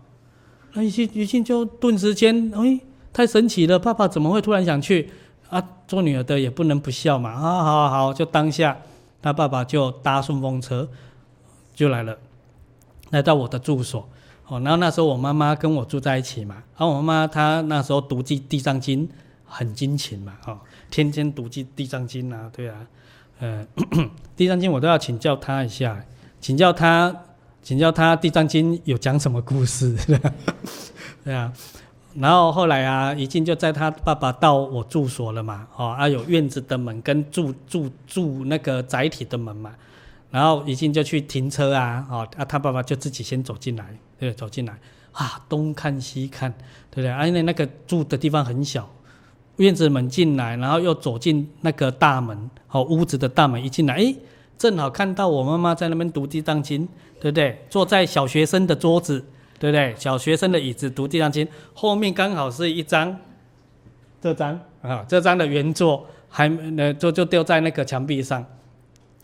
[0.74, 2.80] 那怡静怡静就顿时间，哎。
[3.12, 5.10] 太神奇了，爸爸怎么会突然想去？
[5.48, 7.30] 啊，做女儿的也不能不笑嘛！
[7.32, 8.78] 啊，好好好，就当下，
[9.20, 10.88] 他爸爸就搭顺风车
[11.74, 12.16] 就来了，
[13.10, 14.08] 来到我的住所。
[14.46, 19.08] 哦，然后那时候我妈妈跟我住在一起嘛，然后我妈妈她那时候读记地藏经
[19.44, 20.56] 很精勤嘛，哦，
[20.88, 22.76] 天天读记地藏经啊，对啊，
[23.40, 23.66] 呃，
[24.36, 26.04] 地藏经我都要请教他一下，
[26.40, 27.14] 请教他，
[27.62, 29.96] 请教他地藏经有讲什么故事？
[31.24, 31.52] 对啊。
[32.16, 39.72] 然后后来啊，一进就在他爸爸到我住所了嘛，哦，啊有院子的门跟住住住那个载体的门嘛，
[40.28, 44.76] 然后一进就去停车啊，哦，啊他爸爸就自己先走进来，对，走进来，
[45.12, 46.50] 啊东看西看，
[46.90, 47.08] 对不对？
[47.08, 48.90] 啊因为那个住的地方很小，
[49.56, 54.16] 院子门进来，然后又走进那个大门，哦屋子的大门一进来，诶，
[54.58, 56.88] 正好看到我妈妈在那边读地藏经，
[57.20, 57.64] 对不对？
[57.68, 59.24] 坐在小学生的桌子。
[59.60, 59.94] 对不对？
[59.98, 61.44] 小学生的椅子读《地藏经》，
[61.74, 63.14] 后面刚好是一张，
[64.18, 68.42] 这张啊，这张的原作还呃，就就丢在那个墙壁上。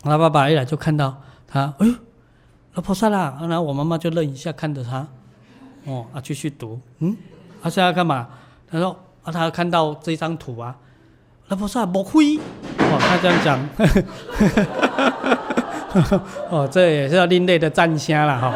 [0.03, 1.95] 他爸爸一来就看到他，哎呦，
[2.75, 3.35] 老菩萨啦！
[3.41, 5.07] 然后我妈妈就愣一下看着他，
[5.85, 7.17] 哦啊，继续读，嗯，
[7.59, 8.29] 他现在干嘛？
[8.69, 8.95] 他说
[9.27, 10.73] 啊，他看到这张图啊，
[11.49, 12.37] 老菩萨莫非？
[12.37, 13.59] 哦，他这样讲，
[16.49, 18.53] 哦，这也是要另类的赞声了哈。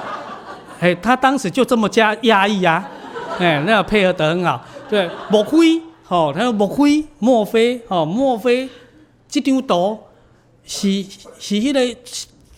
[0.80, 2.82] 哎，他当时就这么加压抑呀，
[3.38, 4.64] 哎，那配合得很好。
[4.88, 5.82] 对，莫非？
[6.08, 7.04] 哦，他说莫非？
[7.18, 7.82] 莫非？
[7.88, 8.66] 哦，莫非？
[9.28, 9.98] 这张图
[10.64, 11.02] 是
[11.38, 11.96] 是迄个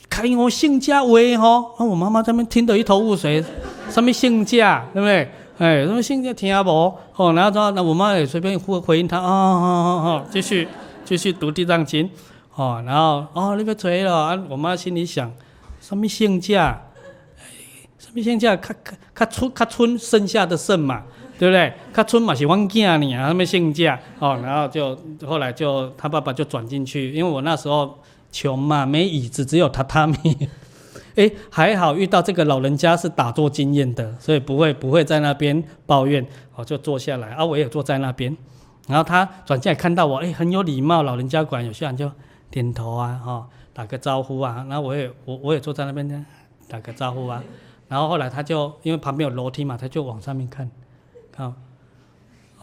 [0.09, 1.09] 开悟圣者画
[1.41, 1.75] 吼？
[1.81, 3.45] 那，我妈妈这边听得一头雾水，
[3.91, 4.57] 什么圣者，
[4.95, 5.29] 对不对？
[5.59, 6.95] 哎，什么圣者听无？
[7.17, 10.69] 哦，然后说那我妈也随便回回应他，啊啊啊啊，继续
[11.05, 12.11] 继续读地藏经，
[12.55, 14.39] 哦，然后哦，你别吹了啊！
[14.49, 15.33] 我妈心里想，
[15.81, 16.55] 什么圣者？
[17.99, 18.55] 什么圣者？
[18.57, 21.03] 较较较村较村剩下的剩嘛。
[21.39, 21.71] 对不对？
[21.93, 27.99] 他村嘛是阮囝呢，他们姓贾哦，然后就后来就他爸爸就转进去，因为我那时候
[28.33, 30.49] 穷嘛，没椅子，只有榻榻米。
[31.17, 36.25] 哎，还好遇到这个老人家是打坐经验的，所以不会不会在那边抱怨，
[36.55, 38.37] 我，就坐下来啊，我也坐在那边。
[38.87, 42.11] 然后他转进来看到我，哎，很有礼貌，老人家管有些人就
[42.51, 44.65] 点头啊，哈、打个招呼啊。
[44.69, 46.25] 然后我也我我也坐在那边呢，
[46.69, 47.43] 打个招呼啊。
[47.89, 50.71] 然后后来他就因为旁边有楼梯嘛，他就往上面看。
[51.35, 51.53] 好，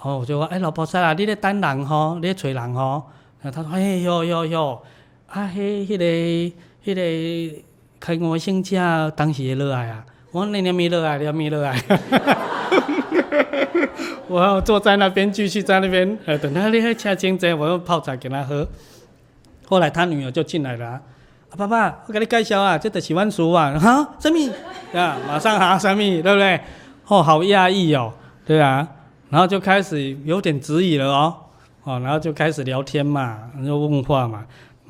[0.01, 3.03] 哦，我就说，哎，老婆啊，你咧等人吼，你咧找人吼。
[3.41, 4.81] 然后他说，哎哟哟哟，
[5.27, 6.53] 啊，迄、那个、迄、
[6.85, 7.63] 那个
[8.03, 10.03] 开悟圣者当时也热爱啊。
[10.33, 11.81] 我说，你你没落来，你没落来。
[14.27, 18.67] 我坐在那边，继续在那边，呃，等他离开车前者，我用泡茶给他喝。
[19.65, 21.01] 后来他女儿就进来了，啊，
[21.55, 24.37] 爸爸，我给你介绍啊，这是阮叔啊，哈，什么？
[24.99, 26.01] 啊，马上哈，什么？
[26.21, 26.59] 对不对？
[27.07, 28.11] 哦，好压抑哦。
[28.45, 28.85] 对啊，
[29.29, 31.33] 然后就开始有点质疑了哦，
[31.85, 34.43] 哦，然后就开始聊天嘛，就问话嘛，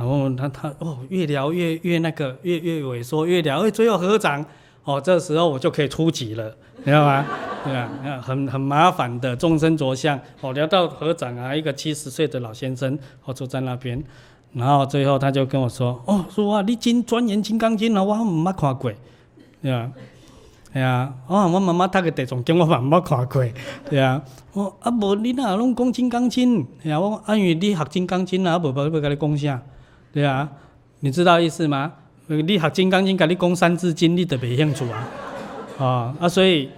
[0.03, 4.45] 然后他他哦，越聊越越那个，越越萎缩，越聊，哎，最后合掌，
[4.84, 7.25] 哦，这时候我就可以出级了，你知道吗？
[7.63, 7.89] 对啊，
[8.21, 14.03] 很很麻烦的，众生着相，哦，聊到合掌啊，一个七十岁的老先生，哦，坐在那边，
[14.51, 18.91] 然后最后他就跟我说，哦，说啊，你真钻研金刚经啊，我唔捌看过，
[19.61, 19.89] 对啊。
[20.73, 23.45] 系啊，我我妈妈读个地藏经，我嘛毋捌看过，
[23.88, 24.19] 对啊。
[24.53, 26.99] 我啊无你哪拢讲金刚经，系啊。
[26.99, 29.61] 我啊因为你学金刚经啊，无无要甲你讲啥，
[30.14, 30.49] 对啊。
[31.02, 31.91] 你知道意思吗？
[32.27, 35.10] 你学金刚经，甲你讲三字经，你都袂兴趣啊。
[35.77, 36.69] 哦啊，所以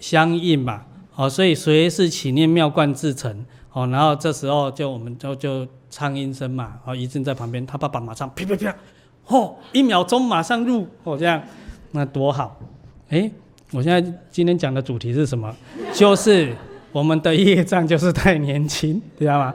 [0.00, 0.82] 相应嘛。
[1.14, 3.44] 哦，所以随是起念妙观自成。
[3.72, 6.72] 哦，然后这时候就我们就就唱音声嘛。
[6.84, 8.74] 哦，一阵在旁边，他爸爸马上啪啪啪，
[9.28, 11.40] 哦，一秒钟马上入，哦这样，
[11.92, 12.58] 那多好。
[13.10, 13.30] 哎，
[13.70, 14.00] 我现在
[14.32, 15.54] 今天讲的主题是什么？
[15.92, 16.52] 就是
[16.90, 19.54] 我们的业障就是太年轻，知道吗？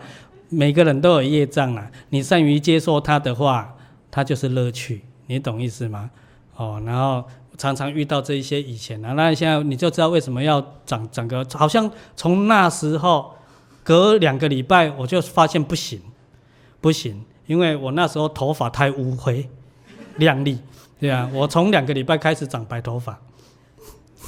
[0.54, 3.76] 每个人都有业障啊，你善于接受它的话，
[4.12, 6.12] 它就是乐趣，你懂意思吗？
[6.56, 7.24] 哦，然后
[7.58, 13.34] 常常遇到这一些以前啊，那现在你就知道为什么要长整个，好像从那时候
[13.84, 16.00] 隔两个礼拜我就发现不行，
[16.80, 19.50] 不行，因为我那时候头发太乌黑
[20.18, 20.60] 亮丽，
[21.00, 23.20] 对啊，我从两个礼拜开始长白头发。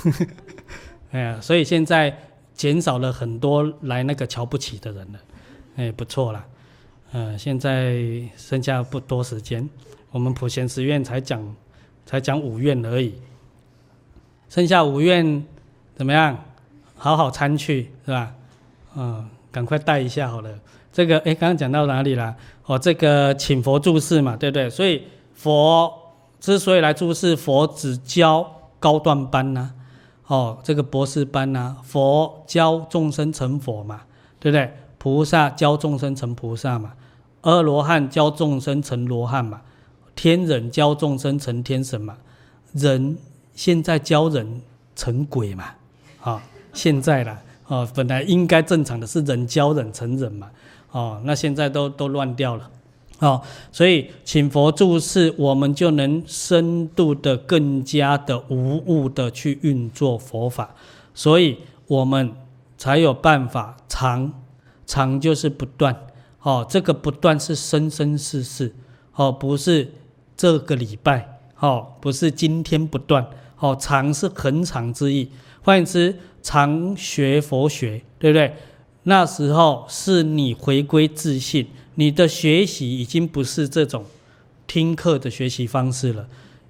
[1.11, 2.17] 哎呀，所以现在
[2.53, 5.19] 减少了很多来那个瞧不起的人了，
[5.75, 6.45] 哎，不错啦。
[7.11, 8.01] 呃，现在
[8.35, 9.69] 剩下不多时间，
[10.11, 11.55] 我们普贤十愿才讲，
[12.05, 13.13] 才讲五愿而已，
[14.49, 15.45] 剩下五院
[15.95, 16.37] 怎么样？
[16.97, 18.33] 好好参去是吧？
[18.95, 20.49] 嗯，赶快带一下好了。
[20.91, 22.35] 这个哎，刚刚讲到哪里了？
[22.65, 24.69] 哦，这个请佛注释嘛，对不对？
[24.69, 25.03] 所以
[25.33, 25.91] 佛
[26.39, 28.49] 之所以来注释，佛只教
[28.79, 29.73] 高段班呐、
[30.27, 34.01] 哦，这个博士班呐、佛教众生成佛嘛，
[34.39, 34.71] 对不对？
[35.05, 36.93] 菩萨教众生成菩萨嘛，
[37.41, 39.61] 阿罗汉教众生成罗汉嘛，
[40.15, 42.17] 天人教众生成天神嘛，
[42.73, 43.15] 人
[43.53, 44.63] 现在教人
[44.95, 45.65] 成鬼嘛，
[46.21, 46.41] 啊、哦，
[46.73, 50.49] 现在啦，哦，本来应该正常的是人教人成人嘛，
[50.89, 52.67] 哦，那现在都都乱掉了。
[53.19, 53.39] 哦，
[53.71, 60.73] 所以请佛住世，我们就能深度的、更加的无误的去运作佛法，
[61.13, 62.33] 所以我们
[62.75, 64.33] 才有办法常
[64.85, 65.95] 常就是不断。
[66.41, 68.73] 哦，这个不断是生生世世，
[69.15, 69.91] 哦，不是
[70.37, 75.29] 这个礼拜，哦，不是今天不断，哦，常是恒常之意。
[75.63, 78.53] 换言之，常学佛学，对不对？
[79.03, 81.67] 那时候是你回归自信。
[81.95, 84.03] 你的学习已经不是这种
[84.67, 86.27] 听课的学习方式了，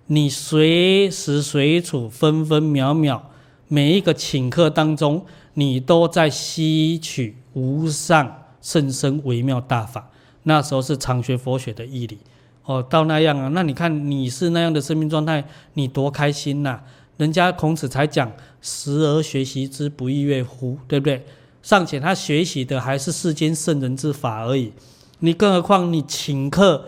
[0.08, 3.32] 你随时随处、分分秒秒，
[3.68, 5.26] 每一个顷刻当中，
[5.56, 10.10] 你都在吸取无上甚深微妙大法。
[10.44, 12.20] 那时候是常学佛学的义理
[12.66, 16.82] 哦，到那样啊，那你看你是那样的生命状态，你多开心呐、
[17.18, 21.26] 人家孔子才讲“时而学习之，不亦说乎”，对不对？
[21.64, 24.72] 尚且他学习的还是世间圣人之法而已，
[25.20, 26.86] 你更何况你请客，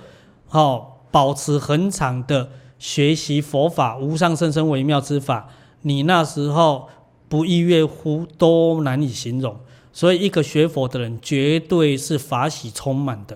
[0.51, 5.49] 哦，保持恒常的学习佛法无上甚深微妙之法，
[5.81, 6.87] 你那时候
[7.27, 9.57] 不亦乐乎都难以形容。
[9.97, 13.35] 所以，一个学佛的人绝对是法喜充满的。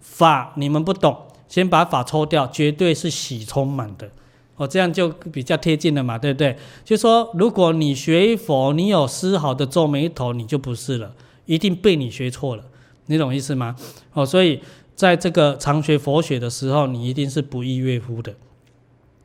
[0.00, 1.14] 法你们不懂，
[1.46, 4.10] 先把法抽掉，绝对是喜充满的。
[4.56, 6.56] 哦，这样就比较贴近了嘛，对不对？
[6.86, 11.14] 就说如果你学佛，你有丝毫的皱眉头，你就不是了，
[11.44, 12.64] 一定被你学错了，
[13.04, 13.76] 你懂意思吗？
[14.14, 14.58] 哦，所以
[14.96, 18.34] 在这个常学佛学的时候，你一定是不亦乐乎的。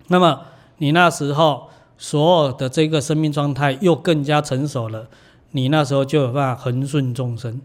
[0.07, 0.41] 那么
[0.79, 5.07] 你那时候所有的这个生命状态又更加成熟了。
[5.51, 7.61] 你那时候就有办法恒顺众生，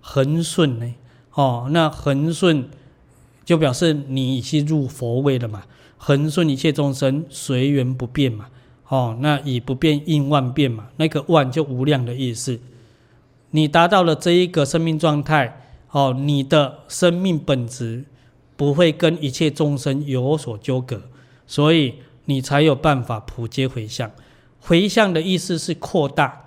[0.00, 0.94] 恒顺呢？
[1.32, 2.68] 哦，那恒顺
[3.44, 5.64] 就表示你已经入佛位了嘛？
[5.98, 8.46] 恒顺一切众生，随缘不变嘛？
[8.88, 10.88] 哦，那以不变应万变嘛？
[10.96, 12.60] 那个万就无量的意思。
[13.50, 18.04] 你达到了这一个生命状态，哦，你的生命本质
[18.56, 21.02] 不会跟一切众生有所纠葛，
[21.46, 21.94] 所以
[22.26, 24.10] 你才有办法普皆回向。
[24.60, 26.43] 回向的意思是扩大。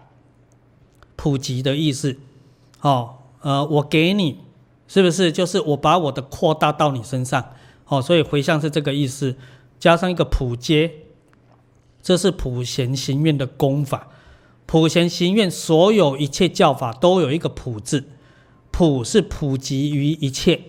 [1.17, 2.15] 普及的意思，
[2.79, 4.37] 哦，呃，我给你，
[4.87, 5.31] 是不是？
[5.31, 7.43] 就是我把我的扩大到你身上，
[7.87, 9.35] 哦，所以回向是这个意思，
[9.79, 10.91] 加上一个普皆，
[12.03, 14.09] 这是普贤行愿的功法。
[14.67, 18.03] 普贤行愿所有一切教法都有一个普字，
[18.69, 20.61] 普是普及于一切，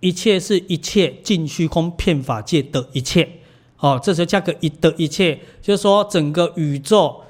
[0.00, 3.28] 一切是一切尽虚空遍法界的一切，
[3.78, 7.20] 哦，这时候加个一的一切，就是说整个宇宙，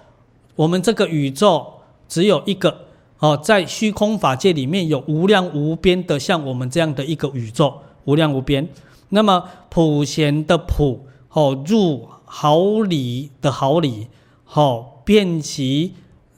[0.57, 1.75] 我们这个宇宙。
[2.13, 2.85] 只有一个
[3.21, 7.73] 哦，在虚空法界里面有无量无边的像我们这样的一个宇宙，
[8.05, 8.69] 无量无边。
[9.09, 14.09] 那么普贤的普哦，入毫厘的毫厘，
[14.45, 15.95] 好遍及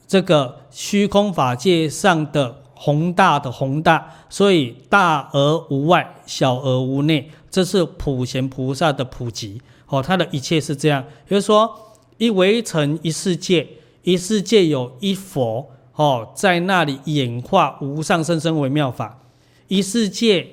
[0.07, 11.69] 这个虚空法界上的宏大的宏大，所以大而无外，小而无内，这是普贤菩萨的普及哦，他的一切是这样，也就是说
[12.17, 13.67] 一微尘一世界。
[14.05, 19.19] 一世界有一佛哦，在那里演化无上甚深微妙法。
[19.67, 20.45] 一世界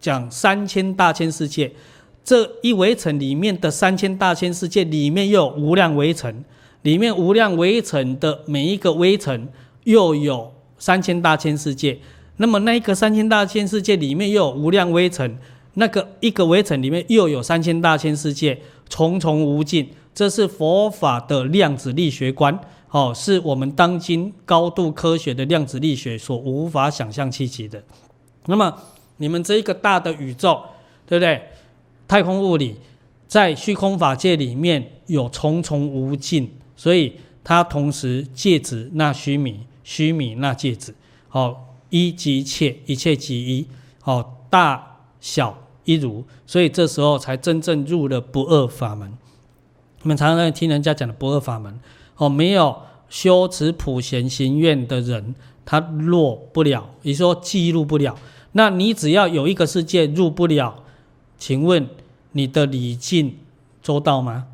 [0.00, 1.70] 讲三千大千世界，
[2.24, 6.42] 这一微尘里面的三千大千世界里面又有无量微尘，
[6.80, 9.48] 里面无量微尘的每一个微尘
[9.84, 11.98] 又有三千大千世界。
[12.38, 15.36] 那么那一个三千大千世界里面又有无量微尘，
[15.74, 18.58] 那个一个微尘里面又有三千大千世界，
[18.88, 19.90] 重重无尽。
[20.14, 22.58] 这是佛法的量子力学观。
[22.90, 27.82] 哦，是我们当今高度科学的量子力学所无法想象企及的。
[28.46, 28.74] 那么，
[29.18, 30.62] 你们这一个大的宇宙，
[31.06, 31.42] 对不对？
[32.06, 32.76] 太空物理
[33.26, 37.12] 在虚空法界里面有重重无尽，所以
[37.44, 40.94] 它同时芥子纳须弥，须弥纳芥子。
[41.28, 43.66] 好，一即一切，一切即一。
[44.00, 49.12] 好，大小一如，所以这时候才真正入了不二法门。
[50.02, 51.78] 我们常常在听人家讲的不二法门。
[52.18, 55.34] 哦，没有修持普贤行愿的人，
[55.64, 58.16] 他落不了，也说记录不了。
[58.52, 60.82] 那你只要有一个世界入不了，
[61.38, 61.88] 请问
[62.32, 63.36] 你的礼敬
[63.82, 64.46] 周到吗？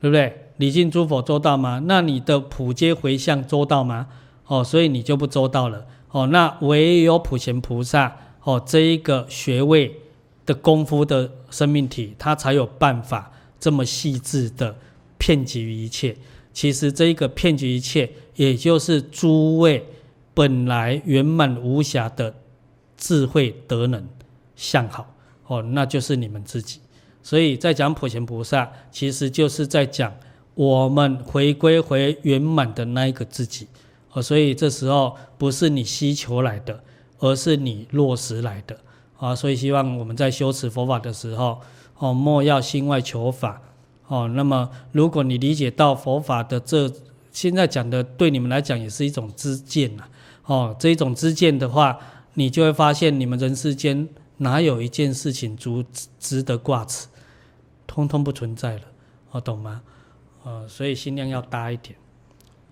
[0.00, 0.44] 对不对？
[0.58, 1.82] 礼敬诸佛周到吗？
[1.86, 4.08] 那你的普皆回向周到吗？
[4.46, 5.86] 哦，所以你就不周到了。
[6.10, 9.94] 哦，那唯有普贤菩萨，哦，这一个学位
[10.46, 13.30] 的功夫的生命体，他才有办法
[13.60, 14.74] 这么细致的
[15.16, 16.16] 遍及于一切。
[16.58, 19.86] 其实这一个骗局一切，也就是诸位
[20.34, 22.34] 本来圆满无瑕的
[22.96, 24.04] 智慧德能
[24.56, 25.14] 相好
[25.46, 26.80] 哦，那就是你们自己。
[27.22, 30.12] 所以在讲普贤菩萨，其实就是在讲
[30.56, 33.68] 我们回归回圆满的那一个自己
[34.10, 34.20] 哦。
[34.20, 36.82] 所以这时候不是你希求来的，
[37.20, 38.76] 而是你落实来的
[39.16, 39.32] 啊。
[39.32, 41.60] 所以希望我们在修持佛法的时候
[41.98, 43.62] 哦，莫要心外求法。
[44.08, 46.90] 哦，那么如果你理解到佛法的这
[47.30, 50.04] 现在讲的，对你们来讲也是一种知见呐。
[50.44, 51.98] 哦，这一种知见的话，
[52.34, 54.08] 你就会发现你们人世间
[54.38, 55.84] 哪有一件事情足
[56.18, 57.06] 值得挂齿，
[57.86, 58.82] 通通不存在了。
[59.30, 59.82] 哦，懂吗？
[60.42, 61.94] 哦，所以心量要大一点。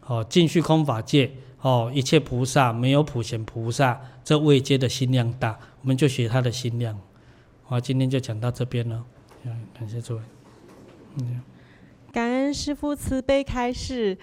[0.07, 1.31] 哦，尽虚空法界，
[1.61, 6.99] 哦，一切菩萨没有普贤菩萨这位阶的心量大，我们就学他的心量。
[7.65, 9.05] 好，今天就讲到这边了。
[9.75, 10.36] 感谢诸位。
[12.13, 14.17] 感恩师父慈悲开示。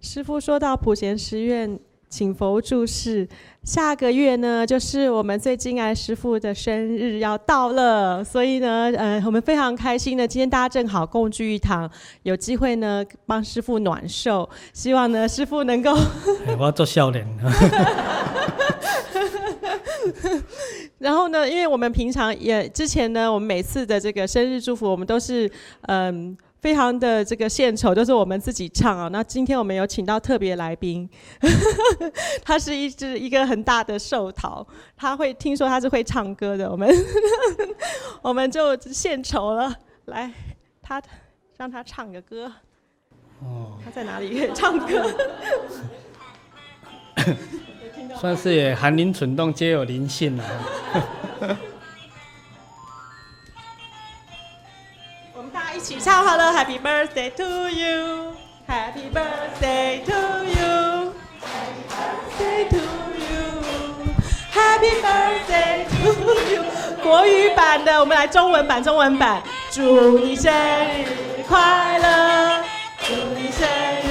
[0.00, 1.78] 师父说到普贤十愿
[2.08, 3.28] 请佛注释。
[3.62, 11.90] 下个月呢，就是我们最敬爱师父的生日要到了，所以呢，呃，我们非常开心的，今天大家正好共聚一堂，
[12.22, 15.94] 有机会呢帮师父暖寿，希望呢师父能够。
[16.58, 17.26] 我要做笑脸。
[21.00, 25.50] 然后呢，因为我们平常也之前呢，我们每次的这个生日祝福，我们都是
[25.82, 26.36] 嗯。
[26.38, 29.08] 呃非常的这个献丑，都是我们自己唱啊。
[29.08, 31.08] 那今天我们有请到特别来宾，
[32.44, 36.94] 他是一只一个很大的寿桃，他会听说他是会唱歌的，我们
[38.20, 39.74] 我们就献丑了。
[40.04, 40.30] 来，
[40.82, 41.02] 他
[41.56, 42.52] 让他唱个歌。
[43.42, 45.16] 哦，他在哪里 唱歌？
[48.18, 50.44] 算是也寒林蠢动皆有灵性了。
[55.34, 60.12] 我们大家一起唱好了，Happy birthday to you，Happy birthday to
[60.44, 62.76] you，Happy birthday to
[64.54, 65.98] you，Happy birthday to
[66.52, 66.64] you。
[67.02, 69.42] 国语版的，我们来中文版，中文版。
[69.70, 72.62] 祝你生日快乐，
[72.98, 73.66] 祝你生
[74.02, 74.09] 日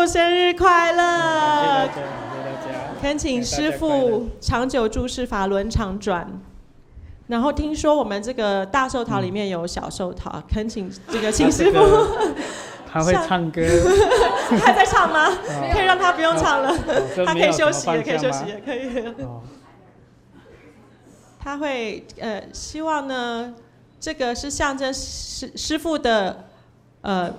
[0.00, 1.88] 师父生日快乐。
[3.02, 6.26] 恳请师父长久住世法轮常转。
[7.26, 11.78] 然后听说我们这个大寿桃里面有小寿桃，恳请这个请师傅。
[12.90, 13.60] 他会唱歌。
[14.48, 15.28] 他还在唱吗？
[15.72, 16.74] 可以让他不用唱了，
[17.26, 19.14] 他可以休息也，可以休息也，可以。
[21.38, 23.54] 他会呃，希望呢，
[24.00, 26.46] 这个是象征师师傅的
[27.02, 27.32] 呃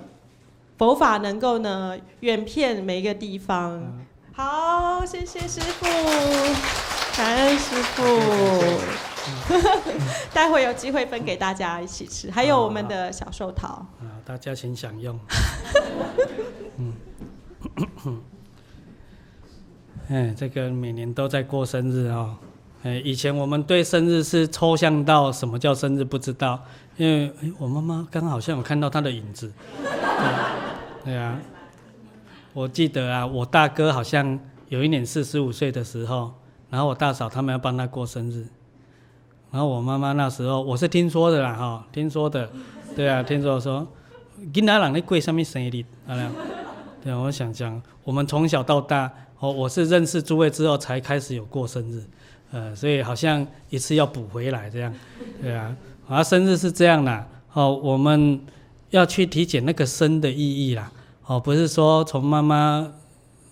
[0.82, 3.80] 佛法能够呢远遍每一个地方。
[4.32, 5.86] 好，谢谢师傅，
[7.16, 8.02] 感恩师傅。
[10.34, 13.68] 待会有机会分给大家一起吃，还有我们的小寿桃。
[13.68, 15.16] 啊，大家请享用。
[16.78, 16.92] 嗯，
[20.10, 22.34] 哎，这个每年都在过生日哦。
[22.82, 26.58] 哎，以前我们对生日是抽象到什么叫生日不知道，
[26.96, 29.52] 因为哎，我妈妈刚好像有看到她的影子。
[31.04, 31.38] 对啊。
[32.54, 34.38] 我记得啊，我大哥好像
[34.68, 36.32] 有一年四十五岁的时候，
[36.68, 38.46] 然后我大嫂他们要帮他过生日，
[39.50, 42.50] 然后我妈妈那时候我是听说的啦哈，听说的，
[42.94, 43.86] 对啊，听说说，
[44.52, 46.12] 囡仔人咧过什么生日，啊，
[47.02, 52.04] 对啊，我想讲，我们从小到大，哦，我是认识诸位之后才开始有过生日，
[52.50, 54.94] 呃，所以好像一次要补回来这样，
[55.40, 55.74] 对啊，
[56.06, 58.38] 啊，生日是这样的，哦，我们
[58.92, 60.90] 要去体检那个生的意义啦。
[61.26, 62.92] 哦，不是说从妈妈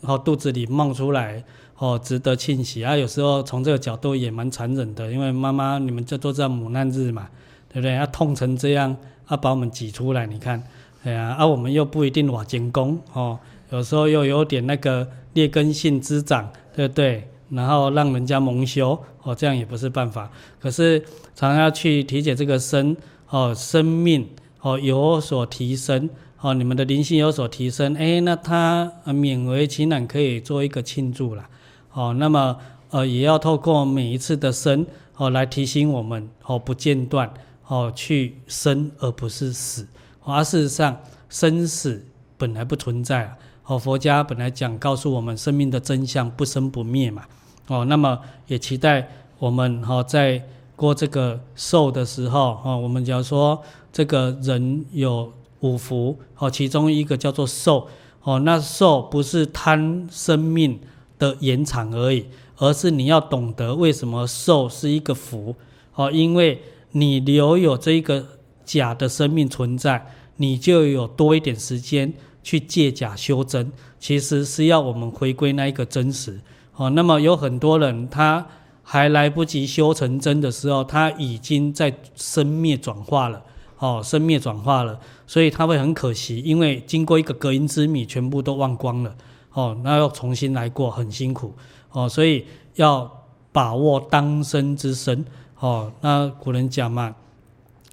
[0.03, 1.43] 哦肚子里冒出来
[1.79, 7.29] 哦值得庆喜啊，有时候从这个角度也蛮残忍的，因为妈妈你们这都知道母难日嘛，
[7.69, 7.95] 对不对？
[7.95, 8.97] 要痛成这样，
[9.27, 10.63] 啊把我们挤出来，你看，
[11.03, 13.39] 对呀，啊我们又不一定瓦精工哦，
[13.71, 17.29] 有时候又有点那个劣根性滋长，对不对？
[17.51, 20.31] 然后让人家蒙羞哦，这样也不是办法。
[20.61, 21.01] 可是
[21.35, 22.97] 常常要去体检这个生
[23.29, 24.29] 哦生命
[24.61, 26.09] 哦有所提升。
[26.43, 31.47] 哦，你们的灵性有所提升，哎，那他勉为其难可以做一个庆祝了。
[31.93, 32.57] 哦，那么
[32.89, 34.87] 呃，也要透过每一次的生，
[35.19, 37.31] 哦，来提醒我们，哦，不间断，
[37.67, 39.87] 哦，去生而不是死。
[40.25, 42.03] 而、事实上，生死
[42.39, 43.37] 本来不存在啊。
[43.67, 47.25] 哦，佛家本来讲告诉我们生命的真相，不生不灭嘛。
[47.67, 49.07] 哦，那么也期待
[49.39, 50.43] 我们、哦，在
[50.75, 53.63] 过这个寿的时候，哦，我们假如说
[53.93, 55.33] 这个人有。
[55.63, 57.87] 五福哦，其中一个叫做寿
[58.23, 60.81] 哦，那寿不是贪生命
[61.19, 62.25] 的延长而已，
[62.57, 65.55] 而是你要懂得为什么寿是一个福
[65.95, 66.63] 哦，因为
[66.93, 68.25] 你留有这一个
[68.65, 70.07] 假的生命存在，
[70.37, 72.11] 你就有多一点时间
[72.43, 76.41] 去借假修真，其实是要我们回归那一个真实
[76.77, 76.89] 哦。
[76.89, 78.47] 那么有很多人他
[78.83, 83.43] 还来不及修成真的时候，他已经在生灭转化了。
[83.81, 89.17] 哦，生灭转化了，所以他会很可惜，因为经过一个隔音之谜，全部都忘光了。
[89.53, 91.55] 哦，那要重新来过，很辛苦。
[91.91, 92.45] 哦，所以
[92.75, 93.11] 要
[93.51, 95.25] 把握当生之生。
[95.59, 97.17] 哦，那古人讲嘛，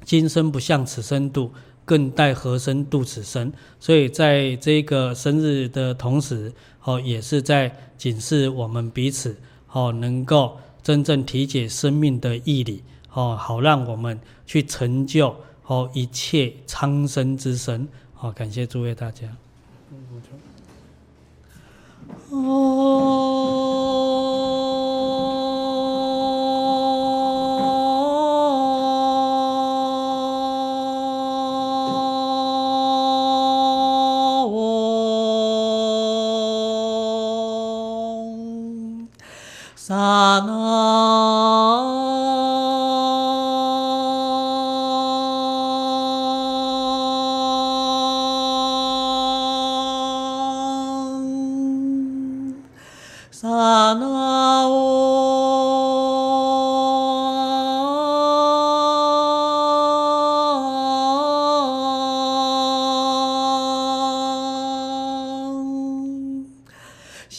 [0.03, 1.51] 今生不向此生度，
[1.85, 3.51] 更待何生度此生。
[3.79, 6.51] 所以在这个生日的同时，
[6.83, 9.37] 哦，也是在警示我们彼此，
[9.71, 12.83] 哦，能够真正体解生命的义理，
[13.13, 15.33] 哦，好让我们去成就。
[15.69, 19.27] 好，一切苍生之神，好，感谢诸位大家。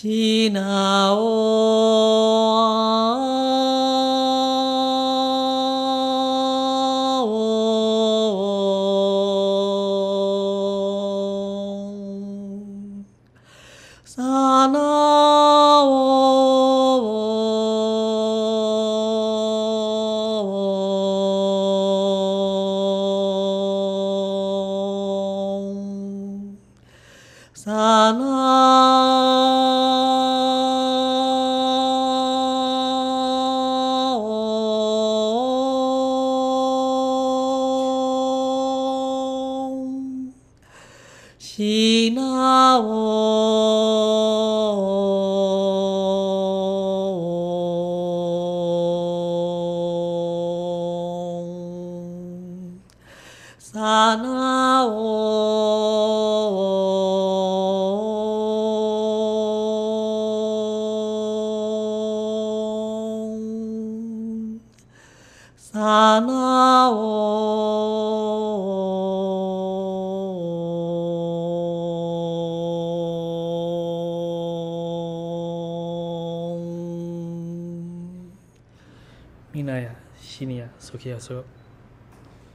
[0.09, 1.19] Sinao.
[1.21, 1.58] Oh.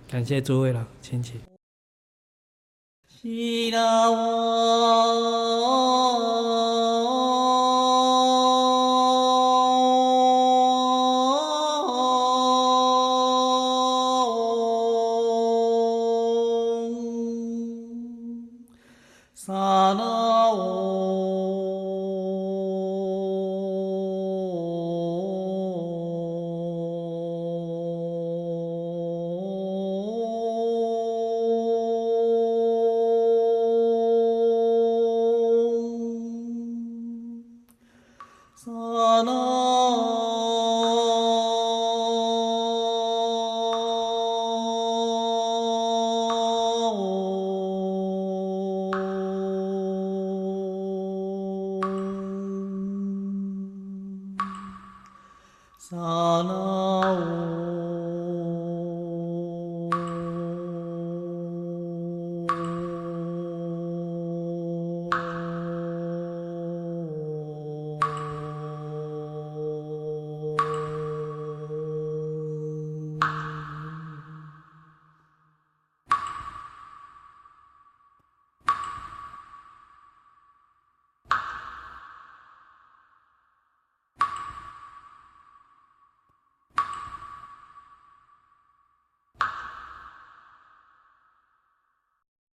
[0.09, 1.39] 感谢诸位了亲戚。